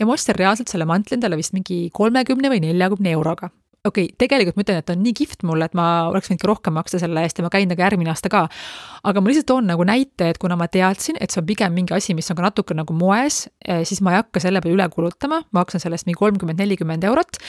ja 0.00 0.06
ma 0.06 0.18
ostsin 0.18 0.34
reaalselt 0.34 0.72
selle 0.72 0.88
mantli 0.90 1.18
endale 1.18 1.38
vist 1.38 1.54
mingi 1.54 1.86
kolmekümne 1.94 2.50
või 2.50 2.64
neljakümne 2.66 3.14
euroga 3.14 3.52
okei 3.84 4.04
okay,, 4.10 4.16
tegelikult 4.20 4.58
ma 4.58 4.64
ütlen, 4.64 4.80
et 4.82 4.86
ta 4.88 4.94
on 4.96 5.02
nii 5.04 5.14
kihvt 5.16 5.44
mulle, 5.48 5.66
et 5.70 5.76
ma 5.78 5.86
oleks 6.10 6.28
võinud 6.28 6.42
ka 6.42 6.48
rohkem 6.50 6.76
maksta 6.76 7.00
selle 7.00 7.22
eest 7.24 7.40
ja 7.40 7.44
ma 7.46 7.50
käin 7.52 7.70
nagu 7.70 7.80
järgmine 7.80 8.12
aasta 8.12 8.28
ka. 8.32 8.42
aga 9.08 9.22
ma 9.22 9.30
lihtsalt 9.30 9.48
toon 9.48 9.70
nagu 9.70 9.86
näite, 9.88 10.28
et 10.34 10.40
kuna 10.42 10.58
ma 10.60 10.68
teadsin, 10.68 11.16
et 11.20 11.32
see 11.32 11.40
on 11.40 11.48
pigem 11.48 11.72
mingi 11.76 11.96
asi, 11.96 12.14
mis 12.16 12.28
on 12.32 12.36
ka 12.36 12.44
natuke 12.50 12.76
nagu 12.76 12.96
moes, 12.96 13.46
eh, 13.64 13.80
siis 13.88 14.02
ma 14.04 14.14
ei 14.14 14.20
hakka 14.20 14.42
selle 14.44 14.60
peale 14.60 14.76
üle 14.76 14.88
kulutama, 14.92 15.40
maksan 15.56 15.80
sellest 15.80 16.08
mingi 16.08 16.20
kolmkümmend, 16.20 16.60
nelikümmend 16.60 17.08
eurot. 17.08 17.40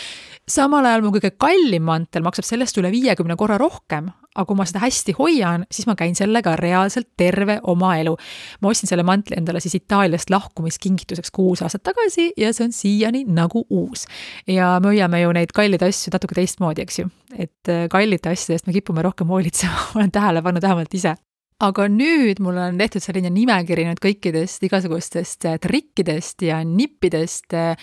samal 0.48 0.86
ajal 0.88 1.04
mu 1.04 1.12
kõige 1.16 1.36
kallim 1.38 1.84
mantel 1.86 2.24
maksab 2.24 2.48
sellest 2.48 2.78
üle 2.80 2.92
viiekümne 2.92 3.36
korra 3.40 3.60
rohkem, 3.62 4.10
aga 4.36 4.48
kui 4.48 4.56
ma 4.56 4.66
seda 4.68 4.82
hästi 4.86 5.16
hoian, 5.18 5.66
siis 5.72 5.88
ma 5.90 5.96
käin 6.00 6.16
sellega 6.16 6.54
reaalselt 6.60 7.10
terve 7.20 7.58
oma 7.68 7.96
elu. 8.00 8.14
ma 8.62 8.72
ostsin 8.72 8.88
selle 8.88 9.04
mantli 9.08 9.36
endale 9.38 9.60
siis 9.64 9.76
Itaaliast 9.76 10.32
lahkumiskingituseks 10.32 11.34
kuus 11.36 11.64
aastat 11.66 11.84
tagasi 11.90 12.32
ja 12.40 12.54
see 12.56 12.70
on 12.70 12.76
siiani 12.76 13.26
nagu 13.28 13.66
uus. 13.70 14.06
ja 14.48 14.78
me 14.80 14.94
hoiame 14.94 15.22
ju 15.22 15.34
neid 15.36 15.52
kalleid 15.56 15.84
asju 15.84 16.14
natuke 16.16 16.38
teistmoodi, 16.38 16.86
eks 16.86 17.02
ju. 17.02 17.10
et 17.36 17.72
äh, 17.72 17.88
kallite 17.92 18.32
asjade 18.32 18.60
eest 18.60 18.70
me 18.70 18.78
kipume 18.78 19.04
rohkem 19.04 19.28
hoolitsema 19.28 19.88
olen 19.96 20.12
tähele 20.12 20.42
pannud 20.42 20.64
vähemalt 20.64 20.96
ise 20.96 21.16
aga 21.62 21.88
nüüd 21.92 22.40
mul 22.42 22.58
on 22.58 22.80
tehtud 22.80 23.04
selline 23.04 23.30
nimekiri 23.34 23.84
nüüd 23.90 24.00
kõikidest 24.02 24.64
igasugustest 24.66 25.50
äh, 25.50 25.60
trikkidest 25.62 26.48
ja 26.48 26.62
nippidest, 26.64 27.52
äh, 27.52 27.76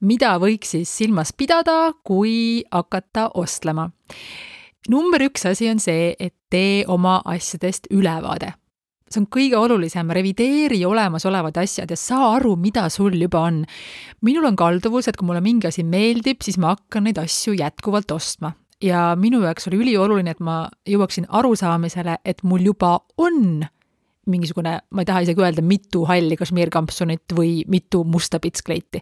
mida 0.00 0.36
võiks 0.38 0.76
siis 0.76 0.94
silmas 1.02 1.34
pidada, 1.34 1.90
kui 2.06 2.62
hakata 2.70 3.32
ostlema 3.34 3.90
number 4.88 5.22
üks 5.26 5.46
asi 5.48 5.68
on 5.70 5.82
see, 5.82 6.14
et 6.18 6.34
tee 6.50 6.84
oma 6.88 7.20
asjadest 7.24 7.90
ülevaade. 7.90 8.54
see 9.08 9.22
on 9.22 9.26
kõige 9.32 9.56
olulisem, 9.56 10.10
revideeri 10.12 10.82
olemasolevad 10.84 11.56
asjad 11.56 11.90
ja 11.90 11.96
saa 11.96 12.34
aru, 12.36 12.56
mida 12.56 12.88
sul 12.92 13.16
juba 13.16 13.40
on. 13.48 13.64
minul 14.22 14.44
on 14.44 14.56
kalduvus, 14.56 15.08
et 15.08 15.16
kui 15.16 15.26
mulle 15.26 15.40
mingi 15.40 15.66
asi 15.66 15.84
meeldib, 15.84 16.42
siis 16.42 16.58
ma 16.58 16.74
hakkan 16.76 17.04
neid 17.08 17.18
asju 17.18 17.56
jätkuvalt 17.56 18.10
ostma 18.12 18.52
ja 18.82 19.16
minu 19.18 19.42
jaoks 19.42 19.68
oli 19.68 19.80
ülioluline, 19.82 20.30
et 20.30 20.40
ma 20.44 20.68
jõuaksin 20.86 21.26
arusaamisele, 21.28 22.20
et 22.24 22.44
mul 22.46 22.62
juba 22.70 22.98
on 23.18 23.64
mingisugune, 24.28 24.74
ma 24.92 25.02
ei 25.02 25.08
taha 25.08 25.24
isegi 25.24 25.40
öelda, 25.40 25.64
mitu 25.64 26.04
halli 26.08 26.36
kašmiirkampsunit 26.36 27.32
või 27.36 27.62
mitu 27.72 28.02
musta 28.04 28.40
pitskleiti. 28.40 29.00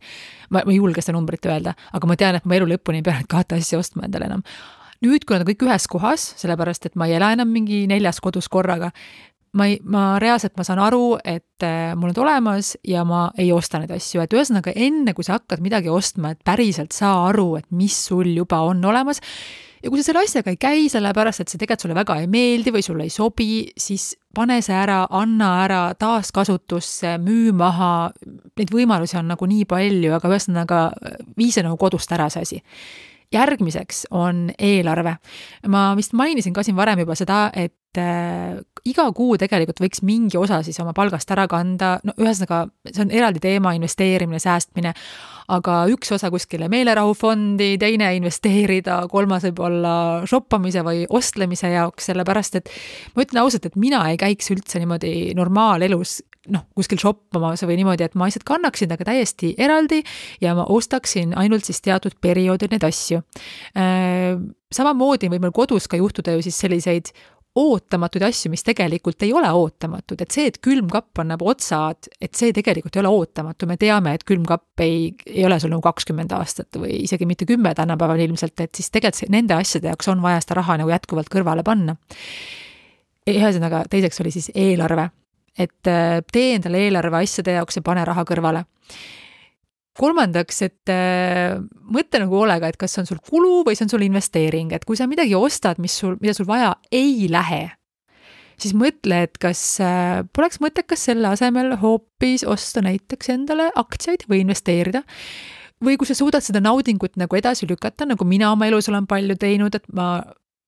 ma, 0.51 0.63
ma 0.63 0.71
ei 0.73 0.79
julge 0.79 1.03
seda 1.03 1.17
numbrit 1.17 1.47
öelda, 1.51 1.75
aga 1.93 2.07
ma 2.07 2.17
tean, 2.17 2.39
et 2.39 2.47
ma 2.47 2.55
elu 2.55 2.69
lõpuni 2.77 3.03
ei 3.03 3.07
pea 3.07 3.19
neid 3.19 3.31
kahte 3.31 3.59
asja 3.59 3.81
ostma 3.83 4.07
endale 4.07 4.31
enam 4.31 4.45
nüüd, 5.05 5.25
kui 5.27 5.37
nad 5.37 5.47
kõik 5.49 5.67
ühes 5.67 5.89
kohas, 5.91 6.29
sellepärast 6.41 6.89
et 6.89 6.97
ma 6.99 7.09
ei 7.09 7.17
ela 7.19 7.33
enam 7.37 7.51
mingi 7.53 7.85
neljas 7.91 8.21
kodus 8.25 8.49
korraga, 8.53 8.93
ma 9.57 9.67
ei, 9.71 9.79
ma 9.85 10.17
reaalselt, 10.23 10.57
ma 10.59 10.65
saan 10.67 10.81
aru, 10.85 11.17
et 11.25 11.65
äh, 11.65 11.95
mul 11.99 12.13
on 12.13 12.23
olemas 12.27 12.75
ja 12.87 13.05
ma 13.09 13.31
ei 13.39 13.51
osta 13.55 13.81
neid 13.81 13.93
asju, 13.97 14.23
et 14.23 14.35
ühesõnaga 14.37 14.75
enne, 14.75 15.15
kui 15.17 15.27
sa 15.27 15.39
hakkad 15.39 15.63
midagi 15.65 15.93
ostma, 15.93 16.35
et 16.35 16.43
päriselt 16.45 16.97
saa 16.97 17.29
aru, 17.31 17.55
et 17.61 17.69
mis 17.77 17.97
sul 18.09 18.29
juba 18.37 18.61
on 18.69 18.85
olemas, 18.85 19.23
ja 19.83 19.91
kui 19.91 20.01
sa 20.01 20.09
selle 20.09 20.25
asjaga 20.27 20.53
ei 20.53 20.61
käi, 20.61 20.87
sellepärast 20.93 21.43
et 21.43 21.53
see 21.53 21.61
tegelikult 21.61 21.87
sulle 21.87 21.97
väga 21.97 22.19
ei 22.23 22.31
meeldi 22.31 22.75
või 22.75 22.85
sulle 22.85 23.07
ei 23.07 23.13
sobi, 23.13 23.49
siis 23.81 24.13
pane 24.37 24.59
see 24.65 24.77
ära, 24.77 25.03
anna 25.15 25.51
ära 25.65 25.83
taaskasutusse, 25.99 27.17
müü 27.23 27.53
maha, 27.57 28.11
neid 28.59 28.73
võimalusi 28.73 29.19
on 29.21 29.31
nagu 29.33 29.49
nii 29.49 29.69
palju, 29.71 30.15
aga 30.19 30.33
ühesõnaga 30.33 30.81
vii 31.39 31.53
see 31.55 31.65
nagu 31.65 31.79
kodust 31.81 32.13
ära, 32.17 32.29
see 32.33 32.45
asi 32.49 32.65
järgmiseks 33.33 34.07
on 34.11 34.51
eelarve. 34.59 35.17
ma 35.69 35.89
vist 35.97 36.13
mainisin 36.13 36.55
ka 36.55 36.63
siin 36.63 36.77
varem 36.77 37.03
juba 37.03 37.15
seda, 37.19 37.51
et 37.55 37.99
äh, 37.99 38.59
iga 38.87 39.07
kuu 39.17 39.37
tegelikult 39.41 39.81
võiks 39.83 40.03
mingi 40.07 40.39
osa 40.39 40.61
siis 40.63 40.79
oma 40.83 40.95
palgast 40.97 41.31
ära 41.35 41.47
kanda, 41.51 41.97
no 42.07 42.15
ühesõnaga, 42.21 42.67
see 42.91 43.03
on 43.05 43.11
eraldi 43.15 43.43
teema, 43.43 43.75
investeerimine, 43.77 44.39
säästmine, 44.43 44.93
aga 45.57 45.79
üks 45.91 46.13
osa 46.15 46.31
kuskile 46.31 46.71
meelerahufondi, 46.71 47.75
teine 47.83 48.13
investeerida, 48.19 49.03
kolmas 49.11 49.47
võib-olla 49.49 49.97
shoppamise 50.29 50.85
või 50.87 51.05
ostlemise 51.11 51.73
jaoks, 51.75 52.11
sellepärast 52.11 52.61
et 52.61 52.73
ma 53.15 53.27
ütlen 53.27 53.43
ausalt, 53.43 53.67
et 53.67 53.79
mina 53.81 54.05
ei 54.11 54.21
käiks 54.21 54.51
üldse 54.55 54.83
niimoodi 54.83 55.35
normaalelus 55.39 56.21
noh, 56.53 56.67
kuskil 56.77 57.01
shoppamas 57.01 57.65
või 57.67 57.79
niimoodi, 57.81 58.07
et 58.07 58.17
ma 58.19 58.29
lihtsalt 58.29 58.47
kannaksin 58.49 58.91
temaga 58.91 59.09
täiesti 59.11 59.55
eraldi 59.59 60.03
ja 60.43 60.55
ma 60.59 60.67
ostaksin 60.73 61.37
ainult 61.39 61.67
siis 61.69 61.83
teatud 61.85 62.19
perioodil 62.21 62.73
neid 62.73 62.87
asju. 62.87 63.23
Äh, 63.79 64.37
samamoodi 64.73 65.31
võib 65.33 65.47
meil 65.47 65.57
kodus 65.57 65.89
ka 65.91 65.99
juhtuda 66.01 66.37
ju 66.37 66.47
siis 66.47 66.59
selliseid 66.65 67.13
ootamatuid 67.57 68.27
asju, 68.27 68.51
mis 68.53 68.65
tegelikult 68.67 69.23
ei 69.25 69.33
ole 69.35 69.49
ootamatud, 69.57 70.21
et 70.21 70.35
see, 70.35 70.51
et 70.51 70.59
külmkapp 70.63 71.23
on 71.23 71.31
nagu 71.33 71.49
otsad, 71.49 72.11
et 72.21 72.37
see 72.37 72.53
tegelikult 72.57 72.97
ei 72.97 73.03
ole 73.03 73.13
ootamatu, 73.17 73.69
me 73.71 73.79
teame, 73.81 74.13
et 74.17 74.27
külmkapp 74.29 74.85
ei, 74.85 75.09
ei 75.31 75.47
ole 75.49 75.59
sul 75.63 75.73
nagu 75.73 75.85
kakskümmend 75.87 76.35
aastat 76.37 76.77
või 76.83 77.01
isegi 77.07 77.29
mitte 77.29 77.49
kümme 77.49 77.73
tänapäeval 77.77 78.21
ilmselt, 78.27 78.61
et 78.61 78.77
siis 78.77 78.93
tegelikult 78.93 79.33
nende 79.33 79.57
asjade 79.57 79.89
jaoks 79.89 80.13
on 80.13 80.21
vaja 80.25 80.43
seda 80.45 80.61
raha 80.61 80.77
nagu 80.83 80.93
jätkuvalt 80.93 81.33
kõrvale 81.33 81.65
panna. 81.65 81.97
ühesõnaga, 83.27 83.87
teiseks 83.91 84.21
oli 84.23 84.35
siis 84.35 84.51
eelarve, 84.55 85.09
et 85.59 85.91
äh, 85.91 86.21
tee 86.33 86.55
endale 86.57 86.87
eelarve 86.87 87.23
asjade 87.23 87.57
jaoks 87.57 87.79
ja 87.79 87.85
pane 87.87 88.05
raha 88.05 88.25
kõrvale 88.29 88.67
kolmandaks, 89.97 90.61
et 90.67 90.93
äh, 90.93 91.57
mõtle 91.93 92.23
nagu 92.23 92.39
hoolega, 92.41 92.69
et 92.69 92.79
kas 92.81 92.95
see 92.95 93.03
on 93.03 93.09
sul 93.09 93.23
kulu 93.25 93.63
või 93.67 93.77
see 93.77 93.87
on 93.87 93.93
sul 93.95 94.05
investeering, 94.07 94.75
et 94.77 94.85
kui 94.89 94.99
sa 94.99 95.09
midagi 95.09 95.37
ostad, 95.39 95.81
mis 95.83 95.97
sul, 95.97 96.19
mida 96.21 96.37
sul 96.37 96.49
vaja 96.49 96.75
ei 96.95 97.29
lähe, 97.33 97.63
siis 98.61 98.77
mõtle, 98.77 99.23
et 99.27 99.41
kas 99.43 99.63
äh, 99.85 100.23
poleks 100.37 100.61
mõttekas 100.65 101.07
selle 101.09 101.33
asemel 101.33 101.77
hoopis 101.81 102.45
osta 102.49 102.85
näiteks 102.85 103.33
endale 103.35 103.71
aktsiaid 103.75 104.27
või 104.31 104.45
investeerida. 104.45 105.05
või 105.85 105.99
kui 106.01 106.09
sa 106.09 106.15
suudad 106.17 106.41
seda 106.41 106.61
naudingut 106.61 107.19
nagu 107.21 107.37
edasi 107.37 107.67
lükata, 107.69 108.07
nagu 108.09 108.25
mina 108.25 108.53
oma 108.53 108.67
elus 108.67 108.89
olen 108.89 109.07
palju 109.07 109.37
teinud, 109.37 109.75
et 109.75 109.85
ma 109.93 110.23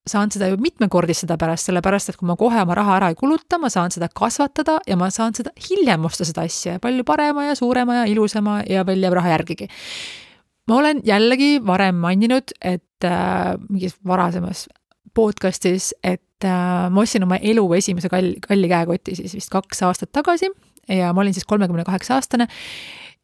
saan 0.09 0.31
seda 0.33 0.49
ju 0.51 0.57
mitmekordistada 0.61 1.37
pärast, 1.39 1.69
sellepärast 1.69 2.11
et 2.11 2.17
kui 2.19 2.27
ma 2.29 2.35
kohe 2.39 2.61
oma 2.63 2.75
raha 2.77 2.97
ära 2.97 3.11
ei 3.13 3.17
kuluta, 3.19 3.59
ma 3.61 3.69
saan 3.73 3.93
seda 3.93 4.09
kasvatada 4.15 4.79
ja 4.87 4.97
ma 4.99 5.09
saan 5.13 5.35
seda 5.37 5.53
hiljem 5.69 6.05
osta 6.09 6.27
seda 6.27 6.45
asja 6.47 6.79
palju 6.83 7.05
parema 7.07 7.47
ja 7.49 7.55
suurema 7.59 8.01
ja 8.01 8.09
ilusama 8.09 8.59
ja 8.69 8.85
veel 8.87 9.05
jääb 9.05 9.17
raha 9.19 9.35
järgigi. 9.35 9.69
ma 10.67 10.75
olen 10.81 11.01
jällegi 11.05 11.59
varem 11.65 11.95
maininud, 11.95 12.53
et 12.61 13.05
äh, 13.05 13.55
mingis 13.69 13.95
varasemas 14.05 14.67
podcast'is, 15.15 15.93
et 16.03 16.45
äh, 16.45 16.89
ma 16.89 17.01
ostsin 17.01 17.23
oma 17.23 17.39
elu 17.41 17.65
esimese 17.73 18.09
kalli, 18.09 18.37
kalli 18.47 18.69
käekoti 18.69 19.15
siis 19.15 19.33
vist 19.35 19.49
kaks 19.49 19.83
aastat 19.83 20.11
tagasi 20.11 20.51
ja 20.89 21.13
ma 21.13 21.21
olin 21.21 21.33
siis 21.33 21.45
kolmekümne 21.45 21.83
kaheksa 21.83 22.15
aastane 22.19 22.47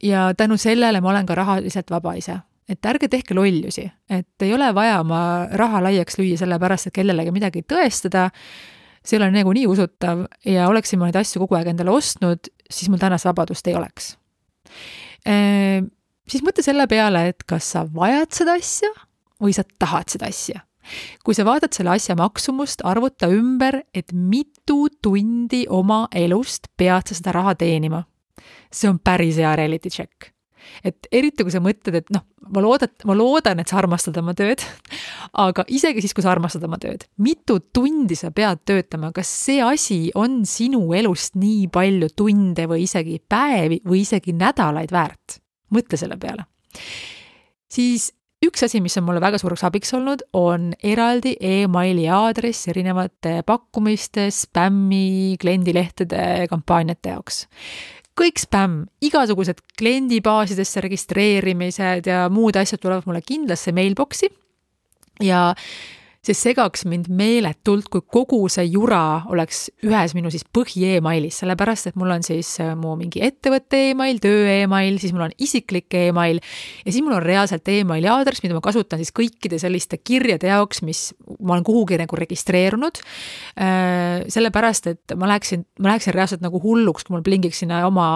ja 0.03 0.33
tänu 0.37 0.57
sellele 0.57 1.01
ma 1.01 1.09
olen 1.09 1.25
ka 1.25 1.35
rahaliselt 1.35 1.91
vaba 1.91 2.13
ise 2.13 2.39
et 2.69 2.87
ärge 2.89 3.09
tehke 3.11 3.35
lollusi, 3.37 3.85
et 4.09 4.45
ei 4.45 4.53
ole 4.55 4.71
vaja 4.75 4.99
oma 5.03 5.19
raha 5.53 5.83
laiaks 5.85 6.17
lüüa 6.19 6.39
sellepärast, 6.41 6.89
et 6.89 6.95
kellelegi 6.95 7.33
midagi 7.35 7.61
tõestada, 7.67 8.29
see 9.05 9.17
ei 9.17 9.21
ole 9.21 9.31
nagunii 9.35 9.67
usutav 9.69 10.25
ja 10.49 10.69
oleksin 10.69 10.99
ma 10.99 11.09
neid 11.09 11.19
asju 11.21 11.43
kogu 11.43 11.59
aeg 11.59 11.69
endale 11.73 11.93
ostnud, 11.93 12.49
siis 12.65 12.89
mul 12.89 13.01
tänast 13.01 13.29
vabadust 13.29 13.67
ei 13.69 13.77
oleks 13.77 14.15
e,. 15.25 15.83
siis 16.29 16.45
mõtle 16.45 16.65
selle 16.65 16.87
peale, 16.89 17.27
et 17.29 17.45
kas 17.47 17.69
sa 17.75 17.85
vajad 17.85 18.33
seda 18.33 18.57
asja 18.57 18.89
või 19.41 19.53
sa 19.53 19.65
tahad 19.79 20.09
seda 20.09 20.29
asja. 20.33 20.63
kui 21.25 21.37
sa 21.37 21.45
vaatad 21.45 21.73
selle 21.73 21.93
asja 21.93 22.17
maksumust, 22.17 22.81
arvuta 22.85 23.29
ümber, 23.29 23.83
et 23.93 24.13
mitu 24.13 24.87
tundi 25.01 25.65
oma 25.69 26.05
elust 26.13 26.69
pead 26.77 27.09
sa 27.09 27.17
seda 27.17 27.33
raha 27.37 27.55
teenima. 27.61 28.05
see 28.73 28.89
on 28.89 28.99
päris 28.99 29.37
hea 29.37 29.55
reality 29.55 29.89
check 29.89 30.34
et 30.85 31.07
eriti, 31.11 31.45
kui 31.45 31.53
sa 31.53 31.61
mõtled, 31.63 31.99
et 31.99 32.11
noh, 32.13 32.25
ma 32.55 32.63
loodan, 32.63 32.91
ma 33.09 33.15
loodan, 33.17 33.61
et 33.61 33.71
sa 33.71 33.79
armastad 33.81 34.17
oma 34.21 34.35
tööd, 34.37 34.63
aga 35.45 35.65
isegi 35.71 36.03
siis, 36.03 36.15
kui 36.15 36.25
sa 36.25 36.33
armastad 36.33 36.65
oma 36.67 36.79
tööd, 36.81 37.07
mitu 37.21 37.59
tundi 37.73 38.17
sa 38.19 38.31
pead 38.35 38.65
töötama, 38.67 39.11
kas 39.15 39.31
see 39.45 39.61
asi 39.63 39.99
on 40.15 40.43
sinu 40.49 40.87
elust 40.97 41.39
nii 41.39 41.69
palju 41.73 42.11
tunde 42.17 42.67
või 42.71 42.85
isegi 42.85 43.19
päevi 43.19 43.81
või 43.85 44.03
isegi 44.05 44.35
nädalaid 44.35 44.93
väärt? 44.95 45.41
mõtle 45.75 45.97
selle 45.99 46.15
peale. 46.21 46.45
siis 47.71 48.11
üks 48.45 48.63
asi, 48.65 48.81
mis 48.83 48.95
on 48.99 49.05
mulle 49.07 49.21
väga 49.23 49.39
suureks 49.41 49.65
abiks 49.67 49.93
olnud, 49.97 50.21
on 50.37 50.71
eraldi 50.85 51.35
emaili 51.41 52.05
aadress 52.11 52.69
erinevate 52.71 53.39
pakkumiste, 53.47 54.27
spämmi, 54.33 55.35
kliendilehtede, 55.41 56.45
kampaaniate 56.51 57.15
jaoks 57.15 57.45
kõik 58.15 58.39
spämm, 58.39 58.85
igasugused 59.03 59.59
kliendibaasidesse 59.79 60.83
registreerimised 60.85 62.07
ja 62.07 62.25
muud 62.31 62.55
asjad 62.59 62.81
tulevad 62.81 63.07
mulle 63.09 63.21
kindlasse 63.25 63.73
mailbox'i 63.75 64.29
ja 65.23 65.49
see 66.25 66.37
segaks 66.37 66.85
mind 66.89 67.07
meeletult, 67.13 67.87
kui 67.93 68.01
kogu 68.01 68.39
see 68.51 68.65
jura 68.67 69.25
oleks 69.31 69.65
ühes 69.85 70.15
minu 70.17 70.31
siis 70.33 70.45
põhi 70.55 70.95
emailis, 70.97 71.39
sellepärast 71.41 71.91
et 71.91 71.99
mul 71.99 72.13
on 72.15 72.25
siis 72.25 72.49
äh, 72.63 72.73
mu 72.79 72.95
mingi 72.99 73.21
ettevõtte 73.25 73.79
email, 73.91 74.19
töö 74.23 74.47
email, 74.51 74.97
siis 75.01 75.13
mul 75.15 75.27
on 75.27 75.35
isiklik 75.41 75.93
email 75.99 76.39
ja 76.39 76.93
siis 76.93 77.03
mul 77.05 77.17
on 77.17 77.25
reaalselt 77.25 77.67
emaili 77.71 78.09
aadress, 78.11 78.43
mida 78.45 78.57
ma 78.57 78.63
kasutan 78.65 79.01
siis 79.01 79.13
kõikide 79.15 79.59
selliste 79.61 79.99
kirjade 80.01 80.49
jaoks, 80.49 80.81
mis 80.87 81.07
ma 81.39 81.55
olen 81.55 81.65
kuhugi 81.67 81.99
nagu 82.01 82.17
registreerunud. 82.19 83.01
Äh, 83.61 84.25
sellepärast, 84.33 84.89
et 84.93 85.15
ma 85.19 85.29
läheksin, 85.29 85.65
ma 85.79 85.93
läheksin 85.93 86.15
reaalselt 86.15 86.45
nagu 86.45 86.61
hulluks, 86.63 87.05
kui 87.05 87.15
mul 87.15 87.25
plingiks 87.25 87.61
sinna 87.63 87.83
oma 87.87 88.07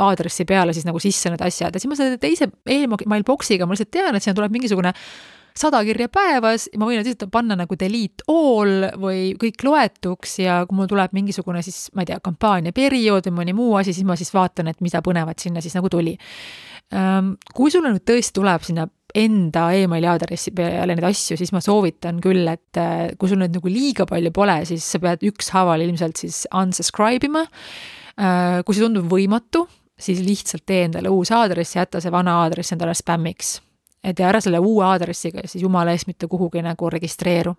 aadressi 0.00 0.46
peale 0.48 0.74
siis 0.74 0.86
nagu 0.88 1.00
sisse 1.02 1.30
need 1.30 1.44
asjad 1.44 1.74
ja 1.74 1.80
siis 1.80 1.90
ma 1.90 1.98
selle 1.98 2.18
teise 2.22 2.50
email 2.70 3.26
box'iga 3.26 3.66
ma 3.66 3.76
lihtsalt 3.76 3.94
tean, 3.94 4.14
et 4.16 4.24
sinna 4.24 4.36
tuleb 4.38 4.54
mingisugune 4.54 4.94
sada 5.54 5.80
kirja 5.86 6.08
päevas, 6.12 6.66
ma 6.78 6.88
võin 6.88 6.98
lihtsalt 6.98 7.30
panna 7.32 7.56
nagu 7.58 7.76
delete 7.78 8.26
all 8.30 8.88
või 9.00 9.34
kõik 9.38 9.62
loetuks 9.66 10.38
ja 10.42 10.58
kui 10.66 10.78
mul 10.80 10.88
tuleb 10.90 11.14
mingisugune 11.14 11.62
siis, 11.62 11.86
ma 11.94 12.02
ei 12.02 12.10
tea, 12.10 12.18
kampaaniaperiood 12.24 13.28
või 13.30 13.36
mõni 13.40 13.54
muu 13.56 13.76
asi, 13.78 13.94
siis 13.94 14.06
ma 14.06 14.16
siis 14.18 14.32
vaatan, 14.34 14.72
et 14.72 14.82
mida 14.84 15.02
põnevat 15.04 15.42
sinna 15.42 15.62
siis 15.62 15.76
nagu 15.78 15.90
tuli. 15.92 16.16
Ehm, 16.94 17.36
kui 17.54 17.70
sulle 17.72 17.92
nüüd 17.94 18.02
tõesti 18.06 18.34
tuleb 18.34 18.66
sinna 18.66 18.88
enda 19.14 19.68
emaili 19.78 20.08
aadressi 20.10 20.50
peale 20.56 20.96
neid 20.96 21.06
asju, 21.06 21.38
siis 21.38 21.52
ma 21.54 21.62
soovitan 21.62 22.18
küll, 22.22 22.48
et 22.50 22.80
äh, 22.80 23.12
kui 23.18 23.30
sul 23.30 23.38
nüüd 23.38 23.54
nagu 23.54 23.70
liiga 23.70 24.08
palju 24.10 24.32
pole, 24.34 24.56
siis 24.66 24.86
sa 24.90 24.98
pead 25.02 25.22
ükshaaval 25.28 25.84
ilmselt 25.86 26.18
siis 26.18 26.40
unsubscribe 26.50 27.30
ima. 27.30 27.44
Äh, 28.18 28.58
kui 28.66 28.74
see 28.74 28.82
tundub 28.82 29.06
võimatu, 29.10 29.68
siis 29.94 30.18
lihtsalt 30.26 30.66
tee 30.66 30.88
endale 30.88 31.14
uus 31.14 31.30
aadress, 31.34 31.78
jäta 31.78 32.02
see 32.02 32.10
vana 32.14 32.40
aadress 32.42 32.74
endale 32.74 32.96
spämmiks 32.98 33.60
ja 34.04 34.28
ära 34.28 34.42
selle 34.44 34.60
uue 34.62 34.84
aadressiga 34.86 35.46
siis 35.48 35.64
jumala 35.64 35.94
eest 35.94 36.10
mitte 36.10 36.28
kuhugi 36.30 36.62
nagu 36.64 36.90
registreeru. 36.92 37.54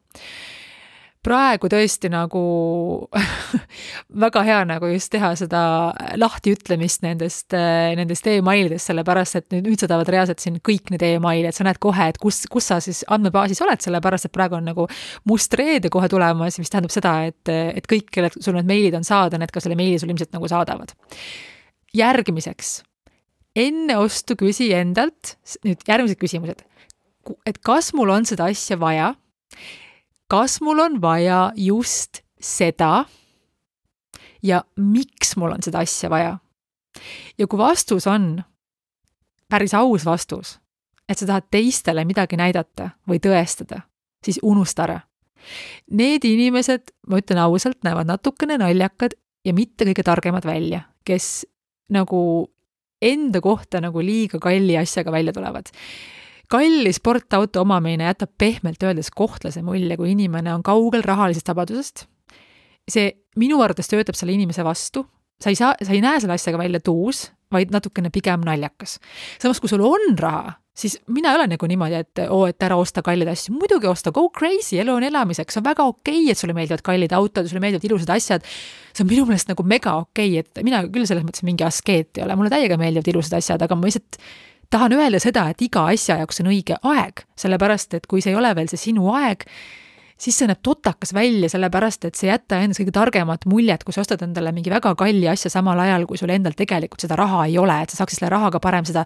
praegu 1.25 1.65
tõesti 1.71 2.09
nagu 2.13 2.41
väga 4.25 4.43
hea 4.45 4.59
nagu 4.69 4.91
just 4.91 5.09
teha 5.15 5.31
seda 5.39 5.61
lahtiütlemist 6.21 7.01
nendest, 7.01 7.55
nendest 7.97 8.29
emailidest, 8.29 8.91
sellepärast 8.91 9.39
et 9.39 9.47
nüüd, 9.55 9.65
nüüd 9.71 9.81
sa 9.81 9.89
tahavad 9.89 10.13
reaalselt 10.13 10.43
siin 10.43 10.61
kõik 10.61 10.93
need 10.93 11.01
emailid, 11.07 11.49
sa 11.57 11.65
näed 11.65 11.81
kohe, 11.81 12.11
et 12.13 12.21
kus, 12.21 12.43
kus 12.51 12.69
sa 12.69 12.77
siis 12.77 13.01
andmebaasis 13.09 13.63
oled, 13.65 13.81
sellepärast 13.81 14.29
et 14.29 14.35
praegu 14.37 14.59
on 14.59 14.69
nagu 14.69 14.85
must 15.25 15.57
reede 15.57 15.89
kohe 15.89 16.09
tulemas, 16.13 16.61
mis 16.61 16.69
tähendab 16.69 16.93
seda, 16.93 17.17
et, 17.31 17.49
et 17.49 17.89
kõik, 17.89 18.11
kellelt 18.13 18.37
sul 18.37 18.59
need 18.59 18.69
meilid 18.69 19.01
on 19.01 19.07
saada, 19.07 19.41
need 19.41 19.53
ka 19.53 19.65
selle 19.65 19.79
meili 19.79 19.97
sul 19.97 20.13
ilmselt 20.13 20.35
nagu 20.37 20.51
saadavad. 20.51 20.93
järgmiseks 21.95 22.83
enne 23.55 23.97
ostu 23.97 24.35
küsi 24.39 24.71
endalt 24.75 25.35
nüüd 25.65 25.83
järgmised 25.87 26.19
küsimused. 26.19 26.63
et 27.45 27.57
kas 27.57 27.93
mul 27.93 28.09
on 28.09 28.25
seda 28.25 28.49
asja 28.51 28.79
vaja? 28.79 29.13
kas 30.29 30.59
mul 30.61 30.79
on 30.79 31.01
vaja 31.01 31.51
just 31.55 32.21
seda? 32.39 33.05
ja 34.43 34.63
miks 34.75 35.35
mul 35.37 35.55
on 35.55 35.63
seda 35.63 35.79
asja 35.85 36.09
vaja? 36.09 36.37
ja 37.37 37.47
kui 37.47 37.59
vastus 37.59 38.07
on 38.07 38.43
päris 39.49 39.73
aus 39.73 40.05
vastus, 40.05 40.59
et 41.09 41.17
sa 41.17 41.27
tahad 41.29 41.49
teistele 41.51 42.05
midagi 42.05 42.37
näidata 42.37 42.89
või 43.07 43.21
tõestada, 43.21 43.83
siis 44.25 44.39
unusta 44.43 44.87
ära. 44.87 44.99
Need 45.93 46.25
inimesed, 46.25 46.89
ma 47.07 47.19
ütlen 47.21 47.39
ausalt, 47.43 47.77
näevad 47.85 48.09
natukene 48.09 48.57
naljakad 48.57 49.13
ja 49.45 49.53
mitte 49.53 49.85
kõige 49.85 50.03
targemad 50.03 50.47
välja, 50.47 50.87
kes 51.05 51.45
nagu 51.93 52.49
enda 53.01 53.41
kohta 53.41 53.81
nagu 53.83 54.01
liiga 54.03 54.39
kalli 54.39 54.77
asjaga 54.77 55.11
välja 55.11 55.33
tulevad. 55.33 55.71
kalli 56.49 56.93
sportauto 56.93 57.61
omamine 57.61 58.05
jätab 58.05 58.29
pehmelt 58.37 58.83
öeldes 58.83 59.09
kohtlase 59.11 59.61
mulje, 59.61 59.97
kui 59.97 60.11
inimene 60.11 60.53
on 60.53 60.63
kaugel 60.63 61.03
rahalisest 61.03 61.47
vabadusest. 61.47 62.05
see 62.91 63.11
minu 63.35 63.61
arvates 63.61 63.87
töötab 63.87 64.15
selle 64.15 64.33
inimese 64.33 64.63
vastu, 64.63 65.05
sa 65.41 65.49
ei 65.49 65.55
saa, 65.55 65.73
sa 65.81 65.93
ei 65.93 66.01
näe 66.01 66.19
selle 66.19 66.37
asjaga 66.37 66.57
välja 66.57 66.79
tuus, 66.79 67.31
vaid 67.51 67.71
natukene 67.71 68.09
pigem 68.09 68.45
naljakas. 68.45 68.99
samas, 69.41 69.59
kui 69.59 69.69
sul 69.69 69.81
on 69.81 70.17
raha, 70.19 70.53
siis 70.75 70.97
mina 71.07 71.31
ei 71.31 71.39
ole 71.39 71.47
nagu 71.47 71.67
niimoodi, 71.71 71.99
et 72.03 72.23
oo 72.27 72.41
oh,, 72.41 72.49
et 72.51 72.63
ära 72.67 72.75
osta 72.79 73.03
kalleid 73.05 73.29
asju, 73.31 73.53
muidugi 73.55 73.87
osta, 73.87 74.11
go 74.15 74.27
crazy, 74.35 74.79
elu 74.81 74.97
on 74.97 75.05
elamiseks, 75.07 75.59
on 75.61 75.65
väga 75.65 75.85
okei 75.87 76.23
okay,, 76.23 76.33
et 76.33 76.41
sulle 76.41 76.55
meeldivad 76.57 76.83
kallid 76.85 77.15
autod 77.15 77.47
sulle 77.47 77.63
meeldivad 77.63 77.87
ilusad 77.87 78.11
asjad. 78.15 78.49
see 78.95 79.03
on 79.03 79.11
minu 79.11 79.27
meelest 79.29 79.51
nagu 79.51 79.63
mega 79.63 79.95
okei 80.03 80.33
okay,, 80.39 80.43
et 80.43 80.67
mina 80.67 80.83
küll 80.87 81.07
selles 81.07 81.23
mõttes 81.27 81.45
mingi 81.47 81.63
askeet 81.67 82.19
ei 82.19 82.25
ole, 82.27 82.35
mulle 82.35 82.51
täiega 82.51 82.77
meeldivad 82.81 83.07
ilusad 83.13 83.39
asjad, 83.39 83.63
aga 83.63 83.79
ma 83.79 83.87
lihtsalt 83.87 84.19
tahan 84.73 84.97
öelda 84.97 85.21
seda, 85.23 85.47
et 85.53 85.63
iga 85.63 85.85
asja 85.93 86.19
jaoks 86.19 86.43
on 86.43 86.51
õige 86.51 86.77
aeg, 86.83 87.23
sellepärast 87.39 87.95
et 87.99 88.07
kui 88.11 88.23
see 88.23 88.33
ei 88.33 88.39
ole 88.39 88.51
veel 88.57 88.67
see 88.71 88.81
sinu 88.89 89.13
aeg, 89.15 89.45
siis 90.19 90.35
see 90.39 90.49
näeb 90.49 90.59
totakas 90.65 91.13
välja, 91.15 91.47
sellepärast 91.51 92.09
et 92.09 92.19
see 92.19 92.27
ei 92.27 92.33
jäta 92.33 92.59
endast 92.63 92.81
kõige 92.81 92.95
targemat 92.95 93.47
muljet, 93.51 93.83
kui 93.87 93.95
sa 93.95 94.03
ostad 94.03 94.23
endale 94.27 94.51
mingi 94.55 94.73
väga 94.73 94.91
kalli 94.99 95.29
asja 95.31 95.51
samal 95.53 95.79
ajal, 95.85 96.07
kui 96.09 96.19
sul 96.19 96.35
endal 96.35 96.55
tegelikult 96.57 97.03
seda 97.03 97.15
raha 97.19 97.45
ei 97.47 97.57
ole, 97.61 97.77
et 97.83 97.93
sa 97.93 98.01
saaksid 98.01 98.19
selle 98.19 98.33
rahaga 98.35 98.59
parem 98.63 98.87
seda 98.87 99.05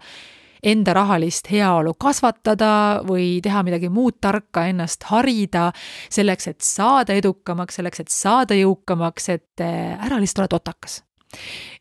enda 0.64 0.94
rahalist 0.94 1.52
heaolu 1.52 1.94
kasvatada 2.00 2.72
või 3.08 3.40
teha 3.44 3.64
midagi 3.68 3.90
muud 3.94 4.20
tarka, 4.22 4.66
ennast 4.70 5.06
harida, 5.12 5.70
selleks, 6.12 6.50
et 6.52 6.62
saada 6.66 7.16
edukamaks, 7.20 7.80
selleks, 7.80 8.04
et 8.04 8.14
saada 8.14 8.58
jõukamaks, 8.58 9.30
et 9.36 9.64
eh, 9.66 9.94
ära 9.96 10.20
lihtsalt 10.20 10.46
ole 10.46 10.56
totakas 10.58 11.04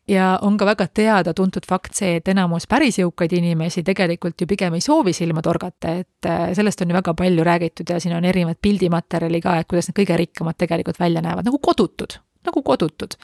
ja 0.09 0.39
on 0.45 0.57
ka 0.57 0.65
väga 0.65 0.85
teada-tuntud 0.93 1.65
fakt 1.69 1.97
see, 1.97 2.19
et 2.19 2.27
enamus 2.29 2.67
päris 2.69 2.99
jõukaid 2.99 3.33
inimesi 3.33 3.81
tegelikult 3.85 4.41
ju 4.41 4.47
pigem 4.49 4.77
ei 4.77 4.83
soovi 4.85 5.13
silma 5.13 5.41
torgata, 5.45 5.95
et 6.03 6.29
eh, 6.29 6.51
sellest 6.57 6.83
on 6.83 6.93
ju 6.93 6.97
väga 6.99 7.15
palju 7.17 7.45
räägitud 7.47 7.89
ja 7.89 7.99
siin 8.01 8.15
on 8.17 8.25
erinevat 8.29 8.61
pildimaterjali 8.61 9.41
ka, 9.41 9.57
et 9.59 9.69
kuidas 9.69 9.89
need 9.89 9.97
kõige 10.01 10.19
rikkamad 10.21 10.59
tegelikult 10.59 11.01
välja 11.01 11.23
näevad, 11.25 11.49
nagu 11.49 11.61
kodutud, 11.61 12.19
nagu 12.45 12.63
kodutud 12.65 13.17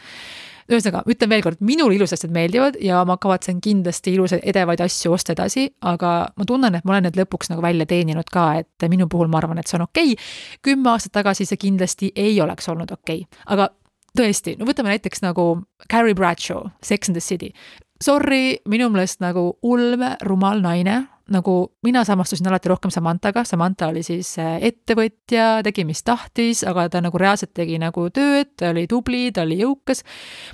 ühesõnaga, 0.72 1.04
ütlen 1.12 1.30
veel 1.30 1.44
kord, 1.46 1.62
minule 1.66 1.96
ilusad 1.96 2.18
asjad 2.20 2.34
meeldivad 2.34 2.80
ja 2.82 3.04
ma 3.08 3.18
kavatsen 3.22 3.60
kindlasti 3.64 4.16
ilusaid 4.16 4.46
edevaid 4.50 4.82
asju 4.86 5.14
osta 5.14 5.36
edasi, 5.36 5.68
aga 5.86 6.14
ma 6.34 6.48
tunnen, 6.48 6.76
et 6.78 6.86
ma 6.86 6.96
olen 6.96 7.08
need 7.10 7.20
lõpuks 7.20 7.52
nagu 7.52 7.64
välja 7.66 7.86
teeninud 7.90 8.30
ka, 8.34 8.48
et 8.64 8.88
minu 8.90 9.08
puhul 9.12 9.30
ma 9.32 9.42
arvan, 9.42 9.62
et 9.62 9.70
see 9.70 9.78
on 9.80 9.86
okei 9.86 10.14
okay.. 10.16 10.30
kümme 10.66 10.90
aastat 10.94 11.14
tagasi 11.20 11.46
see 11.46 11.62
kindlasti 11.62 12.12
ei 12.16 12.40
oleks 12.42 12.70
olnud 12.74 12.92
okei 12.98 13.26
okay., 13.26 13.44
aga 13.54 13.70
tõesti, 14.18 14.56
no 14.60 14.68
võtame 14.70 14.94
näiteks 14.96 15.22
nagu 15.26 15.66
Carrie 15.92 16.16
Bradshaw, 16.18 16.70
Sex 16.82 17.10
and 17.10 17.18
the 17.18 17.22
City. 17.22 17.52
Sorry, 18.04 18.58
minu 18.68 18.90
meelest 18.92 19.22
nagu 19.24 19.54
ulme 19.64 20.16
rumal 20.26 20.64
naine 20.64 21.04
nagu 21.34 21.56
mina 21.86 22.04
samastusin 22.06 22.48
alati 22.50 22.70
rohkem 22.70 22.92
Samantaga, 22.94 23.44
Samanta 23.48 23.90
oli 23.90 24.04
siis 24.06 24.36
äh, 24.42 24.58
ettevõtja, 24.70 25.62
tegi, 25.66 25.86
mis 25.88 26.04
tahtis, 26.06 26.62
aga 26.68 26.88
ta 26.94 27.02
nagu 27.02 27.18
reaalselt 27.22 27.56
tegi 27.58 27.80
nagu 27.82 28.08
tööd, 28.14 28.54
ta 28.60 28.70
oli 28.74 28.86
tubli, 28.90 29.30
ta 29.34 29.46
oli 29.46 29.58
jõukas. 29.64 30.04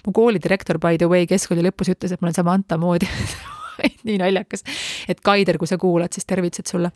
mu 0.06 0.16
koolidirektor, 0.16 0.80
by 0.80 1.00
the 1.02 1.10
way, 1.12 1.28
keskkooli 1.28 1.66
lõpus 1.68 1.92
ütles, 1.92 2.14
et 2.14 2.22
ma 2.22 2.30
olen 2.30 2.38
Samanta 2.40 2.80
moodi 2.80 3.10
nii 4.08 4.20
naljakas. 4.22 4.64
et 5.12 5.20
Kaider, 5.20 5.60
kui 5.60 5.68
sa 5.68 5.80
kuulad, 5.82 6.14
siis 6.16 6.30
tervitused 6.30 6.72
sulle 6.72 6.94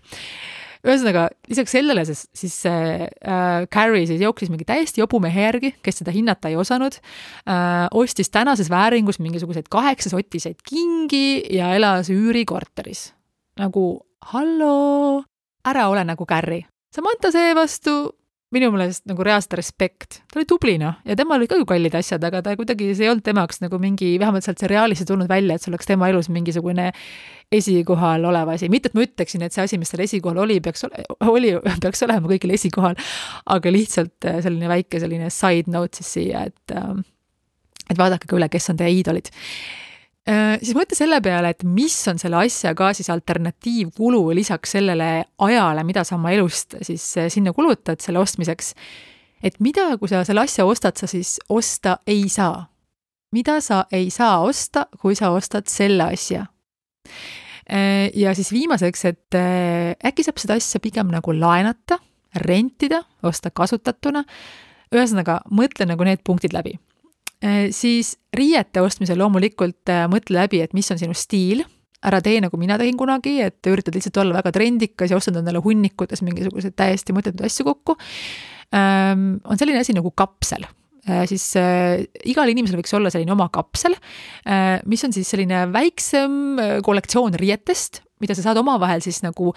ühesõnaga, 0.85 1.25
lisaks 1.49 1.73
sellele 1.73 2.03
siis, 2.05 2.25
siis 2.35 2.55
äh, 2.69 3.07
Carrie 3.73 4.05
siis 4.07 4.21
jooksis 4.21 4.51
mingi 4.53 4.67
täiesti 4.69 5.01
jobu 5.01 5.19
mehe 5.23 5.47
järgi, 5.47 5.73
kes 5.83 6.03
seda 6.03 6.13
hinnata 6.15 6.51
ei 6.51 6.59
osanud 6.61 6.99
äh,, 7.49 7.89
ostis 7.91 8.29
tänases 8.29 8.69
vääringus 8.69 9.19
mingisuguseid 9.19 9.67
kaheksasotiseid 9.73 10.61
kingi 10.69 11.41
ja 11.57 11.73
elas 11.75 12.13
üürikorteris 12.13 13.14
nagu 13.59 13.85
halloo, 14.33 15.23
ära 15.65 15.87
ole 15.89 16.05
nagu 16.07 16.25
Carri. 16.29 16.63
Samantha 16.95 17.31
seevastu 17.33 17.95
minu 18.55 18.69
meelest 18.71 19.03
nagu 19.09 19.23
reaalselt 19.25 19.57
respekt, 19.59 20.19
ta 20.31 20.39
oli 20.39 20.47
tubli 20.47 20.75
noh, 20.79 20.99
ja 21.07 21.15
temal 21.17 21.41
olid 21.41 21.49
ka 21.51 21.57
ju 21.59 21.65
kallid 21.67 21.95
asjad, 21.97 22.23
aga 22.23 22.43
ta 22.45 22.53
kuidagi, 22.55 22.91
see 22.95 23.07
ei 23.07 23.11
olnud 23.11 23.25
tema 23.25 23.43
jaoks 23.43 23.59
nagu 23.63 23.79
mingi, 23.81 24.13
vähemalt 24.21 24.45
sealt 24.45 24.61
seriaalis 24.61 25.01
ei 25.03 25.09
tulnud 25.09 25.29
välja, 25.29 25.57
et 25.57 25.65
see 25.65 25.71
oleks 25.73 25.89
tema 25.89 26.07
elus 26.11 26.29
mingisugune 26.31 26.91
esikohal 27.55 28.27
olev 28.29 28.53
asi, 28.53 28.69
mitte 28.71 28.91
et 28.91 28.97
ma 28.97 29.03
ütleksin, 29.03 29.43
et 29.45 29.55
see 29.55 29.65
asi, 29.65 29.79
mis 29.81 29.91
tal 29.91 30.05
esikohal 30.05 30.43
oli, 30.45 30.59
peaks 30.63 30.85
ole-, 30.87 31.03
oli, 31.33 31.51
peaks 31.83 32.05
olema 32.07 32.31
kõigil 32.31 32.55
esikohal, 32.55 32.95
aga 33.57 33.73
lihtsalt 33.73 34.29
äh, 34.29 34.39
selline 34.45 34.71
väike 34.71 35.01
selline 35.03 35.31
side 35.33 35.73
note 35.73 35.99
siis 35.99 36.13
siia, 36.19 36.45
et 36.47 36.77
äh, 36.77 36.93
et 37.89 37.99
vaadake 37.99 38.29
ka 38.29 38.37
üle, 38.37 38.47
kes 38.49 38.71
on 38.71 38.79
teie 38.79 38.93
iidolid 38.93 39.33
siis 40.25 40.73
mõtle 40.73 40.97
selle 40.97 41.19
peale, 41.21 41.51
et 41.53 41.63
mis 41.69 41.95
on 42.09 42.17
selle 42.21 42.39
asja 42.41 42.73
ka 42.77 42.89
siis 42.97 43.11
alternatiivkulu 43.13 44.23
lisaks 44.33 44.75
sellele 44.77 45.09
ajale, 45.45 45.83
mida 45.85 46.03
sa 46.03 46.15
oma 46.17 46.31
elust 46.33 46.77
siis 46.81 47.03
äh, 47.21 47.29
sinna 47.29 47.53
kulutad 47.53 48.01
selle 48.01 48.19
ostmiseks. 48.19 48.73
et 49.43 49.59
mida, 49.59 49.91
kui 50.01 50.09
sa 50.09 50.23
selle 50.25 50.41
asja 50.41 50.65
ostad, 50.65 50.97
sa 50.97 51.07
siis 51.07 51.37
osta 51.49 51.99
ei 52.07 52.29
saa. 52.29 52.65
mida 53.31 53.59
sa 53.61 53.85
ei 53.91 54.09
saa 54.09 54.39
osta, 54.41 54.87
kui 55.01 55.15
sa 55.15 55.29
ostad 55.29 55.67
selle 55.69 56.03
asja. 56.03 56.45
Äh, 57.69 58.09
ja 58.15 58.33
siis 58.33 58.51
viimaseks, 58.51 59.05
et 59.05 59.37
äkki 60.05 60.25
saab 60.25 60.41
seda 60.41 60.57
asja 60.57 60.79
pigem 60.81 61.13
nagu 61.13 61.33
laenata, 61.37 61.99
rentida, 62.35 63.03
osta 63.23 63.51
kasutatuna. 63.51 64.25
ühesõnaga, 64.95 65.41
mõtle 65.51 65.85
nagu 65.85 66.03
need 66.03 66.21
punktid 66.25 66.53
läbi 66.53 66.79
Äh, 66.79 66.84
siis 67.75 68.15
riiete 68.35 68.83
ostmisel 68.83 69.19
loomulikult 69.21 69.91
äh, 69.91 70.05
mõtle 70.11 70.41
läbi, 70.41 70.61
et 70.63 70.75
mis 70.77 70.89
on 70.93 70.99
sinu 71.01 71.15
stiil, 71.17 71.63
ära 72.05 72.21
tee 72.23 72.39
nagu 72.43 72.57
mina 72.61 72.77
tegin 72.79 72.97
kunagi, 72.99 73.39
et 73.45 73.65
üritad 73.71 73.95
lihtsalt 73.95 74.19
olla 74.21 74.37
väga 74.39 74.53
trendikas 74.55 75.11
ja 75.11 75.19
ostad 75.19 75.39
endale 75.39 75.61
hunnikutes 75.63 76.21
mingisuguseid 76.25 76.75
täiesti 76.77 77.15
mõttetuid 77.15 77.47
asju 77.47 77.65
kokku. 77.67 77.97
Ähm, 78.75 79.37
on 79.45 79.61
selline 79.61 79.81
asi 79.81 79.95
nagu 79.95 80.11
kapsel. 80.17 80.67
Äh, 81.05 81.23
siis 81.29 81.47
äh, 81.59 82.03
igal 82.27 82.49
inimesel 82.51 82.79
võiks 82.81 82.93
olla 82.97 83.11
selline 83.13 83.33
oma 83.33 83.47
kapsel 83.53 83.93
äh,, 83.93 84.81
mis 84.89 85.05
on 85.05 85.13
siis 85.13 85.29
selline 85.29 85.67
väiksem 85.73 86.57
kollektsioon 86.85 87.37
riietest, 87.37 88.01
mida 88.23 88.37
sa 88.37 88.47
saad 88.47 88.61
omavahel 88.61 89.03
siis 89.05 89.21
nagu 89.25 89.51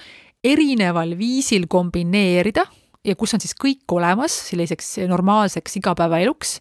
erineval 0.44 1.14
viisil 1.18 1.64
kombineerida 1.72 2.66
ja 3.06 3.16
kus 3.16 3.32
on 3.32 3.40
siis 3.40 3.56
kõik 3.56 3.88
olemas 3.96 4.34
selliseks 4.50 4.98
normaalseks 5.08 5.80
igapäevaeluks 5.80 6.58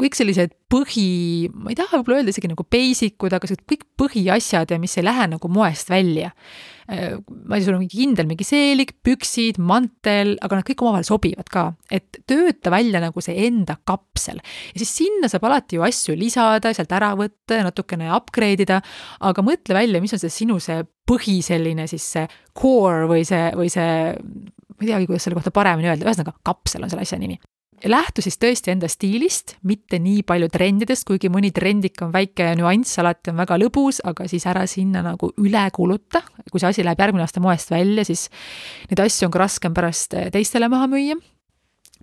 kõik 0.00 0.16
sellised 0.18 0.54
põhi, 0.70 1.48
ma 1.52 1.72
ei 1.72 1.76
taha 1.78 1.98
võib-olla 1.98 2.20
öelda 2.20 2.32
isegi 2.34 2.50
nagu 2.50 2.64
basic 2.68 3.24
ud, 3.24 3.34
aga 3.34 3.48
kõik 3.48 3.84
põhiasjad 3.98 4.74
ja 4.74 4.78
mis 4.80 4.96
ei 4.98 5.06
lähe 5.06 5.26
nagu 5.32 5.50
moest 5.52 5.90
välja. 5.90 6.30
Äh, 6.88 7.16
ma 7.18 7.56
ei 7.56 7.60
tea, 7.60 7.66
sul 7.66 7.76
on 7.76 7.82
mingi 7.82 7.98
kindel 8.00 8.28
mingi 8.28 8.46
seelik, 8.48 8.94
püksid, 9.04 9.60
mantel, 9.60 10.36
aga 10.44 10.60
nad 10.60 10.68
kõik 10.68 10.84
omavahel 10.84 11.06
sobivad 11.08 11.50
ka, 11.52 11.64
et 11.92 12.20
tööta 12.28 12.72
välja 12.72 13.02
nagu 13.04 13.24
see 13.24 13.36
enda 13.48 13.78
kapsel. 13.88 14.40
ja 14.40 14.82
siis 14.82 14.94
sinna 15.02 15.28
saab 15.28 15.48
alati 15.48 15.76
ju 15.76 15.84
asju 15.84 16.16
lisada, 16.16 16.72
sealt 16.76 16.94
ära 16.96 17.12
võtta 17.18 17.60
ja 17.60 17.66
natukene 17.66 18.08
upgrade 18.16 18.64
ida, 18.64 18.80
aga 19.20 19.44
mõtle 19.44 19.76
välja, 19.76 20.00
mis 20.04 20.16
on 20.16 20.22
see 20.22 20.32
sinu 20.32 20.60
see 20.64 20.80
põhi 21.08 21.40
selline 21.44 21.88
siis 21.88 22.08
see 22.16 22.24
core 22.56 23.08
või 23.10 23.24
see, 23.28 23.52
või 23.56 23.72
see 23.72 23.92
ma 24.78 24.84
ei 24.84 24.90
teagi, 24.92 25.08
kuidas 25.10 25.26
selle 25.26 25.38
kohta 25.38 25.52
paremini 25.54 25.90
öelda, 25.90 26.06
ühesõnaga 26.06 26.36
kapsel 26.46 26.84
on 26.84 26.92
selle 26.92 27.04
asja 27.04 27.20
nimi 27.20 27.40
lähtu 27.84 28.22
siis 28.24 28.38
tõesti 28.40 28.72
enda 28.72 28.88
stiilist, 28.90 29.56
mitte 29.68 30.00
nii 30.02 30.22
palju 30.26 30.48
trendidest, 30.52 31.06
kuigi 31.08 31.30
mõni 31.32 31.52
trendik 31.54 32.02
on 32.04 32.12
väike 32.14 32.50
nüanss, 32.58 32.98
alati 33.02 33.32
on 33.32 33.40
väga 33.40 33.58
lõbus, 33.60 34.02
aga 34.08 34.26
siis 34.30 34.46
ära 34.50 34.66
sinna 34.66 35.02
nagu 35.04 35.32
üle 35.38 35.64
kuluta. 35.74 36.22
kui 36.50 36.60
see 36.60 36.68
asi 36.68 36.84
läheb 36.84 37.00
järgmine 37.00 37.26
aasta 37.26 37.40
moest 37.44 37.70
välja, 37.70 38.04
siis 38.04 38.28
neid 38.90 39.00
asju 39.04 39.28
on 39.28 39.34
ka 39.34 39.44
raskem 39.44 39.74
pärast 39.74 40.16
teistele 40.32 40.68
maha 40.68 40.88
müüa 40.88 41.18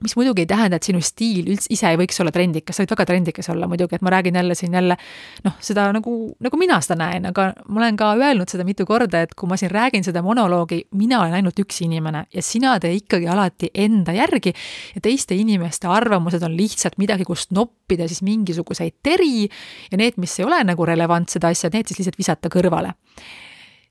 mis 0.04 0.16
muidugi 0.18 0.44
ei 0.44 0.50
tähenda, 0.50 0.76
et 0.76 0.88
sinu 0.88 1.00
stiil 1.04 1.48
üldse 1.54 1.70
ise 1.72 1.88
ei 1.88 2.00
võiks 2.00 2.18
olla 2.20 2.32
trendikas, 2.36 2.76
sa 2.76 2.84
võid 2.84 2.92
väga 2.92 3.06
trendikas 3.08 3.50
olla 3.54 3.68
muidugi, 3.72 3.96
et 3.96 4.04
ma 4.06 4.12
räägin 4.12 4.36
jälle 4.36 4.58
siin 4.58 4.76
jälle 4.76 4.98
noh, 5.46 5.56
seda 5.64 5.88
nagu, 5.96 6.16
nagu 6.44 6.60
mina 6.60 6.82
seda 6.84 6.98
näen, 7.00 7.30
aga 7.32 7.48
ma 7.70 7.82
olen 7.82 8.00
ka 8.00 8.12
öelnud 8.20 8.52
seda 8.52 8.68
mitu 8.68 8.88
korda, 8.90 9.24
et 9.24 9.36
kui 9.40 9.50
ma 9.50 9.58
siin 9.60 9.72
räägin 9.72 10.04
seda 10.04 10.24
monoloogi, 10.26 10.82
mina 11.00 11.22
olen 11.24 11.38
ainult 11.40 11.64
üks 11.64 11.80
inimene 11.86 12.26
ja 12.34 12.44
sina 12.44 12.76
tee 12.84 12.98
ikkagi 13.00 13.30
alati 13.32 13.72
enda 13.86 14.16
järgi 14.16 14.54
ja 14.98 15.04
teiste 15.06 15.38
inimeste 15.40 15.88
arvamused 15.92 16.44
on 16.44 16.58
lihtsalt 16.60 17.00
midagi, 17.00 17.28
kust 17.28 17.56
noppida 17.56 18.10
siis 18.12 18.24
mingisuguseid 18.28 19.00
teri 19.04 19.48
ja 19.48 19.98
need, 19.98 20.20
mis 20.20 20.40
ei 20.40 20.48
ole 20.50 20.60
nagu 20.68 20.86
relevantsed 20.86 21.48
asjad, 21.48 21.76
need 21.76 21.88
siis 21.88 22.04
lihtsalt 22.04 22.20
visata 22.20 22.52
kõrvale 22.52 22.96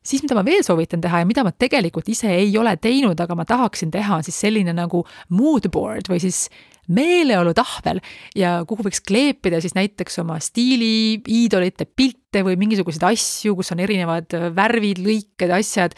siis 0.04 0.22
mida 0.24 0.36
ma 0.36 0.44
veel 0.46 0.62
soovitan 0.66 1.02
teha 1.04 1.22
ja 1.22 1.28
mida 1.28 1.44
ma 1.46 1.52
tegelikult 1.52 2.08
ise 2.12 2.30
ei 2.34 2.52
ole 2.60 2.76
teinud, 2.76 3.18
aga 3.20 3.36
ma 3.38 3.46
tahaksin 3.48 3.92
teha, 3.94 4.20
on 4.20 4.26
siis 4.26 4.38
selline 4.44 4.74
nagu 4.76 5.04
mood 5.34 5.70
board 5.72 6.10
või 6.12 6.20
siis 6.22 6.46
meeleolutahvel 6.92 8.02
ja 8.36 8.58
kuhu 8.68 8.84
võiks 8.84 9.00
kleepida 9.06 9.60
siis 9.64 9.76
näiteks 9.76 10.20
oma 10.20 10.36
stiili, 10.44 11.22
iidolite 11.24 11.86
pilte 11.88 12.44
või 12.44 12.58
mingisuguseid 12.60 13.06
asju, 13.08 13.56
kus 13.56 13.72
on 13.72 13.80
erinevad 13.80 14.36
värvid, 14.56 15.00
lõiked, 15.04 15.54
asjad 15.56 15.96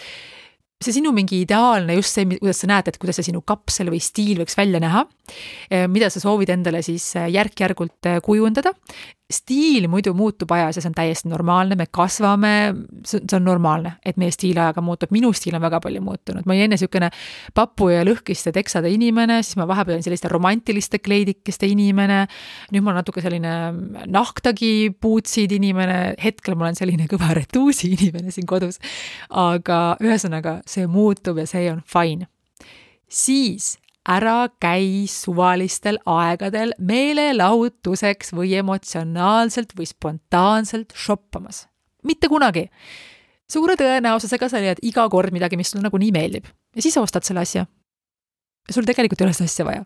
see 0.84 0.98
sinu 0.98 1.12
mingi 1.16 1.40
ideaalne, 1.40 1.96
just 1.96 2.16
see, 2.16 2.28
kuidas 2.36 2.60
sa 2.60 2.68
näed, 2.68 2.90
et 2.90 2.98
kuidas 3.00 3.16
see 3.18 3.30
sinu 3.30 3.40
kapsel 3.48 3.88
või 3.92 4.00
stiil 4.04 4.42
võiks 4.42 4.58
välja 4.58 4.80
näha, 4.82 5.06
eh, 5.70 5.86
mida 5.88 6.10
sa 6.12 6.20
soovid 6.20 6.52
endale 6.52 6.82
siis 6.84 7.08
eh, 7.16 7.30
järk-järgult 7.32 8.10
kujundada. 8.26 8.74
Stiil 9.32 9.88
muidu 9.90 10.12
muutub 10.14 10.52
ajas 10.54 10.78
ja 10.78 10.82
see 10.82 10.90
on 10.90 10.94
täiesti 10.94 11.28
normaalne, 11.28 11.74
me 11.78 11.88
kasvame, 11.90 12.52
see 13.06 13.22
on 13.34 13.44
normaalne, 13.46 13.96
et 14.06 14.18
meie 14.20 14.30
stiil 14.30 14.58
ajaga 14.62 14.84
muutub, 14.86 15.10
minu 15.14 15.32
stiil 15.34 15.56
on 15.58 15.64
väga 15.64 15.80
palju 15.82 16.02
muutunud, 16.04 16.46
ma 16.46 16.54
olin 16.54 16.66
enne 16.66 16.76
niisugune 16.78 17.08
papu 17.54 17.88
ja 17.90 18.04
lõhkiste 18.06 18.52
teksade 18.54 18.90
inimene, 18.94 19.40
siis 19.42 19.58
ma 19.58 19.66
vahepeal 19.66 19.96
olin 19.96 20.06
selliste 20.06 20.30
romantiliste 20.30 21.00
kleidikeste 21.02 21.66
inimene, 21.72 22.20
nüüd 22.70 22.86
ma 22.86 22.92
olen 22.92 23.02
natuke 23.02 23.24
selline 23.24 23.56
nahktagi 24.14 24.92
puutsid 25.02 25.56
inimene, 25.58 26.14
hetkel 26.22 26.54
ma 26.54 26.68
olen 26.68 26.78
selline 26.78 27.08
kõva 27.10 27.32
retuusi 27.34 27.96
inimene 27.96 28.34
siin 28.34 28.46
kodus, 28.46 28.78
aga 29.30 29.80
ühesõnaga, 30.06 30.60
see 30.70 30.86
muutub 30.86 31.42
ja 31.42 31.48
see 31.50 31.66
on 31.72 31.82
fine. 31.82 32.30
siis 33.10 33.76
ära 34.06 34.48
käi 34.62 35.06
suvalistel 35.10 35.98
aegadel 36.06 36.72
meelelahutuseks 36.78 38.32
või 38.36 38.54
emotsionaalselt 38.60 39.74
või 39.78 39.88
spontaanselt 39.90 40.94
shoppamas. 40.96 41.66
mitte 42.02 42.28
kunagi. 42.28 42.70
suure 43.50 43.74
tõenäosusega 43.76 44.48
sa 44.48 44.58
leiad 44.62 44.78
iga 44.82 45.08
kord 45.08 45.32
midagi, 45.32 45.56
mis 45.56 45.70
sulle 45.70 45.82
nagunii 45.82 46.12
meeldib 46.12 46.46
ja 46.76 46.82
siis 46.82 46.96
ostad 46.96 47.24
selle 47.24 47.40
asja. 47.40 47.66
sul 48.70 48.84
tegelikult 48.84 49.20
ei 49.20 49.26
ole 49.26 49.34
seda 49.34 49.50
asja 49.50 49.64
vaja. 49.64 49.84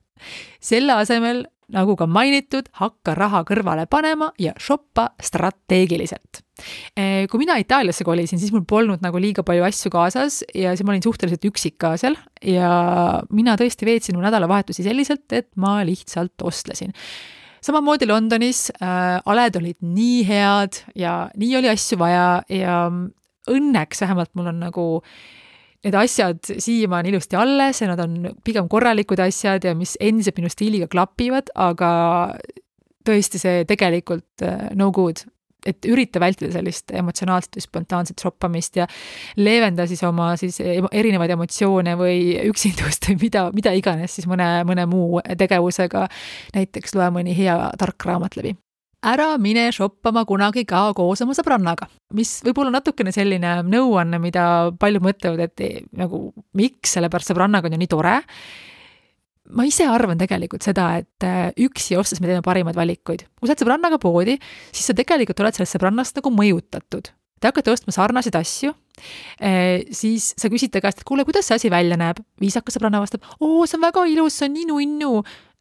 selle 0.61 0.93
asemel, 0.93 1.47
nagu 1.75 1.97
ka 1.99 2.07
mainitud, 2.11 2.69
hakka 2.81 3.15
raha 3.19 3.43
kõrvale 3.49 3.87
panema 3.91 4.31
ja 4.41 4.53
shoppa 4.61 5.11
strateegiliselt. 5.23 6.43
Eh, 6.99 7.25
kui 7.31 7.41
mina 7.41 7.57
Itaaliasse 7.61 8.05
kolisin, 8.05 8.41
siis 8.41 8.53
mul 8.53 8.67
polnud 8.69 9.01
nagu 9.05 9.21
liiga 9.23 9.45
palju 9.47 9.65
asju 9.65 9.93
kaasas 9.95 10.43
ja 10.55 10.75
siis 10.75 10.85
ma 10.85 10.93
olin 10.95 11.05
suhteliselt 11.05 11.47
üksik 11.49 11.79
ka 11.81 11.95
seal 12.01 12.19
ja 12.45 12.71
mina 13.33 13.57
tõesti 13.61 13.89
veetsin 13.89 14.19
mu 14.19 14.25
nädalavahetusi 14.27 14.85
selliselt, 14.85 15.27
et 15.33 15.49
ma 15.57 15.79
lihtsalt 15.89 16.45
ostlesin 16.45 16.93
samamoodi 17.65 18.09
Londonis 18.09 18.69
äh, 18.81 19.21
aled 19.29 19.57
olid 19.61 19.79
nii 19.85 20.21
head 20.29 20.83
ja 20.97 21.15
nii 21.37 21.57
oli 21.61 21.71
asju 21.73 21.99
vaja 22.01 22.41
ja 22.49 22.77
õnneks 23.51 24.05
vähemalt 24.05 24.33
mul 24.37 24.51
on 24.53 24.61
nagu 24.65 24.87
need 25.85 25.97
asjad 25.97 26.41
siiamaani 26.59 27.13
ilusti 27.13 27.39
alles 27.41 27.81
ja 27.81 27.89
nad 27.89 28.01
on 28.05 28.35
pigem 28.45 28.69
korralikud 28.69 29.21
asjad 29.25 29.65
ja 29.65 29.75
mis 29.75 29.97
endiselt 30.01 30.37
minu 30.41 30.51
stiiliga 30.53 30.91
klapivad, 30.93 31.53
aga 31.55 31.91
tõesti 33.07 33.41
see 33.41 33.65
tegelikult 33.69 34.45
äh, 34.45 34.69
no 34.77 34.91
good 34.95 35.25
et 35.67 35.85
ürita 35.89 36.21
vältida 36.23 36.53
sellist 36.55 36.93
emotsionaalset 36.97 37.59
või 37.59 37.65
spontaanset 37.65 38.23
shoppamist 38.23 38.79
ja 38.81 38.87
leevenda 39.37 39.87
siis 39.89 40.03
oma 40.09 40.33
siis 40.41 40.61
erinevaid 40.63 41.35
emotsioone 41.37 41.97
või 42.01 42.23
üksindust 42.49 43.11
või 43.11 43.19
mida, 43.27 43.47
mida 43.57 43.75
iganes 43.77 44.17
siis 44.17 44.29
mõne, 44.31 44.49
mõne 44.69 44.87
muu 44.91 45.21
tegevusega. 45.39 46.07
näiteks 46.57 46.97
loe 46.97 47.11
mõni 47.15 47.37
hea 47.37 47.59
tark 47.79 48.09
raamat 48.09 48.41
läbi 48.41 48.57
ära 49.07 49.29
mine 49.41 49.69
shoppama 49.73 50.25
kunagi 50.29 50.67
ka 50.69 50.91
koos 50.97 51.23
oma 51.25 51.37
sõbrannaga, 51.37 51.89
mis 52.17 52.39
võib 52.45 52.61
olla 52.63 52.79
natukene 52.79 53.13
selline 53.15 53.61
nõuanne, 53.65 54.21
mida 54.21 54.45
paljud 54.81 55.05
mõtlevad, 55.05 55.47
et 55.47 55.87
nagu 55.97 56.29
miks, 56.59 56.97
sellepärast 56.97 57.33
sõbrannaga 57.33 57.71
on 57.71 57.79
ju 57.79 57.81
nii 57.81 57.95
tore 57.95 58.19
ma 59.57 59.67
ise 59.67 59.87
arvan 59.91 60.21
tegelikult 60.21 60.65
seda, 60.67 60.93
et 61.01 61.27
äh, 61.27 61.49
üksi 61.67 61.97
ostes 61.99 62.21
me 62.23 62.29
teeme 62.31 62.45
parimaid 62.45 62.77
valikuid. 62.79 63.27
kui 63.39 63.49
sa 63.49 63.55
oled 63.55 63.65
sõbrannaga 63.65 63.99
poodi, 64.03 64.37
siis 64.71 64.91
sa 64.91 64.97
tegelikult 64.97 65.43
oled 65.43 65.57
sellest 65.57 65.77
sõbrannast 65.77 66.21
nagu 66.21 66.33
mõjutatud. 66.35 67.11
Te 67.41 67.49
hakkate 67.49 67.73
ostma 67.73 67.95
sarnaseid 67.97 68.37
asju, 68.37 68.75
äh, 69.41 69.87
siis 69.97 70.31
sa 70.39 70.51
küsid 70.53 70.75
ta 70.75 70.83
käest, 70.85 71.01
et 71.01 71.09
kuule, 71.09 71.25
kuidas 71.27 71.49
see 71.49 71.57
asi 71.57 71.73
välja 71.73 71.97
näeb. 72.01 72.21
viisakas 72.41 72.77
sõbranna 72.77 73.01
vastab, 73.03 73.25
oo, 73.41 73.65
see 73.67 73.79
on 73.81 73.87
väga 73.89 74.07
ilus, 74.13 74.39
see 74.39 74.51
on 74.51 74.59
nii 74.59 74.69
nunnu 74.71 75.13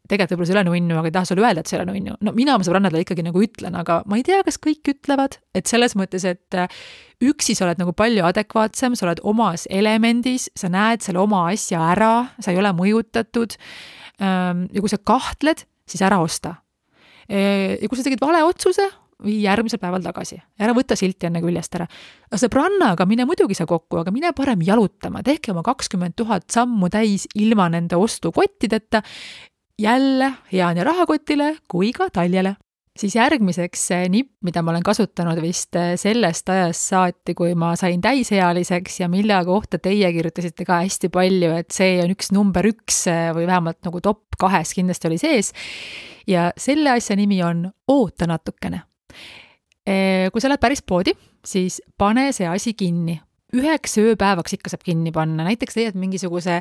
tegelikult 0.10 0.40
võib-olla 0.40 0.50
see 0.50 0.56
ei 0.56 0.60
ole 0.60 0.70
nunnu, 0.70 0.98
aga 1.00 1.10
ei 1.10 1.16
taha 1.16 1.30
sulle 1.30 1.46
öelda, 1.46 1.64
et 1.64 1.70
see 1.70 1.78
ei 1.78 1.84
ole 1.84 1.94
nunnu. 1.94 2.16
no 2.26 2.34
mina 2.36 2.56
oma 2.58 2.66
sõbrannadele 2.66 3.04
ikkagi 3.06 3.26
nagu 3.26 3.44
ütlen, 3.46 3.78
aga 3.80 4.00
ma 4.10 4.20
ei 4.20 4.26
tea, 4.26 4.42
kas 4.46 4.58
kõik 4.62 4.94
ütlevad, 4.94 5.38
et 5.58 5.70
selles 5.70 5.96
mõttes, 6.00 6.26
et 6.28 6.58
äh, 6.58 6.80
üksi 7.26 7.56
sa 7.58 7.68
oled 7.68 7.82
nagu 7.82 7.94
palju 7.98 8.26
adekvaatsem, 8.28 8.96
sa 8.98 9.08
oled 9.08 9.22
omas 9.28 9.68
elemendis, 9.70 10.50
sa 10.58 10.72
näed 10.74 11.06
selle 11.06 11.22
oma 11.22 11.46
asja 11.52 11.84
ära, 11.94 12.14
sa 12.42 12.54
ei 12.54 12.62
ole 12.62 12.72
mõjutatud. 12.78 13.58
Ähm, 14.20 14.66
ja 14.76 14.82
kui 14.84 14.92
sa 14.92 15.00
kahtled, 15.00 15.64
siis 15.88 16.02
ära 16.04 16.20
osta. 16.24 16.58
Äh, 17.30 17.78
ja 17.78 17.92
kui 17.92 18.00
sa 18.00 18.08
tegid 18.08 18.24
vale 18.24 18.42
otsuse, 18.48 18.88
vii 19.24 19.42
järgmisel 19.44 19.82
päeval 19.82 20.04
tagasi, 20.04 20.38
ära 20.64 20.74
võta 20.76 20.96
silti 20.96 21.28
enne 21.28 21.42
küljest 21.44 21.76
ära. 21.76 21.88
sõbrannaga 22.40 23.04
mine 23.10 23.26
muidugi 23.28 23.58
sa 23.58 23.68
kokku, 23.68 24.00
aga 24.00 24.14
mine 24.16 24.32
parem 24.36 24.62
jalutama, 24.64 25.24
tehke 25.24 25.52
oma 25.52 25.64
kakskümmend 25.66 26.16
tuhat 26.16 26.48
sammu 26.52 26.88
täis 26.94 27.28
ilma 27.36 27.68
nende 27.70 28.00
ostukottideta 28.00 29.04
jälle 29.80 30.34
hea 30.54 30.72
nii 30.76 30.84
rahakotile 30.84 31.54
kui 31.72 31.94
ka 31.96 32.10
taljele. 32.14 32.56
siis 33.00 33.14
järgmiseks 33.16 33.86
nipp, 34.12 34.34
mida 34.44 34.60
ma 34.62 34.74
olen 34.74 34.84
kasutanud 34.84 35.40
vist 35.40 35.76
äh, 35.80 35.94
sellest 35.96 36.50
ajast 36.52 36.90
saati, 36.90 37.32
kui 37.38 37.54
ma 37.56 37.72
sain 37.80 38.02
täisealiseks 38.04 39.00
ja 39.00 39.08
mille 39.08 39.38
kohta 39.46 39.80
teie 39.80 40.10
kirjutasite 40.12 40.66
ka 40.68 40.82
hästi 40.84 41.08
palju, 41.14 41.54
et 41.62 41.72
see 41.72 42.02
on 42.04 42.12
üks 42.12 42.34
number 42.36 42.68
üks 42.68 43.06
äh, 43.08 43.30
või 43.36 43.48
vähemalt 43.48 43.80
nagu 43.88 44.02
top 44.04 44.36
kahes 44.40 44.74
kindlasti 44.76 45.08
oli 45.08 45.22
sees. 45.22 45.54
ja 46.28 46.50
selle 46.58 46.98
asja 46.98 47.16
nimi 47.16 47.40
on 47.44 47.70
oota 47.88 48.28
natukene. 48.28 48.84
Äh, 49.88 50.28
kui 50.34 50.44
sa 50.44 50.52
lähed 50.52 50.62
päris 50.62 50.84
poodi, 50.84 51.16
siis 51.46 51.80
pane 51.98 52.34
see 52.36 52.52
asi 52.52 52.74
kinni, 52.74 53.16
üheks 53.56 53.98
ööpäevaks 54.02 54.58
ikka 54.58 54.74
saab 54.74 54.84
kinni 54.86 55.14
panna, 55.16 55.46
näiteks 55.48 55.78
leiad 55.80 56.00
mingisuguse 56.00 56.60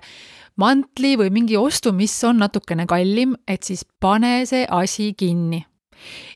mantli 0.61 1.14
või 1.20 1.32
mingi 1.34 1.59
ostu, 1.61 1.93
mis 1.97 2.14
on 2.26 2.41
natukene 2.43 2.86
kallim, 2.89 3.36
et 3.49 3.66
siis 3.66 3.84
pane 4.01 4.43
see 4.49 4.66
asi 4.70 5.12
kinni. 5.18 5.64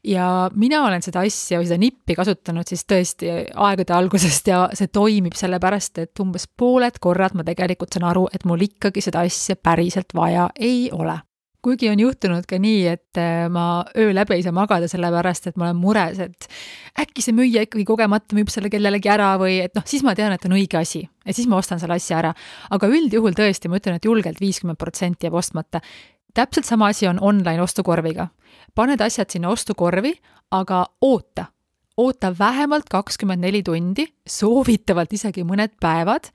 ja 0.05 0.50
mina 0.59 0.80
olen 0.82 1.03
seda 1.03 1.20
asja 1.22 1.61
või 1.61 1.68
seda 1.68 1.78
nippi 1.78 2.16
kasutanud 2.18 2.66
siis 2.66 2.82
tõesti 2.82 3.28
aegade 3.55 3.94
algusest 3.94 4.48
ja 4.50 4.64
see 4.74 4.90
toimib 4.90 5.38
sellepärast, 5.38 5.98
et 6.03 6.20
umbes 6.20 6.48
pooled 6.48 6.98
korrad 7.00 7.36
ma 7.38 7.44
tegelikult 7.46 7.94
saan 7.94 8.09
aru, 8.11 8.26
et 8.34 8.44
mul 8.44 8.66
ikkagi 8.66 9.00
seda 9.00 9.22
asja 9.22 9.57
päriselt 9.57 10.14
vaja 10.18 10.48
ei 10.59 10.88
ole 10.92 11.20
kuigi 11.62 11.88
on 11.92 12.00
juhtunud 12.02 12.46
ka 12.48 12.58
nii, 12.60 12.80
et 12.90 13.20
äh, 13.20 13.46
ma 13.52 13.84
öö 13.96 14.10
läbi 14.14 14.36
ei 14.36 14.42
saa 14.44 14.54
magada, 14.54 14.88
sellepärast 14.90 15.46
et 15.50 15.60
ma 15.60 15.68
olen 15.68 15.78
mures, 15.78 16.18
et 16.24 16.48
äkki 16.98 17.24
see 17.24 17.36
müüja 17.36 17.62
ikkagi 17.66 17.84
kogemata 17.88 18.36
müüb 18.36 18.50
selle 18.52 18.70
kellelegi 18.72 19.10
ära 19.12 19.32
või 19.40 19.60
et 19.64 19.78
noh, 19.78 19.86
siis 19.86 20.04
ma 20.06 20.16
tean, 20.18 20.34
et 20.34 20.44
on 20.48 20.56
õige 20.58 20.80
asi. 20.80 21.04
ja 21.26 21.34
siis 21.34 21.48
ma 21.50 21.60
ostan 21.62 21.80
selle 21.82 21.98
asja 22.00 22.18
ära. 22.18 22.34
aga 22.70 22.90
üldjuhul 22.90 23.38
tõesti, 23.38 23.70
ma 23.70 23.78
ütlen, 23.78 24.00
et 24.00 24.10
julgelt 24.10 24.42
viiskümmend 24.42 24.80
protsenti 24.80 25.28
jääb 25.28 25.38
ostmata. 25.38 25.80
täpselt 26.34 26.66
sama 26.66 26.90
asi 26.90 27.06
on 27.06 27.22
online 27.22 27.62
ostukorviga. 27.62 28.28
paned 28.74 29.00
asjad 29.00 29.30
sinna 29.30 29.48
ostukorvi, 29.48 30.14
aga 30.50 30.86
oota 31.00 31.46
oota 31.96 32.32
vähemalt 32.38 32.88
kakskümmend 32.90 33.44
neli 33.44 33.62
tundi, 33.62 34.06
soovitavalt 34.26 35.12
isegi 35.12 35.44
mõned 35.44 35.76
päevad 35.80 36.30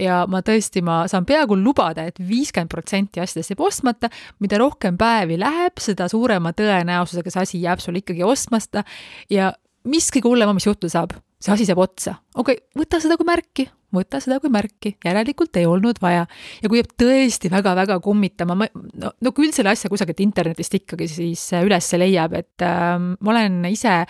ja 0.00 0.22
ma 0.30 0.42
tõesti, 0.44 0.82
ma 0.84 1.02
saan 1.10 1.26
peaaegu 1.28 1.58
lubada 1.60 2.06
et, 2.08 2.18
et 2.18 2.28
viiskümmend 2.28 2.72
protsenti 2.72 3.22
asjadest 3.22 3.54
jääb 3.54 3.64
ostmata, 3.66 4.10
mida 4.42 4.60
rohkem 4.60 4.98
päevi 5.00 5.38
läheb, 5.40 5.80
seda 5.82 6.08
suurema 6.10 6.54
tõenäosusega 6.56 7.32
see 7.32 7.42
asi 7.46 7.64
jääb 7.64 7.82
sul 7.82 8.00
ikkagi 8.00 8.24
ostmata. 8.26 8.84
Ja 9.32 9.52
mis 9.88 10.10
kõige 10.12 10.32
hullem 10.32 10.52
on, 10.52 10.58
mis 10.58 10.68
juhtuda 10.68 10.92
saab, 10.92 11.16
see 11.40 11.54
asi 11.54 11.68
saab 11.68 11.84
otsa. 11.84 12.18
okei 12.34 12.60
okay,, 12.60 12.82
võta 12.82 13.00
seda 13.02 13.18
kui 13.20 13.28
märki, 13.28 13.68
võta 13.94 14.20
seda 14.22 14.38
kui 14.42 14.52
märki, 14.52 14.94
järelikult 15.04 15.56
ei 15.60 15.66
olnud 15.68 16.00
vaja. 16.02 16.26
ja 16.62 16.70
kui 16.70 16.80
jääb 16.80 16.92
tõesti 17.00 17.50
väga-väga 17.52 17.98
kummitama, 18.04 18.56
ma, 18.58 18.68
no, 19.00 19.12
no 19.20 19.32
küll 19.36 19.54
selle 19.54 19.72
asja 19.74 19.90
kusagilt 19.92 20.22
internetist 20.24 20.76
ikkagi 20.80 21.08
siis 21.10 21.44
üles 21.60 21.90
leiab, 22.00 22.34
et 22.38 22.64
äh, 22.66 22.96
ma 22.98 23.34
olen 23.34 23.60
ise 23.70 24.00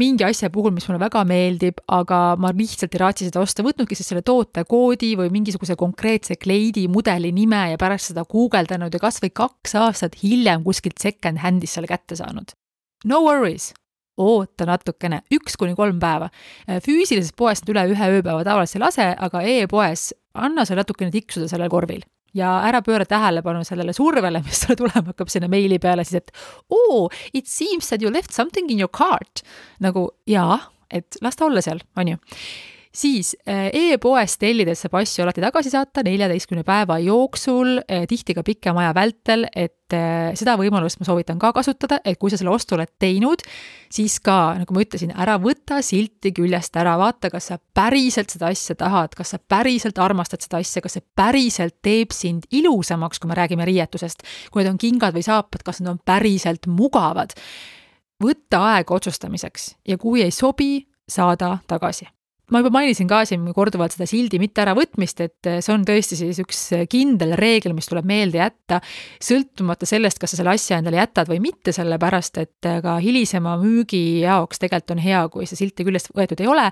mingi 0.00 0.26
asja 0.26 0.50
puhul, 0.52 0.74
mis 0.76 0.88
mulle 0.88 1.02
väga 1.02 1.24
meeldib, 1.28 1.82
aga 1.92 2.20
ma 2.40 2.52
lihtsalt 2.56 2.94
ei 2.96 3.02
raatsi 3.04 3.28
seda 3.30 3.42
osta, 3.44 3.64
võtnudki 3.66 3.98
siis 3.98 4.10
selle 4.12 4.24
tootekoodi 4.26 5.14
või 5.20 5.32
mingisuguse 5.34 5.76
konkreetse 5.80 6.38
kleidi 6.40 6.86
mudeli 6.90 7.32
nime 7.36 7.66
ja 7.72 7.80
pärast 7.80 8.12
seda 8.12 8.26
guugeldanud 8.28 8.94
ja 8.94 9.02
kas 9.02 9.20
või 9.22 9.34
kaks 9.34 9.76
aastat 9.80 10.18
hiljem 10.22 10.64
kuskilt 10.66 10.98
second-hand'is 11.02 11.78
selle 11.78 11.90
kätte 11.90 12.18
saanud. 12.18 12.56
No 13.08 13.22
worries, 13.24 13.70
oota 14.20 14.66
natukene, 14.68 15.22
üks 15.34 15.56
kuni 15.60 15.74
kolm 15.78 16.00
päeva. 16.02 16.30
füüsilises 16.84 17.32
poes 17.36 17.64
nad 17.64 17.74
üle 17.74 17.84
ühe 17.94 18.14
ööpäeva 18.18 18.44
tavaliselt 18.46 18.80
ei 18.80 18.84
lase, 18.84 19.10
aga 19.28 19.42
e-poes 19.42 20.10
anna 20.34 20.64
seal 20.68 20.80
natukene 20.80 21.12
tiksuda 21.14 21.48
sellel 21.50 21.72
korvil 21.72 22.04
ja 22.36 22.50
ära 22.66 22.82
pööra 22.86 23.06
tähelepanu 23.08 23.64
sellele 23.66 23.94
survele, 23.96 24.42
mis 24.46 24.62
sulle 24.64 24.78
tulema 24.78 25.10
hakkab 25.12 25.32
sinna 25.32 25.50
meili 25.50 25.80
peale 25.82 26.04
siis, 26.06 26.22
et 26.22 26.34
oo 26.70 27.06
oh,, 27.06 27.22
it 27.32 27.50
seems 27.50 27.90
that 27.90 28.04
you 28.04 28.12
left 28.12 28.34
something 28.34 28.70
in 28.70 28.82
your 28.82 28.92
cart. 28.92 29.44
nagu 29.80 30.10
jaa, 30.30 30.60
et 30.90 31.18
las 31.24 31.38
ta 31.38 31.48
olla 31.48 31.62
seal, 31.64 31.82
on 31.96 32.14
ju 32.14 32.20
siis 32.90 33.36
äh, 33.48 33.68
e-poest 33.72 34.40
tellides 34.42 34.82
saab 34.82 34.96
asju 35.00 35.22
alati 35.22 35.42
tagasi 35.42 35.70
saata 35.70 36.02
neljateistkümne 36.06 36.64
päeva 36.66 36.98
jooksul, 37.02 37.78
äh, 37.84 38.02
tihti 38.10 38.34
ka 38.34 38.42
pikema 38.46 38.82
aja 38.84 38.94
vältel, 38.96 39.46
et 39.54 39.94
äh, 39.94 40.32
seda 40.38 40.56
võimalust 40.58 40.98
ma 41.00 41.06
soovitan 41.06 41.38
ka 41.38 41.52
kasutada, 41.54 42.00
et 42.04 42.18
kui 42.18 42.32
sa 42.32 42.40
selle 42.40 42.52
ostu 42.54 42.74
oled 42.74 42.90
teinud, 43.02 43.44
siis 43.92 44.18
ka, 44.24 44.56
nagu 44.58 44.74
ma 44.74 44.84
ütlesin, 44.84 45.14
ära 45.14 45.38
võta 45.42 45.80
silti 45.86 46.34
küljest 46.34 46.76
ära, 46.82 46.96
vaata, 47.00 47.30
kas 47.30 47.52
sa 47.52 47.60
päriselt 47.60 48.34
seda 48.34 48.50
asja 48.50 48.78
tahad, 48.82 49.14
kas 49.18 49.36
sa 49.36 49.38
päriselt 49.38 50.02
armastad 50.02 50.42
seda 50.42 50.62
asja, 50.62 50.82
kas 50.82 50.98
see 50.98 51.06
päriselt 51.16 51.78
teeb 51.86 52.14
sind 52.16 52.50
ilusamaks, 52.50 53.22
kui 53.22 53.30
me 53.30 53.38
räägime 53.38 53.66
riietusest. 53.70 54.26
kui 54.50 54.64
need 54.64 54.74
on 54.74 54.82
kingad 54.82 55.14
või 55.14 55.22
saapad, 55.26 55.62
kas 55.62 55.80
nad 55.80 55.94
on 55.94 56.02
päriselt 56.04 56.66
mugavad. 56.66 57.38
võtta 58.20 58.58
aega 58.74 58.94
otsustamiseks 58.94 59.76
ja 59.88 59.96
kui 59.98 60.22
ei 60.22 60.30
sobi, 60.34 60.88
saada 61.08 61.58
tagasi 61.66 62.06
ma 62.50 62.62
juba 62.62 62.72
mainisin 62.74 63.08
ka 63.10 63.22
siin 63.28 63.46
korduvalt 63.54 63.94
seda 63.94 64.08
sildi 64.10 64.40
mitte 64.42 64.64
äravõtmist, 64.64 65.22
et 65.24 65.50
see 65.62 65.74
on 65.74 65.84
tõesti 65.86 66.18
siis 66.18 66.40
üks 66.42 66.64
kindel 66.90 67.36
reegel, 67.38 67.74
mis 67.76 67.88
tuleb 67.90 68.08
meelde 68.08 68.40
jätta, 68.40 68.80
sõltumata 69.22 69.88
sellest, 69.88 70.20
kas 70.20 70.34
sa 70.34 70.40
selle 70.40 70.54
asja 70.54 70.80
endale 70.80 71.00
jätad 71.00 71.30
või 71.30 71.40
mitte, 71.44 71.74
sellepärast 71.76 72.42
et 72.42 72.72
ka 72.84 72.98
hilisema 73.02 73.56
müügi 73.60 74.20
jaoks 74.24 74.62
tegelikult 74.62 74.96
on 74.96 75.04
hea, 75.04 75.24
kui 75.32 75.48
see 75.48 75.58
silti 75.60 75.86
küljest 75.86 76.12
võetud 76.16 76.42
ei 76.42 76.50
ole. 76.50 76.68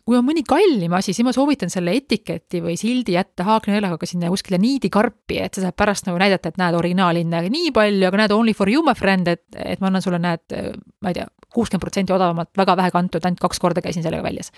Kui 0.00 0.16
on 0.16 0.24
mõni 0.24 0.40
kallim 0.48 0.94
asi, 0.96 1.12
siis 1.12 1.26
ma 1.26 1.32
soovitan 1.36 1.70
selle 1.70 1.92
etiketi 1.94 2.62
või 2.64 2.72
sildi 2.80 3.12
jätta 3.14 3.44
haaknõelaga 3.46 3.98
ka 4.00 4.08
sinna 4.08 4.30
kuskile 4.32 4.58
niidikarpi, 4.58 5.36
et 5.44 5.54
sa 5.54 5.66
saad 5.66 5.76
pärast 5.78 6.08
nagu 6.08 6.18
näidata, 6.18 6.50
et 6.50 6.58
näed, 6.58 6.74
originaalhinda 6.78 7.42
nii 7.52 7.68
palju, 7.76 8.06
aga 8.08 8.22
näed, 8.22 8.34
only 8.34 8.56
for 8.56 8.72
you 8.72 8.80
my 8.86 8.96
friend, 8.98 9.28
et, 9.28 9.44
et 9.60 9.82
ma 9.82 9.90
annan 9.92 10.02
sulle, 10.02 10.18
näed, 10.22 10.56
ma 11.04 11.12
ei 11.12 11.20
tea, 11.20 11.28
kuuskümmend 11.52 11.84
protsenti 11.84 12.16
odavamalt, 12.16 12.50
väga 12.58 12.78
vähe 12.80 12.94
kantud, 12.96 13.28
ainult 13.28 13.44
kaks 13.44 13.60
korda 13.62 13.84
käisin 13.84 14.06
sellega 14.06 14.24
väljas 14.24 14.50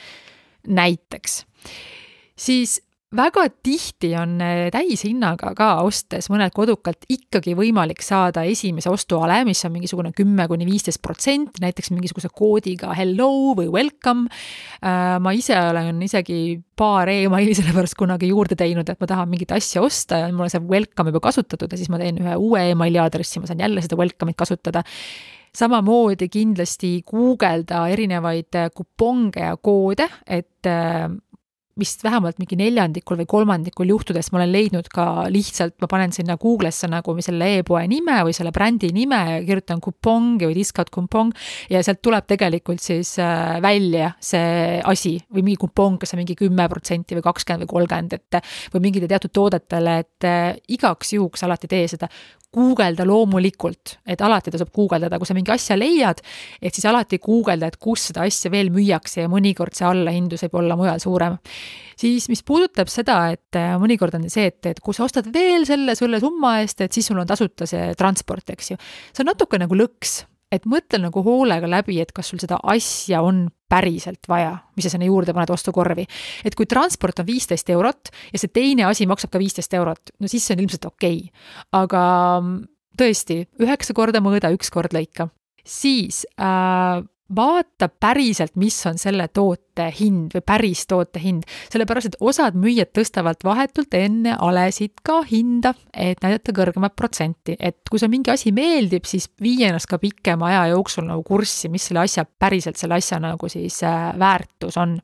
näiteks. 0.69 1.45
siis 2.37 2.81
väga 3.17 3.45
tihti 3.63 4.13
on 4.17 4.39
äh, 4.41 4.67
täishinnaga 4.73 5.53
ka 5.57 5.69
ostes 5.85 6.29
mõned 6.33 6.53
kodukalt 6.57 7.05
ikkagi 7.13 7.55
võimalik 7.57 8.01
saada 8.05 8.45
esimese 8.49 8.91
ostuale, 8.93 9.43
mis 9.49 9.61
on 9.69 9.75
mingisugune 9.75 10.13
kümme 10.17 10.47
kuni 10.49 10.67
viisteist 10.69 11.03
protsenti, 11.05 11.61
näiteks 11.63 11.93
mingisuguse 11.93 12.33
koodiga 12.33 12.95
hello 12.97 13.53
või 13.59 13.69
welcome. 13.73 14.33
Äh, 14.81 15.19
ma 15.23 15.35
ise 15.37 15.59
olen 15.59 16.01
isegi 16.05 16.57
paar 16.77 17.11
emaili 17.13 17.57
selle 17.59 17.75
pärast 17.77 17.99
kunagi 18.01 18.33
juurde 18.33 18.57
teinud, 18.59 18.89
et 18.89 19.01
ma 19.03 19.11
tahan 19.11 19.31
mingit 19.33 19.53
asja 19.55 19.85
osta 19.85 20.23
ja 20.25 20.33
mul 20.33 20.49
on 20.49 20.55
see 20.55 20.65
welcome 20.73 21.13
juba 21.13 21.27
kasutatud 21.29 21.73
ja 21.73 21.81
siis 21.81 21.93
ma 21.93 22.01
teen 22.01 22.21
ühe 22.23 22.39
uue 22.41 22.65
emaili 22.73 23.01
aadressi, 23.03 23.43
ma 23.43 23.51
saan 23.51 23.61
jälle 23.63 23.85
seda 23.85 24.01
welcome'it 24.01 24.39
kasutada 24.41 24.85
samamoodi 25.57 26.29
kindlasti 26.33 27.03
guugelda 27.09 27.85
erinevaid 27.93 28.57
kuponge 28.75 29.45
ja 29.45 29.57
koode, 29.61 30.09
et 30.27 30.69
äh, 30.69 31.11
vist 31.79 32.03
vähemalt 32.05 32.37
mingi 32.41 32.57
neljandikul 32.61 33.17
või 33.23 33.29
kolmandikul 33.29 33.89
juhtudest 33.95 34.33
ma 34.33 34.43
olen 34.43 34.51
leidnud 34.53 34.89
ka 34.93 35.07
lihtsalt, 35.33 35.79
ma 35.81 35.89
panen 35.89 36.13
sinna 36.13 36.37
Google'isse 36.41 36.89
nagu 36.93 37.15
selle 37.25 37.49
e-poe 37.59 37.87
nime 37.89 38.19
või 38.27 38.35
selle 38.37 38.53
brändi 38.53 38.91
nime 38.93 39.21
ja 39.31 39.39
kirjutan 39.47 39.81
kupong 39.81 40.43
või 40.43 40.57
discount 40.59 40.93
kupong 40.93 41.33
ja 41.73 41.81
sealt 41.85 42.03
tuleb 42.05 42.29
tegelikult 42.29 42.83
siis 42.85 43.15
äh, 43.23 43.57
välja 43.65 44.13
see 44.21 44.83
asi 44.85 45.17
või 45.33 45.47
mingi 45.49 45.63
kupong, 45.65 45.97
kas 46.03 46.13
see 46.13 46.21
mingi 46.21 46.37
kümme 46.37 46.69
protsenti 46.69 47.17
või 47.17 47.25
kakskümmend 47.25 47.65
või 47.65 47.73
kolmkümmend, 47.73 48.19
et 48.21 48.53
või 48.75 48.87
mingite 48.89 49.09
teatud 49.09 49.33
toodetele, 49.33 49.99
et 50.05 50.29
äh, 50.29 50.53
igaks 50.77 51.17
juhuks 51.17 51.49
alati 51.49 51.73
tee 51.73 51.89
seda 51.89 52.11
guugelda 52.53 53.07
loomulikult, 53.09 53.97
et 54.07 54.21
alati 54.25 54.53
tasub 54.53 54.73
guugeldada, 54.75 55.19
kui 55.21 55.29
sa 55.29 55.37
mingi 55.37 55.53
asja 55.55 55.77
leiad, 55.79 56.21
et 56.61 56.75
siis 56.75 56.87
alati 56.91 57.21
guugelda, 57.23 57.71
et 57.71 57.79
kus 57.81 58.09
seda 58.11 58.27
asja 58.29 58.53
veel 58.53 58.73
müüakse 58.75 59.25
ja 59.25 59.31
mõnikord 59.33 59.77
see 59.77 59.89
allahindlus 59.89 60.45
võib 60.47 60.59
olla 60.63 60.77
mujal 60.79 61.01
suurem. 61.03 61.39
siis 61.97 62.29
mis 62.29 62.43
puudutab 62.43 62.91
seda, 62.91 63.19
et 63.33 63.57
äh, 63.59 63.77
mõnikord 63.81 64.17
on 64.19 64.29
see, 64.33 64.51
et, 64.51 64.61
et 64.67 64.81
kui 64.81 64.95
sa 64.97 65.05
ostad 65.07 65.29
veel 65.33 65.67
selle 65.69 65.95
selle 65.99 66.21
summa 66.21 66.59
eest, 66.61 66.81
et 66.81 66.93
siis 66.93 67.07
sul 67.07 67.21
on 67.21 67.29
tasuta 67.29 67.69
see 67.69 67.95
transport, 67.99 68.51
eks 68.51 68.75
ju. 68.75 68.77
see 69.13 69.25
on 69.25 69.33
natuke 69.33 69.61
nagu 69.61 69.79
lõks 69.79 70.23
et 70.53 70.67
mõtle 70.69 71.01
nagu 71.07 71.23
hoolega 71.25 71.71
läbi, 71.71 71.99
et 72.03 72.13
kas 72.15 72.33
sul 72.33 72.41
seda 72.43 72.59
asja 72.73 73.23
on 73.25 73.47
päriselt 73.73 74.29
vaja, 74.29 74.53
mis 74.77 74.87
sa 74.87 74.93
sinna 74.93 75.09
juurde 75.09 75.33
paned 75.33 75.51
ostukorvi. 75.55 76.05
et 76.45 76.57
kui 76.59 76.69
transport 76.69 77.23
on 77.23 77.27
viisteist 77.27 77.71
eurot 77.73 78.13
ja 78.33 78.41
see 78.41 78.53
teine 78.53 78.85
asi 78.89 79.07
maksab 79.09 79.33
ka 79.33 79.41
viisteist 79.41 79.75
eurot, 79.75 80.13
no 80.21 80.29
siis 80.29 80.45
see 80.47 80.57
on 80.57 80.65
ilmselt 80.65 80.91
okei 80.91 81.23
okay.. 81.25 81.47
aga 81.73 82.03
mm, 82.43 82.59
tõesti, 83.01 83.39
üheksa 83.65 83.97
korda 83.97 84.21
mõõda, 84.25 84.53
üks 84.53 84.71
kord 84.73 84.93
lõika. 84.93 85.31
siis 85.65 86.27
äh, 86.37 87.01
vaata 87.37 87.89
päriselt, 87.89 88.55
mis 88.61 88.77
on 88.87 88.99
selle 89.01 89.27
toote 89.33 89.89
hind 89.99 90.35
või 90.37 90.45
päris 90.47 90.85
toote 90.91 91.21
hind, 91.23 91.47
sellepärast 91.73 92.11
et 92.11 92.19
osad 92.21 92.57
müüjad 92.59 92.93
tõstavad 92.97 93.43
vahetult 93.45 93.95
enne 93.97 94.37
alesid 94.39 95.03
ka 95.07 95.21
hinda, 95.29 95.75
et 95.93 96.23
näidata 96.25 96.55
kõrgemat 96.57 96.97
protsenti, 96.99 97.57
et 97.59 97.81
kui 97.91 98.01
sulle 98.01 98.13
mingi 98.13 98.33
asi 98.35 98.53
meeldib, 98.55 99.09
siis 99.09 99.31
vii 99.43 99.69
ennast 99.69 99.91
ka 99.91 100.01
pikema 100.03 100.51
aja 100.51 100.69
jooksul 100.75 101.09
nagu 101.09 101.25
kurssi, 101.27 101.71
mis 101.73 101.89
selle 101.89 102.05
asja, 102.05 102.25
päriselt 102.27 102.81
selle 102.81 103.01
asja 103.01 103.21
nagu 103.23 103.51
siis 103.53 103.83
äh, 103.87 104.13
väärtus 104.19 104.79
on. 104.81 104.99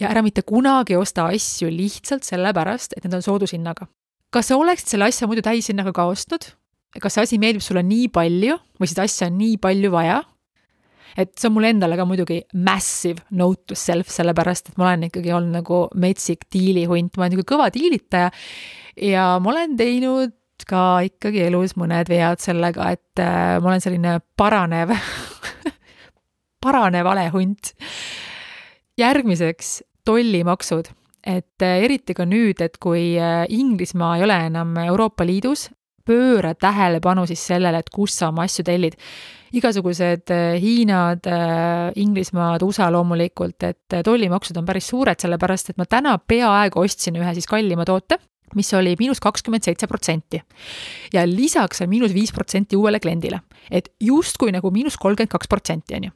ja 0.00 0.08
ära 0.08 0.22
mitte 0.24 0.42
kunagi 0.42 0.96
osta 0.96 1.28
asju 1.30 1.68
lihtsalt 1.70 2.24
sellepärast, 2.24 2.96
et 2.96 3.04
need 3.04 3.18
on 3.18 3.22
soodushinnaga. 3.22 3.86
kas 4.30 4.48
sa 4.48 4.56
oleksid 4.56 4.96
selle 4.96 5.10
asja 5.10 5.28
muidu 5.28 5.42
täishinnaga 5.42 5.92
ka 5.92 6.08
ostnud? 6.10 6.52
kas 6.98 7.14
see 7.14 7.22
asi 7.22 7.38
meeldib 7.38 7.62
sulle 7.62 7.82
nii 7.86 8.08
palju 8.10 8.56
või 8.80 8.90
seda 8.90 9.06
asja 9.06 9.28
on 9.30 9.38
nii 9.38 9.58
palju 9.62 9.92
vaja, 9.94 10.22
et 11.22 11.32
see 11.38 11.48
on 11.50 11.56
mulle 11.56 11.70
endale 11.74 11.98
ka 11.98 12.06
muidugi 12.08 12.40
massive 12.66 13.22
note 13.36 13.70
to 13.70 13.78
self, 13.78 14.10
sellepärast 14.12 14.72
et 14.72 14.80
ma 14.80 14.90
olen 14.90 15.08
ikkagi 15.10 15.32
olnud 15.36 15.60
nagu 15.60 15.80
metsik 16.00 16.46
diilihunt, 16.52 17.16
ma 17.16 17.24
olen 17.24 17.34
niisugune 17.34 17.52
kõva 17.54 17.70
diilitaja 17.74 18.30
ja 19.10 19.32
ma 19.42 19.52
olen 19.54 19.76
teinud 19.78 20.36
ka 20.68 21.00
ikkagi 21.06 21.46
elus 21.46 21.76
mõned 21.80 22.08
vead 22.10 22.42
sellega, 22.42 22.90
et 22.94 23.22
äh, 23.22 23.56
ma 23.60 23.72
olen 23.72 23.82
selline 23.82 24.18
paranev 24.36 24.92
paranev 26.64 27.06
valehunt. 27.08 27.74
järgmiseks 29.00 29.82
tollimaksud. 30.04 30.90
Et 31.24 31.62
äh, 31.62 31.82
eriti 31.84 32.14
ka 32.16 32.24
nüüd, 32.24 32.60
et 32.64 32.78
kui 32.80 33.16
äh, 33.20 33.44
Inglismaa 33.48 34.16
ei 34.16 34.24
ole 34.24 34.36
enam 34.48 34.76
Euroopa 34.84 35.24
Liidus, 35.24 35.68
pööra 36.04 36.54
tähelepanu 36.54 37.26
siis 37.28 37.42
sellele, 37.46 37.80
et 37.80 37.90
kust 37.92 38.20
sa 38.20 38.30
oma 38.30 38.46
asju 38.48 38.64
tellid 38.64 38.96
igasugused 39.56 40.30
äh, 40.30 40.56
Hiinad, 40.62 41.26
äh, 41.26 41.92
Inglismaad, 41.96 42.62
USA 42.62 42.90
loomulikult, 42.92 43.62
et 43.62 43.96
äh, 43.96 44.04
tollimaksud 44.06 44.56
on 44.60 44.66
päris 44.68 44.90
suured, 44.92 45.20
sellepärast 45.20 45.72
et 45.72 45.80
ma 45.80 45.86
täna 45.90 46.16
peaaegu 46.18 46.84
ostsin 46.84 47.18
ühe 47.20 47.34
siis 47.34 47.48
kallima 47.50 47.86
toote 47.88 48.20
mis 48.54 48.72
oli 48.74 48.96
miinus 48.98 49.20
kakskümmend 49.22 49.62
seitse 49.62 49.86
protsenti. 49.86 50.40
ja 51.12 51.26
lisaks 51.26 51.82
on 51.82 51.88
miinus 51.88 52.14
viis 52.14 52.32
protsenti 52.32 52.76
uuele 52.76 53.00
kliendile. 53.00 53.40
et 53.70 53.92
justkui 54.00 54.52
nagu 54.52 54.70
miinus 54.70 54.96
kolmkümmend 54.96 55.30
kaks 55.30 55.48
protsenti, 55.48 55.94
on 55.94 56.04
ju 56.04 56.10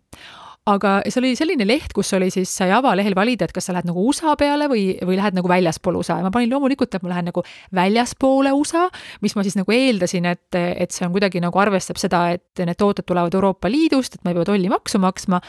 aga 0.64 0.94
see 1.04 1.20
oli 1.20 1.30
selline 1.36 1.66
leht, 1.66 1.92
kus 1.92 2.14
oli 2.16 2.30
siis, 2.32 2.48
sai 2.56 2.70
avalehel 2.72 3.12
valida, 3.16 3.44
et 3.44 3.52
kas 3.52 3.66
sa 3.68 3.74
lähed 3.76 3.88
nagu 3.90 4.00
USA 4.08 4.32
peale 4.40 4.64
või, 4.72 4.94
või 5.04 5.18
lähed 5.18 5.36
nagu 5.36 5.48
väljaspool 5.50 5.98
USA. 6.00 6.16
Ja 6.20 6.24
ma 6.24 6.30
panin 6.32 6.52
loomulikult, 6.54 6.94
et 6.96 7.04
ma 7.04 7.10
lähen 7.12 7.28
nagu 7.28 7.42
väljaspoole 7.76 8.52
USA, 8.56 8.86
mis 9.20 9.36
ma 9.36 9.44
siis 9.44 9.58
nagu 9.58 9.74
eeldasin, 9.76 10.30
et, 10.32 10.56
et 10.56 10.94
see 10.94 11.04
on 11.04 11.12
kuidagi 11.12 11.42
nagu 11.44 11.60
arvestab 11.60 12.00
seda, 12.00 12.22
et 12.38 12.64
need 12.64 12.80
tooted 12.80 13.04
tulevad 13.04 13.36
Euroopa 13.36 13.68
Liidust, 13.68 14.16
et 14.16 14.24
ma 14.24 14.32
ei 14.32 14.38
pea 14.38 14.48
tollimaksu 14.48 15.02
maksma, 15.04 15.42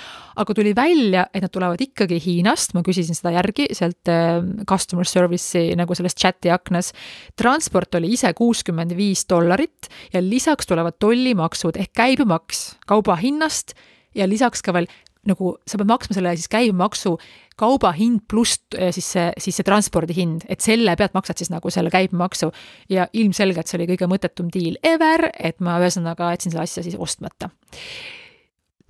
aga 0.43 0.57
tuli 0.59 0.75
välja, 0.75 1.29
et 1.31 1.47
nad 1.47 1.55
tulevad 1.55 1.85
ikkagi 1.87 2.19
Hiinast, 2.19 2.75
ma 2.75 2.83
küsisin 2.83 3.15
seda 3.15 3.31
järgi 3.37 3.69
sealt 3.71 4.11
äh, 4.11 4.43
customer 4.67 5.07
service'i 5.07 5.79
nagu 5.79 5.95
selles 5.95 6.19
chati 6.19 6.51
aknas. 6.51 6.91
transport 7.39 7.95
oli 7.95 8.11
ise 8.19 8.33
kuuskümmend 8.35 8.91
viis 8.99 9.23
dollarit 9.29 9.87
ja 10.11 10.19
lisaks 10.19 10.67
tulevad 10.67 10.99
tollimaksud 10.99 11.79
ehk 11.79 11.95
käibemaks 11.95 12.73
kauba 12.87 13.15
hinnast 13.15 13.77
ja 14.15 14.27
lisaks 14.29 14.63
ka 14.63 14.73
veel 14.75 14.87
nagu 15.29 15.55
sa 15.67 15.79
pead 15.79 15.89
maksma 15.89 16.17
selle 16.17 16.35
siis 16.37 16.51
käibemaksu 16.51 17.15
kauba 17.59 17.91
hind 17.95 18.25
pluss 18.29 18.59
äh, 18.75 18.91
siis 18.95 19.07
see, 19.15 19.29
siis 19.41 19.59
see 19.59 19.67
transpordi 19.67 20.15
hind, 20.17 20.43
et 20.51 20.63
selle 20.63 20.95
pealt 20.99 21.15
maksad 21.15 21.39
siis 21.39 21.51
nagu 21.53 21.71
selle 21.71 21.91
käibemaksu. 21.93 22.51
ja 22.89 23.07
ilmselgelt 23.13 23.67
see 23.67 23.79
oli 23.79 23.89
kõige 23.93 24.09
mõttetum 24.11 24.51
deal 24.53 24.77
ever, 24.83 25.29
et 25.39 25.59
ma 25.63 25.79
ühesõnaga 25.83 26.33
jätsin 26.35 26.53
selle 26.53 26.67
asja 26.67 26.83
siis 26.83 26.97
ostmata. 26.99 27.49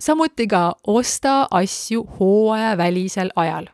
samuti 0.00 0.48
ka 0.50 0.64
osta 0.86 1.46
asju 1.50 2.06
hooajavälisel 2.18 3.30
ajal. 3.36 3.70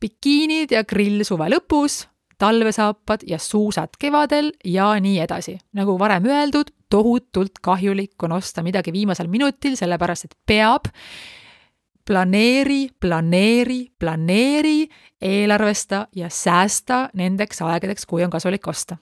bikiinid 0.00 0.72
ja 0.72 0.84
grill 0.84 1.24
suve 1.26 1.50
lõpus, 1.50 2.06
talvesaapad 2.38 3.26
ja 3.26 3.38
suusad 3.42 3.98
kevadel 3.98 4.52
ja 4.64 4.92
nii 5.00 5.18
edasi. 5.26 5.58
nagu 5.74 5.98
varem 5.98 6.30
öeldud, 6.30 6.70
tohutult 6.88 7.58
kahjulik 7.62 8.22
on 8.22 8.32
osta 8.32 8.62
midagi 8.62 8.92
viimasel 8.92 9.26
minutil, 9.26 9.74
sellepärast 9.76 10.30
et 10.30 10.38
peab 10.46 10.86
planeeri, 12.08 12.88
planeeri, 13.00 13.86
planeeri, 13.98 14.88
eelarvesta 15.20 16.06
ja 16.16 16.30
säästa 16.32 17.08
nendeks 17.14 17.60
aegadeks, 17.62 18.06
kui 18.06 18.24
on 18.24 18.30
kasulik 18.32 18.68
osta 18.68 18.96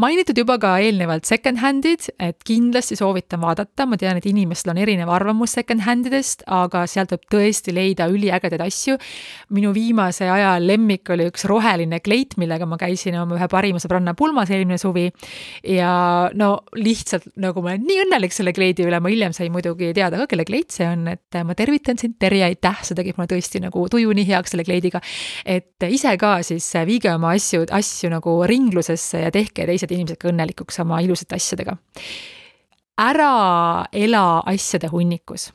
mainitud 0.00 0.38
juba 0.38 0.56
ka 0.60 0.74
eelnevalt 0.82 1.28
second-hand'id, 1.28 2.08
et 2.22 2.38
kindlasti 2.46 2.96
soovitan 2.98 3.40
vaadata, 3.42 3.86
ma 3.88 3.98
tean, 4.00 4.18
et 4.20 4.26
inimestel 4.28 4.72
on 4.72 4.80
erinev 4.80 5.10
arvamus 5.12 5.54
second-hand 5.58 6.08
idest, 6.10 6.44
aga 6.50 6.84
sealt 6.90 7.12
võib 7.14 7.26
tõesti 7.34 7.74
leida 7.74 8.08
üliägedaid 8.10 8.62
asju. 8.64 8.96
minu 9.56 9.72
viimase 9.74 10.28
aja 10.30 10.54
lemmik 10.62 11.10
oli 11.10 11.26
üks 11.30 11.44
roheline 11.50 12.00
kleit, 12.00 12.36
millega 12.40 12.66
ma 12.66 12.78
käisin 12.80 13.18
oma 13.20 13.36
ühe 13.36 13.48
parima 13.50 13.80
sõbranna 13.82 14.14
pulmas 14.16 14.50
eelmine 14.50 14.78
suvi. 14.78 15.10
ja 15.64 16.30
no 16.34 16.50
lihtsalt 16.76 17.28
nagu 17.36 17.62
ma 17.62 17.74
olen 17.74 17.86
nii 17.88 18.04
õnnelik 18.06 18.34
selle 18.36 18.54
kleidi 18.56 18.86
üle, 18.86 19.00
ma 19.00 19.12
hiljem 19.12 19.34
sain 19.36 19.52
muidugi 19.52 19.92
teada 19.96 20.22
ka, 20.22 20.28
kelle 20.30 20.46
kleit 20.48 20.70
see 20.70 20.88
on, 20.88 21.06
et 21.08 21.40
ma 21.44 21.54
tervitan 21.58 21.98
sind, 21.98 22.16
Terje, 22.20 22.44
aitäh, 22.44 22.82
see 22.84 22.96
tegi 22.98 23.14
mulle 23.16 23.30
tõesti 23.30 23.60
nagu 23.62 23.86
tuju 23.90 24.12
nii 24.16 24.26
heaks 24.28 24.54
selle 24.54 24.64
kleidiga. 24.64 25.00
et 25.44 25.88
ise 25.88 26.16
ka 26.20 26.40
siis 26.46 26.66
viige 26.86 27.12
oma 27.14 27.34
asju, 27.36 27.66
asju 27.70 28.10
nagu 28.12 28.36
ringlusesse 28.48 29.24
ja 29.24 29.30
tehke 29.34 29.66
teisi 29.66 29.89
teised 29.90 29.98
inimesed 29.98 30.20
ka 30.22 30.30
õnnelikuks 30.30 30.80
oma 30.84 31.00
ilusate 31.04 31.38
asjadega. 31.38 31.76
ära 33.00 33.86
ela 33.92 34.24
asjade 34.46 34.88
hunnikus. 34.92 35.50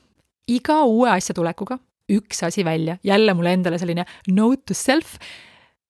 iga 0.47 0.83
uue 0.83 1.09
asja 1.09 1.33
tulekuga 1.33 1.79
üks 2.09 2.43
asi 2.45 2.65
välja, 2.65 2.97
jälle 3.03 3.33
mulle 3.33 3.53
endale 3.53 3.79
selline 3.81 4.05
note 4.27 4.61
to 4.67 4.73
self 4.77 5.17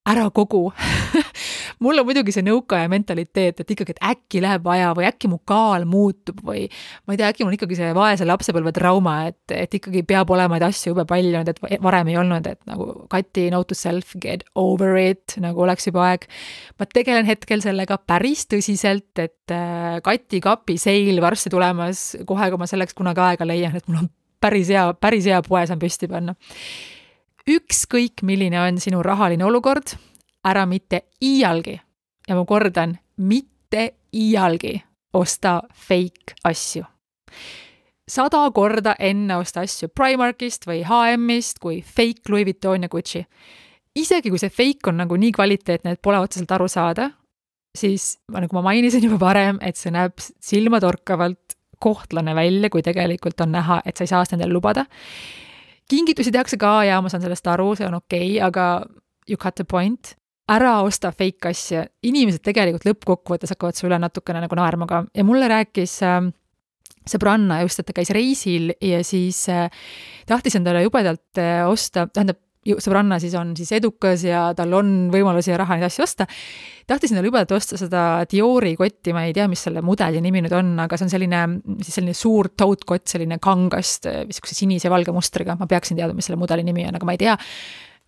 ära 0.05 0.27
kogu 0.33 0.67
mul 1.83 1.99
on 1.99 2.07
muidugi 2.07 2.33
see 2.33 2.43
nõukaaja 2.45 2.89
mentaliteet, 2.91 3.59
et 3.61 3.71
ikkagi, 3.75 3.95
et 3.95 4.01
äkki 4.11 4.41
läheb 4.43 4.63
vaja 4.65 4.91
või 4.97 5.07
äkki 5.09 5.29
mu 5.31 5.39
kaal 5.47 5.85
muutub 5.89 6.41
või 6.45 6.65
ma 7.05 7.15
ei 7.15 7.19
tea, 7.19 7.31
äkki 7.33 7.47
mul 7.47 7.57
ikkagi 7.57 7.77
see 7.79 7.91
vaese 7.97 8.27
lapsepõlve 8.27 8.73
trauma, 8.75 9.15
et, 9.31 9.41
et 9.53 9.77
ikkagi 9.79 10.05
peab 10.07 10.31
olema 10.33 10.57
neid 10.57 10.67
asju 10.69 10.93
jube 10.93 11.07
palju, 11.09 11.43
et 11.43 11.61
varem 11.83 12.11
ei 12.11 12.19
olnud, 12.21 12.49
et 12.49 12.61
nagu 12.69 12.91
Kati 13.11 13.47
note 13.53 13.73
to 13.73 13.77
self, 13.77 14.13
get 14.21 14.45
over 14.59 14.95
it, 14.99 15.37
nagu 15.41 15.65
oleks 15.65 15.87
juba 15.89 16.05
aeg. 16.11 16.27
ma 16.79 16.87
tegelen 16.89 17.27
hetkel 17.27 17.63
sellega 17.63 17.97
päris 17.97 18.45
tõsiselt, 18.51 19.11
et 19.21 19.53
äh, 19.53 19.99
Kati 20.05 20.41
kapi 20.43 20.77
seil 20.81 21.21
varsti 21.23 21.51
tulemas, 21.53 22.11
kohe, 22.27 22.49
kui 22.51 22.61
ma 22.61 22.69
selleks 22.69 22.97
kunagi 22.97 23.23
aega 23.25 23.47
leian, 23.47 23.75
et 23.75 23.87
mul 23.89 24.05
on 24.05 24.11
päris 24.41 24.69
hea, 24.69 24.87
päris 25.01 25.25
hea 25.29 25.41
poe 25.45 25.63
saan 25.65 25.81
püsti 25.81 26.09
panna 26.11 26.35
ükskõik, 27.49 28.23
milline 28.23 28.59
on 28.61 28.79
sinu 28.81 29.03
rahaline 29.05 29.45
olukord, 29.45 29.95
ära 30.45 30.65
mitte 30.69 31.05
iialgi 31.21 31.75
ja 32.27 32.35
ma 32.37 32.45
kordan, 32.45 32.97
mitte 33.17 33.87
iialgi 34.13 34.75
osta 35.13 35.61
fake 35.73 36.39
asju. 36.43 36.83
sada 38.07 38.51
korda 38.53 38.95
enne 38.99 39.37
osta 39.37 39.63
asju 39.65 39.89
Primarkist 39.89 40.67
või 40.67 40.83
HM-ist 40.85 41.59
kui 41.59 41.81
fake 41.81 42.29
Louis 42.29 42.45
Vuitton 42.45 42.83
ja 42.83 42.89
Gucci. 42.89 43.25
isegi 43.95 44.29
kui 44.29 44.39
see 44.39 44.49
fake 44.49 44.89
on 44.89 44.97
nagu 44.97 45.15
nii 45.15 45.31
kvaliteetne, 45.31 45.91
et 45.91 46.01
pole 46.01 46.19
otseselt 46.19 46.51
aru 46.51 46.67
saada, 46.67 47.09
siis 47.75 48.17
nagu 48.31 48.55
ma 48.55 48.61
mainisin 48.61 49.03
juba 49.03 49.19
varem, 49.19 49.59
et 49.61 49.75
see 49.75 49.91
näeb 49.91 50.13
silmatorkavalt 50.19 51.55
kohtlane 51.79 52.35
välja, 52.35 52.69
kui 52.69 52.81
tegelikult 52.81 53.41
on 53.41 53.51
näha, 53.51 53.81
et 53.85 53.97
sa 53.97 54.03
ei 54.03 54.07
saa 54.07 54.25
seda 54.25 54.39
endale 54.39 54.53
lubada. 54.53 54.85
Kingitusi 55.89 56.33
tehakse 56.33 56.59
ka 56.61 56.77
ja 56.87 57.01
ma 57.01 57.11
saan 57.11 57.23
sellest 57.25 57.47
aru, 57.51 57.73
see 57.77 57.87
on 57.87 57.99
okei 57.99 58.37
okay,, 58.37 58.45
aga 58.45 58.85
you 59.29 59.37
cut 59.37 59.57
the 59.59 59.65
point. 59.67 60.15
Ära 60.51 60.77
osta 60.85 61.09
fake 61.09 61.49
asja, 61.49 61.87
inimesed 62.05 62.43
tegelikult 62.45 62.85
lõppkokkuvõttes 62.85 63.55
hakkavad 63.55 63.77
su 63.77 63.87
üle 63.87 63.97
natukene 63.97 64.43
nagu 64.43 64.57
naerma 64.57 64.85
ka. 64.89 64.99
Ja 65.17 65.25
mulle 65.25 65.47
rääkis 65.49 65.95
äh, 66.05 66.27
sõbranna 67.09 67.63
just, 67.63 67.81
et 67.81 67.89
ta 67.89 67.95
käis 67.97 68.11
reisil 68.13 68.73
ja 68.83 69.01
siis 69.05 69.41
äh, 69.49 69.73
tahtis 70.29 70.57
endale 70.59 70.83
jubedalt 70.85 71.41
äh, 71.41 71.63
osta, 71.65 72.05
tähendab, 72.13 72.44
sõbranna 72.65 73.19
siis 73.21 73.35
on 73.37 73.53
siis 73.57 73.71
edukas 73.77 74.23
ja 74.25 74.47
tal 74.57 74.73
on 74.77 74.93
võimalusi 75.13 75.51
ja 75.51 75.59
raha 75.61 75.77
neid 75.77 75.87
asju 75.89 76.05
osta. 76.05 76.27
tahtis 76.87 77.13
endale 77.13 77.29
jubedalt 77.29 77.53
osta 77.57 77.77
seda 77.77 78.01
Diori 78.31 78.75
kotti, 78.79 79.13
ma 79.13 79.25
ei 79.27 79.33
tea, 79.37 79.47
mis 79.51 79.65
selle 79.67 79.83
mudeli 79.85 80.21
nimi 80.21 80.43
nüüd 80.45 80.55
on, 80.57 80.73
aga 80.85 80.97
see 80.97 81.07
on 81.07 81.13
selline, 81.13 81.43
siis 81.81 81.99
selline 81.99 82.17
suur 82.17 82.51
tote-kott, 82.57 83.07
selline 83.09 83.39
kangast, 83.41 84.09
niisuguse 84.29 84.57
sinise 84.57 84.91
valge 84.93 85.13
mustriga, 85.15 85.57
ma 85.59 85.69
peaksin 85.69 85.99
teadma, 85.99 86.17
mis 86.17 86.29
selle 86.29 86.41
mudeli 86.41 86.65
nimi 86.65 86.87
on, 86.89 86.97
aga 86.97 87.07
ma 87.07 87.17
ei 87.17 87.21
tea 87.21 87.37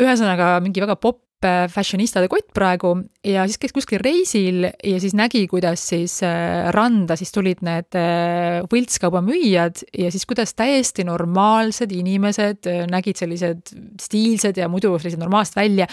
ühesõnaga 0.02 0.58
mingi 0.62 0.84
väga 0.84 0.98
popp 1.02 1.27
fashionistade 1.44 2.30
kott 2.32 2.48
praegu 2.56 2.94
ja 3.26 3.44
siis 3.46 3.60
käis 3.62 3.74
kuskil 3.76 4.02
reisil 4.02 4.66
ja 4.66 5.02
siis 5.02 5.14
nägi, 5.18 5.44
kuidas 5.52 5.84
siis 5.92 6.18
äh, 6.26 6.70
randa 6.74 7.18
siis 7.20 7.34
tulid 7.36 7.62
need 7.66 7.98
äh, 8.00 8.64
võltskaubamüüjad 8.72 9.84
ja 10.02 10.12
siis 10.14 10.26
kuidas 10.30 10.56
täiesti 10.58 11.06
normaalsed 11.08 11.94
inimesed 11.94 12.72
nägid 12.90 13.22
sellised 13.22 13.76
stiilsed 14.02 14.58
ja 14.58 14.70
muidu 14.72 14.96
sellised 14.98 15.22
normaalsed 15.22 15.60
välja, 15.60 15.88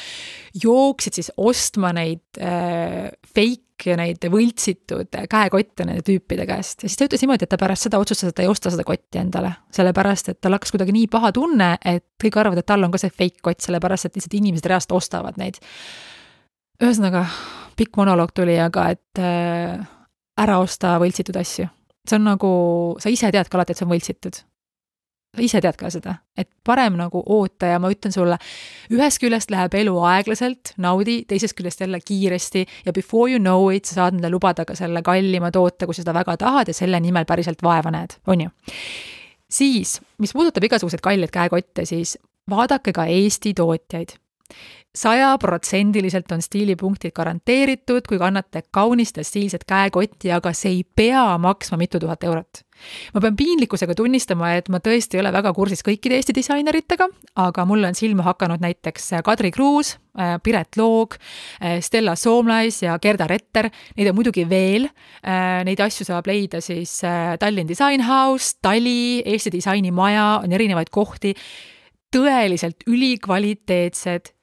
jooksid 0.62 1.20
siis 1.20 1.32
ostma 1.36 1.92
neid 1.96 2.24
fake 2.34 3.63
ja 3.84 3.96
neid 3.98 4.22
võltsitud 4.30 5.10
käekotte 5.30 5.86
nende 5.86 6.04
tüüpide 6.06 6.46
käest 6.48 6.84
ja 6.84 6.88
siis 6.88 6.98
ta 6.98 7.08
ütles 7.08 7.24
niimoodi, 7.24 7.46
et 7.46 7.52
ta 7.52 7.58
pärast 7.60 7.88
seda 7.88 7.98
otsustas, 8.02 8.30
et 8.30 8.38
ta 8.38 8.44
ei 8.44 8.50
osta 8.50 8.70
seda 8.72 8.86
kotti 8.86 9.20
endale. 9.20 9.50
sellepärast, 9.74 10.30
et 10.30 10.40
tal 10.40 10.56
hakkas 10.56 10.74
kuidagi 10.74 10.94
nii 10.94 11.08
paha 11.10 11.32
tunne, 11.34 11.74
et 11.84 12.06
kõik 12.22 12.38
arvavad, 12.40 12.62
et 12.62 12.68
tal 12.70 12.86
on 12.86 12.94
ka 12.94 13.02
see 13.02 13.10
fake 13.10 13.42
kott, 13.42 13.60
sellepärast 13.66 14.08
et 14.08 14.18
lihtsalt 14.18 14.38
inimesed 14.38 14.70
reaalselt 14.70 14.96
ostavad 14.96 15.38
neid. 15.40 15.58
ühesõnaga, 16.82 17.26
pikk 17.76 17.98
monoloog 17.98 18.32
tuli, 18.34 18.56
aga 18.60 18.88
et 18.94 19.22
äh, 19.22 19.84
ära 20.38 20.58
osta 20.62 20.96
võltsitud 21.02 21.36
asju. 21.40 21.68
see 22.08 22.18
on 22.18 22.28
nagu, 22.30 22.50
sa 23.00 23.10
ise 23.10 23.30
tead 23.32 23.48
ka 23.50 23.58
alati, 23.58 23.74
et 23.74 23.82
see 23.82 23.88
on 23.88 23.94
võltsitud 23.96 24.44
ise 25.42 25.60
tead 25.62 25.78
ka 25.78 25.90
seda, 25.92 26.16
et 26.38 26.48
parem 26.66 26.98
nagu 26.98 27.22
oota 27.34 27.72
ja 27.72 27.80
ma 27.82 27.90
ütlen 27.92 28.14
sulle, 28.14 28.38
ühest 28.94 29.20
küljest 29.22 29.52
läheb 29.54 29.74
elu 29.80 29.94
aeglaselt, 30.10 30.74
naudi, 30.82 31.22
teisest 31.30 31.56
küljest 31.58 31.82
jälle 31.84 32.00
kiiresti 32.04 32.64
ja 32.86 32.92
before 32.92 33.32
you 33.32 33.40
know 33.42 33.70
it, 33.74 33.88
sa 33.88 34.00
saad 34.00 34.18
endale 34.18 34.34
lubada 34.34 34.66
ka 34.68 34.76
selle 34.78 35.02
kallima 35.06 35.50
toote, 35.54 35.88
kui 35.88 35.96
sa 35.96 36.04
seda 36.04 36.16
väga 36.16 36.36
tahad 36.44 36.70
ja 36.70 36.76
selle 36.76 37.00
nimel 37.02 37.26
päriselt 37.28 37.62
vaeva 37.62 37.92
näed, 37.94 38.18
on 38.26 38.46
ju. 38.46 38.54
siis, 39.50 39.98
mis 40.18 40.34
puudutab 40.36 40.64
igasuguseid 40.70 41.02
kalleid 41.04 41.34
käekotte, 41.34 41.86
siis 41.88 42.18
vaadake 42.50 42.92
ka 42.92 43.08
Eesti 43.10 43.54
tootjaid 43.54 44.18
sajaprotsendiliselt 44.94 46.32
on 46.32 46.42
stiilipunktid 46.42 47.12
garanteeritud, 47.14 48.06
kui 48.08 48.18
kannate 48.18 48.62
kaunist 48.70 49.18
ja 49.18 49.24
stiilset 49.26 49.64
käekotti, 49.66 50.30
aga 50.32 50.52
see 50.54 50.78
ei 50.78 50.84
pea 50.96 51.26
maksma 51.38 51.78
mitu 51.80 52.00
tuhat 52.00 52.22
eurot. 52.24 52.62
ma 53.14 53.20
pean 53.22 53.36
piinlikkusega 53.38 53.94
tunnistama, 53.94 54.50
et 54.58 54.68
ma 54.68 54.80
tõesti 54.82 55.16
ei 55.16 55.20
ole 55.22 55.30
väga 55.32 55.52
kursis 55.54 55.82
kõikide 55.86 56.18
Eesti 56.18 56.34
disaineritega, 56.34 57.06
aga 57.38 57.64
mulle 57.64 57.88
on 57.88 57.94
silma 57.94 58.26
hakanud 58.26 58.60
näiteks 58.60 59.12
Kadri 59.24 59.50
Kruus, 59.54 59.94
äh, 60.18 60.34
Piret 60.42 60.76
Loog, 60.76 61.14
äh, 61.62 61.78
Stella 61.80 62.16
Soomlais 62.16 62.82
ja 62.82 62.98
Gerda 62.98 63.28
Retter, 63.30 63.70
neid 63.96 64.10
on 64.10 64.18
muidugi 64.18 64.46
veel, 64.50 64.88
äh, 65.22 65.62
neid 65.64 65.80
asju 65.80 66.06
saab 66.06 66.26
leida 66.26 66.60
siis 66.60 67.00
Tallinn 67.40 67.68
Design 67.68 68.02
House, 68.02 68.58
Tali, 68.62 69.22
Eesti 69.24 69.54
Disainimaja, 69.54 70.42
on 70.42 70.52
erinevaid 70.52 70.90
kohti, 70.90 71.34
tõeliselt 72.14 72.86
ülikvaliteetsed 72.90 74.34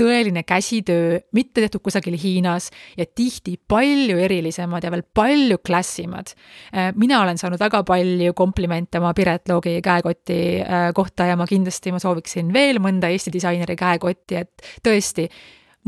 tõeline 0.00 0.42
käsitöö, 0.48 1.18
mitte 1.36 1.60
tehtud 1.60 1.82
kusagil 1.84 2.16
Hiinas 2.20 2.70
ja 2.98 3.06
tihti 3.06 3.56
palju 3.68 4.18
erilisemad 4.18 4.84
ja 4.84 4.92
veel 4.92 5.04
palju 5.14 5.60
klassimad. 5.66 6.32
Äh, 6.72 6.90
mina 6.96 7.20
olen 7.22 7.38
saanud 7.38 7.60
väga 7.60 7.82
palju 7.86 8.34
komplimente 8.34 9.00
oma 9.00 9.12
Piret 9.14 9.48
Loogi 9.48 9.78
käekoti 9.84 10.40
äh, 10.64 10.90
kohta 10.96 11.28
ja 11.30 11.36
ma 11.36 11.46
kindlasti, 11.48 11.92
ma 11.92 12.02
sooviksin 12.02 12.52
veel 12.52 12.80
mõnda 12.82 13.10
Eesti 13.10 13.32
disaineri 13.34 13.76
käekotti, 13.78 14.40
et 14.40 14.70
tõesti, 14.86 15.28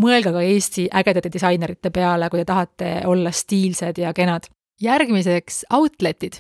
mõelge 0.02 0.32
ka 0.34 0.42
Eesti 0.44 0.88
ägedate 1.00 1.32
disainerite 1.32 1.92
peale, 1.94 2.28
kui 2.30 2.42
te 2.42 2.48
tahate 2.48 2.92
olla 3.08 3.32
stiilsed 3.32 4.00
ja 4.02 4.12
kenad 4.16 4.48
järgmiseks 4.80 5.62
outlet'id. 5.74 6.38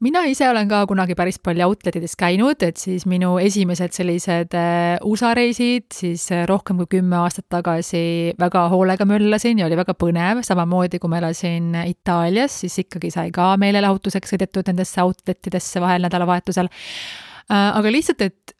mina 0.00 0.24
ise 0.30 0.48
olen 0.50 0.68
ka 0.68 0.82
kunagi 0.86 1.14
päris 1.18 1.38
palju 1.38 1.66
outlet 1.66 1.96
ides 1.96 2.14
käinud, 2.18 2.62
et 2.62 2.76
siis 2.76 3.06
minu 3.06 3.36
esimesed 3.42 3.94
sellised 3.96 4.54
äh, 4.58 4.98
USA 5.02 5.32
reisid 5.34 5.88
siis 5.94 6.28
äh, 6.32 6.44
rohkem 6.48 6.78
kui 6.82 6.98
kümme 6.98 7.16
aastat 7.22 7.48
tagasi 7.48 8.34
väga 8.38 8.68
hoolega 8.72 9.06
möllasin 9.08 9.58
ja 9.58 9.66
oli 9.66 9.78
väga 9.78 9.94
põnev, 9.98 10.42
samamoodi 10.46 11.00
kui 11.02 11.10
ma 11.10 11.22
elasin 11.22 11.74
Itaalias, 11.86 12.60
siis 12.62 12.78
ikkagi 12.84 13.10
sai 13.14 13.30
ka 13.34 13.54
meelelahutuseks 13.60 14.34
sõidetud 14.34 14.68
nendesse 14.70 15.02
outlet 15.02 15.52
idesse 15.52 15.80
vahel 15.82 16.06
nädalavahetusel. 16.06 16.70
Äh, 17.50 17.70
aga 17.78 17.94
lihtsalt, 17.94 18.28
et 18.28 18.56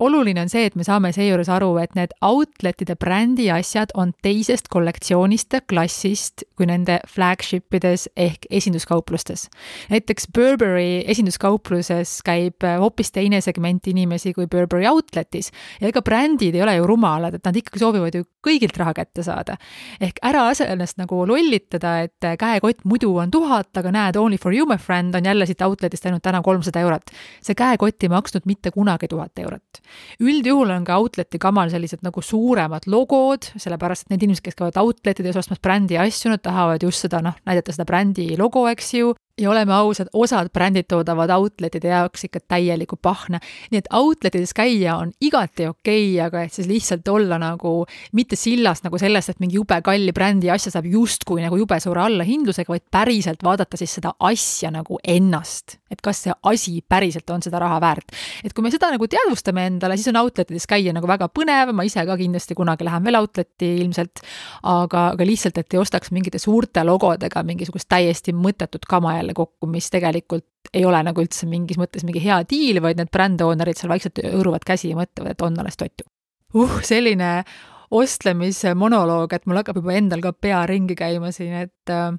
oluline 0.00 0.40
on 0.40 0.48
see, 0.48 0.64
et 0.68 0.76
me 0.78 0.84
saame 0.86 1.10
seejuures 1.14 1.48
aru, 1.52 1.74
et 1.82 1.92
need 1.98 2.12
outlet'ide 2.24 2.96
brändi 3.00 3.50
asjad 3.52 3.92
on 3.98 4.14
teisest 4.24 4.70
kollektsioonist 4.72 5.56
ja 5.56 5.60
klassist 5.68 6.44
kui 6.56 6.68
nende 6.68 6.98
flagship 7.08 7.74
ides 7.76 8.06
ehk 8.16 8.46
esinduskauplustes. 8.50 9.48
näiteks 9.92 10.28
Burberry 10.34 11.02
esinduskaupluses 11.10 12.20
käib 12.24 12.64
hoopis 12.80 13.12
teine 13.12 13.40
segment 13.44 13.86
inimesi 13.86 14.32
kui 14.36 14.46
Burberry 14.46 14.88
outlet'is 14.88 15.50
ja 15.80 15.88
ega 15.88 16.02
brändid 16.02 16.56
ei 16.56 16.62
ole 16.64 16.76
ju 16.78 16.86
rumalad, 16.88 17.36
et 17.36 17.44
nad 17.44 17.56
ikkagi 17.56 17.82
soovivad 17.82 18.16
ju 18.16 18.24
kõigilt 18.46 18.76
raha 18.80 18.94
kätte 18.96 19.22
saada. 19.22 19.56
ehk 20.00 20.18
ära 20.22 20.46
lase 20.48 20.64
ennast 20.64 20.96
nagu 20.98 21.26
lollitada, 21.28 22.00
et 22.00 22.30
käekott 22.38 22.84
muidu 22.84 23.12
on 23.18 23.30
tuhat, 23.30 23.76
aga 23.76 23.92
näed, 23.92 24.16
only 24.16 24.38
for 24.38 24.54
you 24.54 24.66
my 24.66 24.78
friend 24.78 25.14
on 25.14 25.24
jälle 25.24 25.46
siit 25.46 25.60
outlet'ist 25.60 26.06
ainult 26.06 26.22
täna 26.22 26.42
kolmsada 26.42 26.80
eurot. 26.80 27.10
see 27.42 27.54
käekott 27.54 28.02
ei 28.02 28.08
maksnud 28.08 28.42
mitte 28.46 28.70
kunagi 28.70 29.08
tuhat 29.08 29.38
eurot 29.38 29.82
üldjuhul 30.20 30.72
on 30.74 30.84
ka 30.88 30.98
outlet'i 31.00 31.40
kamal 31.42 31.70
sellised 31.72 32.04
nagu 32.06 32.22
suuremad 32.24 32.86
logod, 32.90 33.50
sellepärast 33.60 34.06
et 34.06 34.14
need 34.14 34.26
inimesed, 34.28 34.44
kes 34.46 34.58
käivad 34.58 34.78
outlet 34.82 35.22
ides 35.22 35.38
ostmas 35.40 35.62
brändi 35.62 35.98
asju, 36.00 36.32
nad 36.34 36.42
tahavad 36.44 36.82
just 36.86 37.06
seda 37.06 37.22
noh, 37.24 37.36
näidata 37.48 37.74
seda 37.74 37.88
brändi 37.88 38.32
logo, 38.40 38.66
eks 38.70 38.94
ju, 38.98 39.14
ja 39.40 39.50
oleme 39.50 39.74
ausad, 39.74 40.10
osad 40.12 40.50
brändid 40.52 40.88
toodavad 40.90 41.30
outlet'ide 41.34 41.88
jaoks 41.88 42.26
ikka 42.28 42.40
täielikku 42.48 42.98
pahna. 43.02 43.40
nii 43.70 43.78
et 43.78 43.88
outlet 43.94 44.34
ides 44.34 44.52
käia 44.56 44.96
on 44.96 45.12
igati 45.20 45.66
okei 45.66 46.04
okay,, 46.14 46.26
aga 46.26 46.42
et 46.44 46.52
siis 46.52 46.68
lihtsalt 46.68 47.08
olla 47.08 47.38
nagu 47.40 47.86
mitte 48.12 48.36
sillas 48.36 48.84
nagu 48.84 48.98
sellest, 48.98 49.32
et 49.32 49.40
mingi 49.40 49.56
jube 49.56 49.80
kalli 49.84 50.12
brändi 50.12 50.50
asja 50.50 50.72
saab 50.74 50.88
justkui 50.90 51.42
nagu 51.42 51.56
jube 51.56 51.80
suure 51.80 52.04
allahindlusega, 52.04 52.72
vaid 52.72 52.86
päriselt 52.90 53.44
vaadata 53.44 53.80
siis 53.80 53.96
seda 53.98 54.12
asja 54.18 54.70
nagu 54.74 54.98
ennast. 55.04 55.78
et 55.90 55.98
kas 55.98 56.20
see 56.22 56.32
asi 56.46 56.76
päriselt 56.88 57.30
on 57.30 57.42
seda 57.42 57.58
raha 57.58 57.80
väärt. 57.80 58.12
et 58.44 58.52
kui 58.52 58.62
me 58.62 58.70
seda 58.70 58.90
nagu 58.92 59.08
teadvustame 59.08 59.66
endale, 59.66 59.96
siis 59.96 60.12
on 60.12 60.20
outlet 60.20 60.50
ides 60.50 60.66
käia 60.66 60.92
nagu 60.92 61.08
väga 61.08 61.30
põnev, 61.32 61.72
ma 61.72 61.86
ise 61.86 62.04
ka 62.06 62.16
kindlasti 62.20 62.54
kunagi 62.54 62.84
lähen 62.84 63.04
veel 63.04 63.20
outlet'i 63.20 63.72
ilmselt, 63.84 64.22
aga, 64.62 65.10
aga 65.14 65.26
lihtsalt, 65.26 65.58
et 65.58 65.74
ei 65.74 65.80
ostaks 65.80 66.12
mingite 66.14 66.38
suurte 66.38 66.84
logodega 66.84 67.42
mingisugust 67.46 67.88
täiesti 67.90 68.34
mõttetut 68.36 68.86
kama 68.88 69.16
jälle 69.16 69.29
kokku, 69.36 69.68
mis 69.70 69.90
tegelikult 69.92 70.70
ei 70.74 70.84
ole 70.86 71.00
nagu 71.06 71.22
üldse 71.22 71.48
mingis 71.50 71.78
mõttes 71.80 72.04
mingi 72.06 72.22
hea 72.22 72.40
diil, 72.48 72.80
vaid 72.82 73.00
need 73.00 73.10
brand 73.12 73.42
owner'id 73.44 73.78
seal 73.78 73.92
vaikselt 73.92 74.20
hõõruvad 74.22 74.64
käsi 74.66 74.92
ja 74.92 74.98
mõtlevad, 74.98 75.34
et 75.34 75.44
on 75.46 75.58
alles 75.62 75.78
totu. 75.80 76.06
uh, 76.54 76.78
selline 76.86 77.32
ostlemise 77.90 78.74
monoloog, 78.78 79.32
et 79.32 79.46
mul 79.46 79.60
hakkab 79.60 79.80
juba 79.80 79.96
endal 79.98 80.22
ka 80.22 80.32
pea 80.32 80.62
ringi 80.70 80.94
käima 80.98 81.32
siin, 81.34 81.56
et 81.66 81.90
äh, 81.90 82.14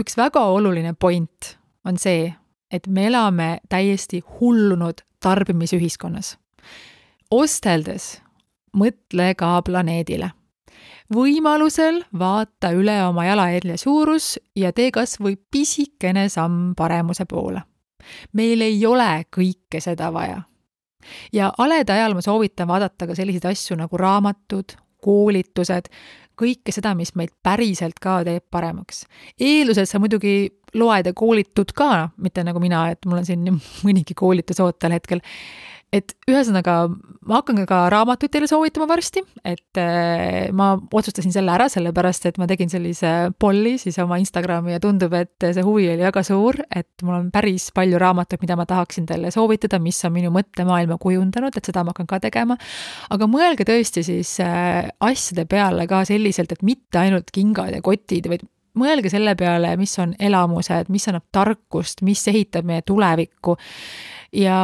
üks 0.00 0.16
väga 0.18 0.44
oluline 0.54 0.94
point 0.94 1.56
on 1.84 1.98
see, 1.98 2.30
et 2.70 2.86
me 2.86 3.08
elame 3.10 3.58
täiesti 3.68 4.22
hullunud 4.38 5.02
tarbimisühiskonnas. 5.24 6.36
osteldes 7.30 8.20
mõtle 8.76 9.34
ka 9.34 9.56
planeedile 9.62 10.30
võimalusel 11.12 12.02
vaata 12.18 12.72
üle 12.76 12.96
oma 13.04 13.26
jalajälje 13.26 13.76
suurus 13.80 14.34
ja 14.56 14.72
tee 14.72 14.90
kas 14.94 15.18
või 15.20 15.36
pisikene 15.36 16.28
samm 16.28 16.74
paremuse 16.76 17.26
poole. 17.28 17.62
meil 18.32 18.60
ei 18.60 18.86
ole 18.86 19.24
kõike 19.36 19.80
seda 19.80 20.12
vaja. 20.12 20.42
ja 21.32 21.52
haleda 21.58 21.94
ajal 21.94 22.14
ma 22.14 22.20
soovitan 22.20 22.68
vaadata 22.68 23.06
ka 23.06 23.14
selliseid 23.14 23.44
asju 23.44 23.76
nagu 23.76 23.96
raamatud, 23.96 24.76
koolitused, 25.04 25.88
kõike 26.40 26.72
seda, 26.72 26.94
mis 26.94 27.14
meid 27.14 27.32
päriselt 27.42 28.00
ka 28.00 28.22
teeb 28.24 28.44
paremaks. 28.50 29.06
eeldusel 29.40 29.86
sa 29.86 29.98
muidugi 29.98 30.50
loed 30.74 31.06
ja 31.06 31.12
koolitud 31.12 31.72
ka, 31.74 32.08
mitte 32.16 32.44
nagu 32.44 32.60
mina, 32.60 32.88
et 32.90 33.04
mul 33.06 33.20
on 33.20 33.26
siin 33.26 33.44
mõnigi 33.86 34.16
koolitus 34.16 34.60
ootel 34.60 34.96
hetkel 34.96 35.20
et 35.94 36.14
ühesõnaga, 36.28 36.74
ma 37.28 37.38
hakkan 37.38 37.60
ka 37.68 37.84
raamatuid 37.92 38.32
teile 38.34 38.48
soovitama 38.50 38.88
varsti, 38.90 39.22
et 39.46 39.78
äh, 39.80 40.50
ma 40.56 40.72
otsustasin 40.74 41.34
selle 41.34 41.52
ära, 41.54 41.68
sellepärast 41.70 42.26
et 42.30 42.40
ma 42.40 42.48
tegin 42.50 42.72
sellise 42.72 43.12
polli 43.40 43.76
siis 43.80 43.98
oma 44.02 44.18
Instagrami 44.22 44.74
ja 44.74 44.82
tundub, 44.82 45.14
et 45.18 45.46
see 45.46 45.64
huvi 45.64 45.86
oli 45.92 46.04
väga 46.04 46.24
suur, 46.26 46.58
et 46.74 47.04
mul 47.06 47.18
on 47.20 47.28
päris 47.34 47.68
palju 47.76 48.00
raamatuid, 48.02 48.42
mida 48.42 48.58
ma 48.58 48.66
tahaksin 48.70 49.06
teile 49.10 49.30
soovitada, 49.34 49.78
mis 49.82 50.00
on 50.08 50.14
minu 50.16 50.32
mõttemaailma 50.34 50.98
kujundanud, 51.02 51.54
et 51.54 51.70
seda 51.70 51.84
ma 51.84 51.94
hakkan 51.94 52.10
ka 52.10 52.20
tegema. 52.26 52.58
aga 53.14 53.28
mõelge 53.30 53.66
tõesti 53.68 54.02
siis 54.06 54.34
äh, 54.42 54.90
asjade 55.04 55.46
peale 55.50 55.86
ka 55.90 56.02
selliselt, 56.08 56.52
et 56.52 56.66
mitte 56.66 56.98
ainult 57.00 57.30
kingad 57.34 57.76
ja 57.76 57.84
kotid, 57.84 58.28
vaid 58.32 58.42
mõelge 58.78 59.12
selle 59.12 59.36
peale, 59.38 59.76
mis 59.78 59.94
on 60.02 60.16
elamused, 60.18 60.90
mis 60.90 61.06
annab 61.10 61.28
tarkust, 61.32 62.02
mis 62.02 62.26
ehitab 62.30 62.66
meie 62.66 62.82
tulevikku 62.82 63.54
ja 64.34 64.58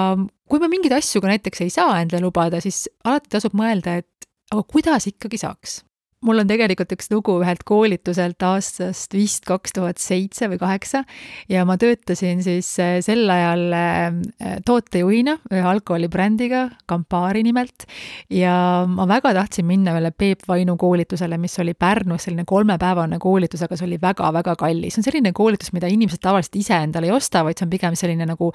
kui 0.51 0.63
me 0.63 0.71
mingeid 0.73 0.97
asju 0.97 1.23
ka 1.23 1.31
näiteks 1.31 1.63
ei 1.67 1.71
saa 1.71 2.01
endale 2.01 2.25
lubada, 2.27 2.61
siis 2.63 2.89
alati 3.05 3.37
tasub 3.37 3.55
mõelda, 3.59 4.01
et 4.03 4.31
aga 4.51 4.67
kuidas 4.67 5.07
ikkagi 5.11 5.39
saaks 5.41 5.81
mul 6.27 6.43
on 6.43 6.49
tegelikult 6.51 6.91
üks 6.93 7.09
lugu 7.13 7.39
ühelt 7.41 7.63
koolituselt 7.69 8.45
aastast 8.45 9.15
vist 9.17 9.47
kaks 9.49 9.73
tuhat 9.77 10.01
seitse 10.03 10.51
või 10.53 10.59
kaheksa 10.61 11.03
ja 11.49 11.65
ma 11.69 11.79
töötasin 11.81 12.43
siis 12.45 12.69
äh, 12.83 12.99
sel 13.05 13.25
ajal 13.33 13.65
äh, 13.77 14.59
tootejuhina 14.67 15.39
ühe 15.49 15.65
alkoholibrändiga, 15.73 16.67
Campari 16.91 17.45
nimelt, 17.47 17.87
ja 18.33 18.53
ma 18.91 19.09
väga 19.09 19.33
tahtsin 19.39 19.69
minna 19.69 19.95
ühele 19.97 20.13
Peep 20.13 20.45
Vainu 20.49 20.77
koolitusele, 20.81 21.41
mis 21.41 21.57
oli 21.63 21.73
Pärnus, 21.75 22.27
selline 22.27 22.45
kolmepäevane 22.49 23.21
koolitus, 23.23 23.65
aga 23.65 23.79
see 23.79 23.89
oli 23.89 24.01
väga-väga 24.03 24.57
kallis. 24.61 24.97
see 24.97 25.01
on 25.01 25.09
selline 25.09 25.33
koolitus, 25.37 25.73
mida 25.73 25.89
inimesed 25.89 26.21
tavaliselt 26.21 26.61
ise 26.61 26.77
endale 26.77 27.09
ei 27.09 27.17
osta, 27.17 27.47
vaid 27.47 27.57
see 27.57 27.69
on 27.69 27.73
pigem 27.73 27.97
selline 27.97 28.29
nagu 28.29 28.53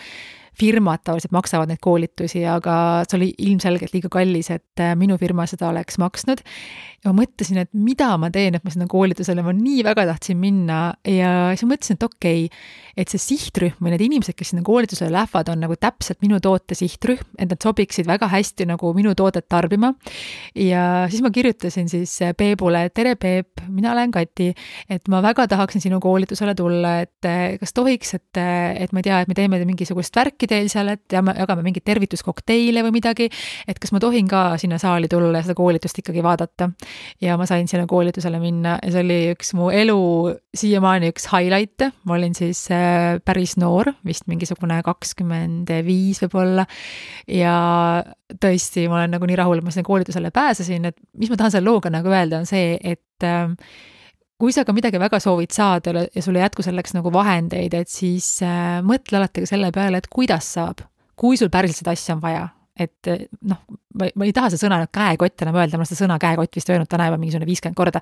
firmad 0.59 1.03
tavaliselt 1.03 1.33
maksavad 1.35 1.71
neid 1.71 1.81
koolitusi, 1.83 2.43
aga 2.49 2.77
see 3.07 3.17
oli 3.19 3.29
ilmselgelt 3.49 3.95
liiga 3.95 4.11
kallis, 4.13 4.51
et 4.53 4.83
äh, 4.83 4.95
minu 4.99 5.17
firma 5.21 5.47
seda 5.49 5.69
oleks 5.71 5.99
maksnud. 6.01 6.43
ja 7.03 7.11
ma 7.11 7.21
mõtlesin, 7.21 7.61
et 7.61 7.71
mida 7.73 8.13
ma 8.21 8.31
teen, 8.33 8.57
et 8.57 8.63
ma 8.65 8.73
sinna 8.73 8.87
koolitusele, 8.91 9.43
ma 9.45 9.53
nii 9.55 9.83
väga 9.85 10.07
tahtsin 10.11 10.39
minna 10.41 10.79
ja 11.05 11.35
siis 11.53 11.67
ma 11.67 11.75
mõtlesin, 11.75 11.99
et 11.99 12.07
okei 12.07 12.47
okay,, 12.47 12.65
et 12.95 13.11
see 13.11 13.19
sihtrühm 13.19 13.75
või 13.83 13.91
need 13.93 14.05
inimesed, 14.05 14.35
kes 14.37 14.53
sinna 14.53 14.63
koolitusele 14.65 15.11
lähevad, 15.11 15.49
on 15.51 15.59
nagu 15.65 15.75
täpselt 15.79 16.21
minu 16.23 16.39
toote 16.43 16.77
sihtrühm, 16.77 17.19
et 17.37 17.51
nad 17.51 17.59
sobiksid 17.61 18.07
väga 18.07 18.29
hästi 18.31 18.67
nagu 18.69 18.91
minu 18.95 19.11
toodet 19.19 19.49
tarbima. 19.51 19.91
ja 20.55 21.05
siis 21.11 21.23
ma 21.23 21.31
kirjutasin 21.35 21.89
siis 21.91 22.13
Peebule, 22.37 22.85
tere 22.95 23.15
Peep, 23.19 23.65
mina 23.67 23.91
olen 23.91 24.11
Kati, 24.15 24.53
et 24.89 25.09
ma 25.11 25.21
väga 25.25 25.47
tahaksin 25.51 25.83
sinu 25.83 25.99
koolitusele 25.99 26.55
tulla, 26.55 26.99
et 27.03 27.27
äh, 27.27 27.57
kas 27.59 27.75
tohiks, 27.75 28.13
et, 28.15 28.39
et 28.39 28.95
ma 28.95 29.03
ei 29.03 29.09
tea, 29.09 29.19
et 29.21 29.31
me 29.31 29.37
teeme 29.37 29.59
mingisugust 29.65 30.15
värki 30.15 30.47
teil 30.47 30.71
seal, 30.71 30.93
et 30.95 31.03
jagame, 31.11 31.35
jagame 31.39 31.67
mingeid 31.67 31.85
tervituskokteile 31.91 32.85
või 32.87 32.95
midagi, 32.95 33.27
et 33.67 33.79
kas 33.81 33.91
ma 33.91 33.99
tohin 34.03 34.29
ka 34.31 34.45
sinna 34.61 34.79
saali 34.79 35.11
tulla 35.11 35.41
ja 35.41 35.49
seda 35.49 35.57
koolitust 35.57 35.99
ikkagi 35.99 36.23
vaadata. 36.23 36.71
ja 37.21 37.35
ma 37.37 37.45
sain 37.45 37.67
sinna 37.67 37.85
koolitusele 37.87 38.39
minna 38.39 38.77
ja 38.79 38.91
see 38.93 39.03
oli 39.03 39.19
üks 39.33 39.51
mu 39.57 39.67
elu 39.73 39.99
siiamaani 40.55 41.11
üks 41.11 41.27
highlight'e, 41.33 41.91
ma 42.07 42.15
olin 42.15 42.35
siis 42.37 42.63
äh, 42.71 42.84
päris 43.25 43.55
noor, 43.61 43.91
vist 44.05 44.27
mingisugune 44.31 44.81
kakskümmend 44.85 45.71
viis 45.85 46.21
võib-olla, 46.23 46.67
ja 47.31 47.55
tõesti, 48.41 48.87
ma 48.91 49.01
olen 49.01 49.15
nagu 49.17 49.29
nii 49.29 49.39
rahul, 49.39 49.59
et 49.59 49.67
ma 49.67 49.73
sinna 49.73 49.87
koolitusele 49.87 50.31
pääsesin, 50.35 50.89
et 50.91 50.97
mis 51.19 51.31
ma 51.31 51.39
tahan 51.39 51.57
selle 51.57 51.69
looga 51.69 51.91
nagu 51.93 52.11
öelda, 52.11 52.41
on 52.43 52.49
see, 52.49 52.75
et 52.81 53.27
äh, 53.27 53.51
kui 54.41 54.55
sa 54.55 54.65
ka 54.67 54.75
midagi 54.75 54.99
väga 55.01 55.19
soovid 55.23 55.53
saada 55.55 56.05
ja 56.05 56.23
sul 56.23 56.35
ei 56.35 56.43
jätku 56.43 56.65
selleks 56.65 56.95
nagu 56.97 57.13
vahendeid, 57.13 57.77
et 57.77 57.91
siis 57.91 58.37
äh, 58.45 58.81
mõtle 58.85 59.21
alati 59.21 59.45
ka 59.45 59.51
selle 59.53 59.71
peale, 59.75 60.01
et 60.01 60.11
kuidas 60.11 60.53
saab, 60.57 60.83
kui 61.15 61.39
sul 61.39 61.51
päriselt 61.53 61.83
seda 61.83 61.95
asja 61.95 62.17
on 62.17 62.23
vaja. 62.23 62.49
Et 62.79 63.11
äh, 63.11 63.25
noh, 63.47 63.61
ma, 63.95 64.09
ma 64.15 64.27
ei 64.27 64.33
taha 64.35 64.51
seda 64.53 64.67
sõna 64.67 64.81
käekott 64.91 65.45
enam 65.45 65.57
öelda, 65.59 65.77
ma 65.77 65.85
olen 65.85 65.91
seda 65.91 66.03
sõna 66.03 66.19
käekott 66.21 66.59
vist 66.59 66.69
öelnud 66.71 66.91
täna 66.91 67.09
juba 67.09 67.21
mingisugune 67.21 67.47
viiskümmend 67.49 67.77
korda. 67.77 68.01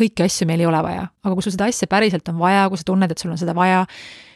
kõiki 0.00 0.24
asju 0.26 0.46
meil 0.50 0.60
ei 0.60 0.68
ole 0.68 0.82
vaja, 0.82 1.08
aga 1.22 1.34
kui 1.34 1.46
sul 1.46 1.54
seda 1.54 1.68
asja 1.70 1.88
päriselt 1.90 2.28
on 2.32 2.38
vaja, 2.40 2.68
kui 2.68 2.80
sa 2.80 2.88
tunned, 2.90 3.10
et 3.10 3.20
sul 3.20 3.30
on 3.30 3.38
seda 3.40 3.54
vaja, 3.56 3.84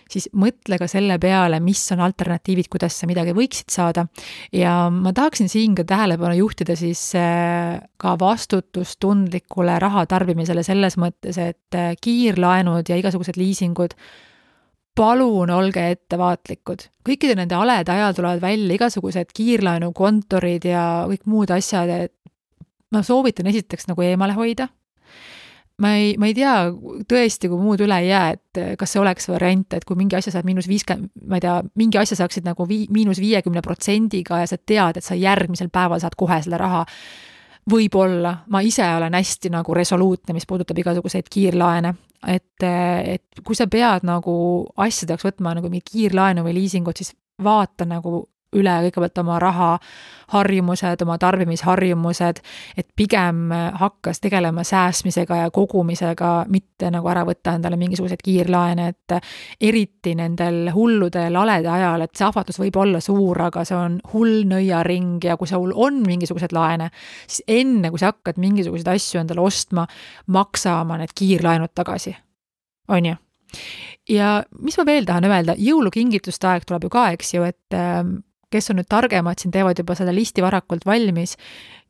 siis 0.09 0.29
mõtle 0.39 0.79
ka 0.81 0.89
selle 0.91 1.19
peale, 1.21 1.59
mis 1.65 1.83
on 1.93 2.03
alternatiivid, 2.05 2.69
kuidas 2.73 2.97
sa 3.01 3.09
midagi 3.11 3.35
võiksid 3.37 3.73
saada. 3.73 4.07
ja 4.53 4.89
ma 4.93 5.13
tahaksin 5.13 5.51
siin 5.53 5.75
ka 5.77 5.85
tähelepanu 5.89 6.39
juhtida 6.39 6.77
siis 6.79 7.03
äh, 7.19 7.81
ka 7.97 8.15
vastutustundlikule 8.21 9.79
raha 9.83 10.07
tarbimisele 10.07 10.63
selles 10.63 10.97
mõttes, 10.97 11.39
et 11.39 11.77
äh, 11.77 11.93
kiirlaenud 12.01 12.89
ja 12.89 12.97
igasugused 12.97 13.37
liisingud 13.37 13.99
palun 14.99 15.51
olge 15.55 15.85
ettevaatlikud. 15.95 16.89
kõikide 17.07 17.37
nende 17.39 17.55
alede 17.55 17.95
ajal 17.95 18.17
tulevad 18.17 18.43
välja 18.43 18.75
igasugused 18.75 19.31
kiirlaenukontorid 19.35 20.67
ja 20.69 20.83
kõik 21.11 21.29
muud 21.31 21.53
asjad, 21.55 21.89
et 21.89 22.15
ma 22.93 23.05
soovitan 23.07 23.47
esiteks 23.47 23.89
nagu 23.91 24.03
eemale 24.03 24.35
hoida 24.35 24.69
ma 25.79 25.95
ei, 25.95 26.17
ma 26.19 26.27
ei 26.27 26.35
tea 26.35 26.55
tõesti, 27.09 27.51
kui 27.51 27.61
muud 27.63 27.83
üle 27.85 28.01
ei 28.03 28.11
jää, 28.11 28.35
et 28.35 28.61
kas 28.81 28.95
see 28.95 29.03
oleks 29.03 29.29
variant, 29.31 29.77
et 29.77 29.87
kui 29.87 29.99
mingi 29.99 30.19
asja 30.19 30.35
saad 30.35 30.49
miinus 30.49 30.67
viiskümmend, 30.71 31.13
ma 31.31 31.39
ei 31.39 31.45
tea, 31.45 31.55
mingi 31.79 32.01
asja 32.01 32.19
saaksid 32.19 32.49
nagu 32.49 32.67
vii-, 32.67 32.89
miinus 32.95 33.21
viiekümne 33.23 33.63
protsendiga 33.63 34.43
ja 34.43 34.51
sa 34.51 34.59
tead, 34.59 34.99
et 34.99 35.07
sa 35.07 35.15
järgmisel 35.19 35.71
päeval 35.71 36.03
saad 36.03 36.19
kohe 36.19 36.41
selle 36.43 36.59
raha. 36.59 36.85
võib-olla, 37.69 38.33
ma 38.49 38.63
ise 38.65 38.87
olen 38.97 39.13
hästi 39.13 39.51
nagu 39.53 39.75
resoluutne, 39.77 40.33
mis 40.33 40.47
puudutab 40.49 40.79
igasuguseid 40.81 41.27
kiirlaene, 41.31 41.93
et, 42.27 42.65
et 42.65 43.43
kui 43.45 43.57
sa 43.59 43.69
pead 43.71 44.07
nagu 44.09 44.35
asjade 44.77 45.15
jaoks 45.15 45.29
võtma 45.29 45.55
nagu 45.59 45.71
mingi 45.71 45.87
kiirlaenu 45.93 46.45
või 46.47 46.57
liisingut, 46.59 46.99
siis 46.99 47.15
vaata 47.43 47.87
nagu 47.89 48.25
üle 48.57 48.75
kõigepealt 48.87 49.19
oma 49.21 49.37
rahaharjumused, 49.43 51.03
oma 51.05 51.19
tarbimisharjumused, 51.21 52.41
et 52.81 52.87
pigem 52.97 53.53
hakkas 53.81 54.23
tegelema 54.25 54.65
säästmisega 54.65 55.43
ja 55.43 55.51
kogumisega, 55.53 56.31
mitte 56.49 56.89
nagu 56.95 57.11
ära 57.13 57.27
võtta 57.29 57.53
endale 57.59 57.77
mingisuguseid 57.81 58.23
kiirlaene, 58.25 58.89
et 58.95 59.17
eriti 59.69 60.15
nendel 60.17 60.71
hulludel 60.75 61.37
alede 61.37 61.69
ajal, 61.73 62.07
et 62.07 62.15
see 62.17 62.29
ahvatlus 62.29 62.61
võib 62.63 62.79
olla 62.81 63.03
suur, 63.05 63.43
aga 63.51 63.65
see 63.69 63.77
on 63.77 63.99
hull 64.15 64.47
nõiaring 64.49 65.29
ja 65.29 65.37
kui 65.37 65.51
sul 65.51 65.75
on 65.77 66.01
mingisuguseid 66.07 66.55
laene, 66.57 66.89
siis 67.27 67.45
enne, 67.61 67.91
kui 67.93 68.01
sa 68.01 68.15
hakkad 68.15 68.41
mingisuguseid 68.41 68.89
asju 68.95 69.21
endale 69.21 69.45
ostma, 69.45 69.85
maksa 70.33 70.81
oma 70.81 70.97
need 71.03 71.13
kiirlaenud 71.17 71.77
tagasi, 71.77 72.17
on 72.89 73.13
ju? 73.13 73.21
Ja 74.09 74.39
mis 74.65 74.77
ma 74.81 74.85
veel 74.89 75.05
tahan 75.09 75.27
öelda, 75.29 75.55
jõulukingituste 75.61 76.49
aeg 76.49 76.65
tuleb 76.69 76.87
ju 76.87 76.91
ka, 76.93 77.11
eks 77.17 77.35
ju, 77.35 77.45
et 77.45 77.77
kes 78.51 78.71
on 78.71 78.81
nüüd 78.81 78.89
targemad, 78.89 79.39
siin 79.41 79.53
teevad 79.53 79.79
juba 79.79 79.97
seda 79.99 80.15
listi 80.15 80.43
varakult 80.45 80.87
valmis 80.89 81.37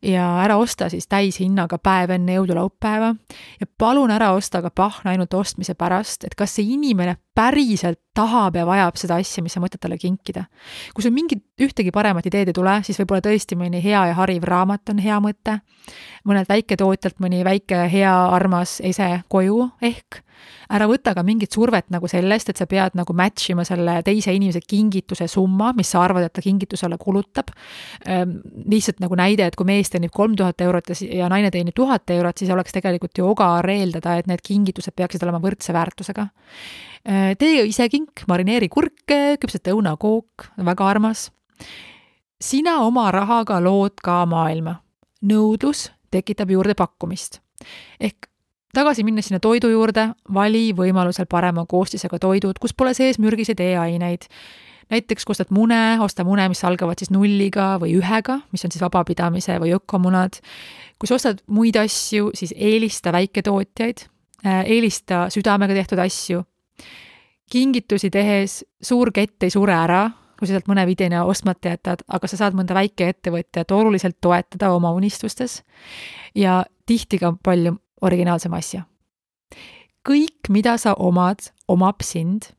ja 0.03 0.25
ära 0.45 0.57
osta 0.59 0.89
siis 0.89 1.09
täishinnaga 1.11 1.79
päev 1.83 2.13
enne 2.15 2.37
jõululaupäeva 2.37 3.13
ja 3.61 3.67
palun 3.79 4.11
ära 4.15 4.31
osta 4.37 4.61
ka 4.63 4.71
pahna 4.71 5.13
ainult 5.15 5.35
ostmise 5.35 5.75
pärast, 5.79 6.25
et 6.25 6.37
kas 6.39 6.55
see 6.55 6.69
inimene 6.75 7.17
päriselt 7.35 8.01
tahab 8.15 8.57
ja 8.59 8.67
vajab 8.67 8.99
seda 8.99 9.19
asja, 9.19 9.43
mis 9.43 9.55
sa 9.55 9.63
mõtled 9.63 9.83
talle 9.83 9.99
kinkida. 9.99 10.45
kui 10.95 11.03
sul 11.03 11.15
mingit, 11.15 11.43
ühtegi 11.61 11.91
paremat 11.95 12.27
ideed 12.27 12.53
ei 12.53 12.55
tule, 12.55 12.79
siis 12.87 12.99
võib-olla 12.99 13.27
tõesti 13.27 13.59
mõni 13.59 13.83
hea 13.83 14.07
ja 14.11 14.15
hariv 14.19 14.47
raamat 14.47 14.95
on 14.95 15.03
hea 15.03 15.19
mõte, 15.23 15.61
mõnelt 16.25 16.49
väiketootjalt 16.49 17.19
mõni 17.19 17.45
väike 17.45 17.87
hea 17.91 18.15
armas 18.35 18.79
ese 18.85 19.23
koju 19.29 19.71
ehk 19.83 20.23
ära 20.75 20.89
võta 20.91 21.15
ka 21.17 21.25
mingit 21.27 21.55
survet 21.55 21.89
nagu 21.93 22.09
sellest, 22.11 22.51
et 22.53 22.61
sa 22.61 22.67
pead 22.69 22.97
nagu 22.99 23.15
match 23.17 23.53
ima 23.53 23.65
selle 23.67 23.99
teise 24.07 24.35
inimese 24.37 24.61
kingituse 24.65 25.29
summa, 25.31 25.73
mis 25.77 25.91
sa 25.95 26.03
arvad, 26.05 26.27
et 26.29 26.35
ta 26.37 26.45
kingitusele 26.45 26.99
kulutab. 27.01 27.53
Ehm, 28.07 28.39
lihtsalt 28.69 29.03
nagu 29.05 29.19
näide, 29.19 29.49
et 29.49 29.57
kui 29.57 29.69
mees 29.69 29.91
teenib 29.93 30.13
kolm 30.15 30.37
tuhat 30.39 30.61
eurot 30.65 30.93
ja, 30.93 30.99
ja 31.23 31.31
naine 31.33 31.51
teenib 31.55 31.77
tuhat 31.77 32.11
eurot, 32.15 32.39
siis 32.39 32.53
oleks 32.55 32.77
tegelikult 32.77 33.19
ju 33.19 33.29
ogar 33.31 33.69
eeldada, 33.73 34.19
et 34.19 34.31
need 34.31 34.45
kingitused 34.45 34.97
peaksid 34.97 35.25
olema 35.27 35.41
võrdse 35.43 35.75
väärtusega. 35.77 36.29
Ehm, 37.05 37.35
tee 37.41 37.65
ise 37.69 37.89
kink, 37.93 38.27
marineeri 38.29 38.69
kurke, 38.73 39.39
küpseta 39.41 39.75
õunakook, 39.77 40.53
väga 40.65 40.89
armas. 40.89 41.31
sina 42.41 42.79
oma 42.87 43.11
rahaga 43.11 43.59
lood 43.61 44.01
ka 44.03 44.25
maailma. 44.27 44.83
nõudlus 45.23 45.91
tekitab 46.11 46.51
juurde 46.51 46.75
pakkumist. 46.75 47.41
ehk 48.01 48.29
tagasi 48.75 49.05
minnes 49.05 49.29
sinna 49.29 49.41
toidu 49.41 49.71
juurde, 49.73 50.09
vali 50.35 50.71
võimalusel 50.77 51.29
parema 51.31 51.65
koostisega 51.69 52.19
toidud, 52.21 52.59
kus 52.61 52.75
pole 52.77 52.95
sees 52.95 53.19
mürgiseid 53.23 53.61
e-aineid. 53.61 54.29
näiteks 54.89 55.25
kui 55.25 55.35
ostad 55.37 55.51
mune, 55.53 55.99
osta 56.01 56.25
mune, 56.25 56.47
mis 56.49 56.65
algavad 56.65 56.99
siis 56.99 57.11
nulliga 57.13 57.77
või 57.81 57.99
ühega, 57.99 58.41
mis 58.53 58.65
on 58.65 58.73
siis 58.73 58.83
vabapidamise 58.83 59.59
või 59.61 59.75
ökomunad. 59.77 60.41
kui 60.99 61.09
sa 61.09 61.15
ostad 61.15 61.43
muid 61.47 61.77
asju, 61.77 62.31
siis 62.35 62.55
eelista 62.57 63.13
väiketootjaid, 63.13 64.07
äh, 64.47 64.65
eelista 64.67 65.29
südamega 65.31 65.75
tehtud 65.75 65.99
asju. 65.99 66.45
kingitusi 67.51 68.11
tehes 68.11 68.65
suur 68.83 69.11
kett 69.13 69.43
ei 69.43 69.51
sure 69.51 69.73
ära, 69.73 70.11
kui 70.39 70.47
sa 70.47 70.53
sealt 70.53 70.69
mõne 70.69 70.87
vidina 70.87 71.25
ostmata 71.25 71.69
jätad, 71.69 72.05
aga 72.09 72.27
sa 72.27 72.37
saad 72.37 72.55
mõnda 72.55 72.75
väikeettevõtjat 72.75 73.71
oluliselt 73.73 74.21
toetada 74.21 74.71
oma 74.73 74.93
unistustes. 74.93 75.63
ja 76.35 76.65
tihti 76.87 77.19
ka 77.19 77.33
palju 77.43 77.77
originaalsema 78.01 78.57
asja. 78.57 78.83
kõik, 80.09 80.49
mida 80.49 80.77
sa 80.79 80.95
omad, 80.95 81.51
omab 81.69 82.03
sind. 82.03 82.55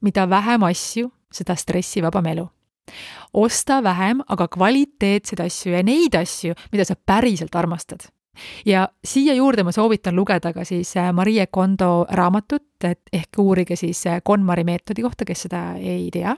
mida 0.00 0.28
vähem 0.30 0.62
asju, 0.62 1.10
seda 1.32 1.56
stressivabam 1.56 2.26
elu. 2.26 2.48
osta 3.32 3.82
vähem, 3.82 4.20
aga 4.28 4.48
kvaliteetseid 4.48 5.40
asju 5.40 5.72
ja 5.72 5.82
neid 5.82 6.14
asju, 6.14 6.54
mida 6.72 6.84
sa 6.84 6.94
päriselt 6.94 7.54
armastad 7.54 8.10
ja 8.66 8.88
siia 9.04 9.34
juurde 9.34 9.62
ma 9.64 9.72
soovitan 9.72 10.16
lugeda 10.16 10.52
ka 10.52 10.64
siis 10.64 10.96
äh, 10.96 11.12
Marie 11.12 11.46
Kondo 11.46 12.06
raamatut, 12.10 12.84
et 12.84 13.00
ehk 13.12 13.38
uurige 13.38 13.76
siis 13.76 14.06
äh, 14.06 14.20
KonMari 14.24 14.64
meetodi 14.64 15.02
kohta, 15.02 15.24
kes 15.24 15.46
seda 15.46 15.74
ei 15.78 16.10
tea 16.12 16.34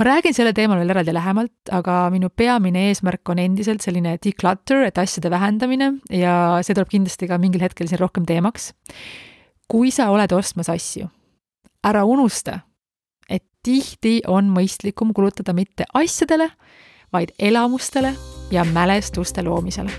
ma 0.00 0.04
räägin 0.06 0.32
sellel 0.32 0.54
teemal 0.56 0.78
veel 0.80 0.94
eraldi 0.94 1.12
lähemalt, 1.12 1.70
aga 1.76 2.06
minu 2.08 2.30
peamine 2.32 2.86
eesmärk 2.88 3.28
on 3.28 3.40
endiselt 3.42 3.84
selline 3.84 4.14
declutter, 4.24 4.86
et 4.86 4.96
asjade 4.98 5.28
vähendamine 5.28 5.90
ja 6.16 6.34
see 6.64 6.72
tuleb 6.72 6.88
kindlasti 6.88 7.28
ka 7.28 7.36
mingil 7.42 7.60
hetkel 7.60 7.90
siin 7.90 8.00
rohkem 8.00 8.24
teemaks. 8.24 8.72
kui 9.68 9.92
sa 9.92 10.08
oled 10.10 10.32
ostmas 10.32 10.70
asju, 10.72 11.04
ära 11.84 12.06
unusta, 12.08 12.62
et 13.28 13.44
tihti 13.62 14.22
on 14.26 14.48
mõistlikum 14.50 15.12
kulutada 15.14 15.52
mitte 15.52 15.84
asjadele, 15.94 16.48
vaid 17.12 17.36
elamustele 17.38 18.14
ja 18.50 18.64
mälestuste 18.64 19.44
loomisele. 19.44 19.92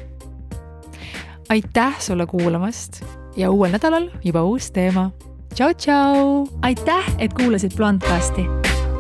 aitäh 1.50 2.02
sulle 2.02 2.26
kuulamast 2.26 3.04
ja 3.38 3.52
uuel 3.52 3.78
nädalal 3.78 4.10
juba 4.24 4.42
uus 4.42 4.72
teema. 4.72 5.12
tšau, 5.54 5.74
tšau! 5.74 6.48
aitäh, 6.62 7.16
et 7.20 7.34
kuulasid 7.38 7.78
Blondcasti 7.78 8.50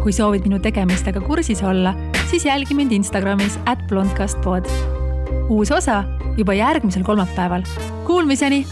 kui 0.02 0.14
soovid 0.16 0.47
minu 0.47 0.58
tegemistega 0.62 1.22
kursis 1.22 1.62
olla, 1.64 1.93
siis 2.30 2.45
jälgi 2.45 2.74
mind 2.78 2.91
Instagramis 2.91 3.60
at 3.70 3.84
blondcastpod. 3.88 4.70
uus 5.49 5.72
osa 5.72 6.04
juba 6.38 6.54
järgmisel 6.54 7.04
kolmapäeval. 7.04 7.64
Kuulmiseni 8.08 8.66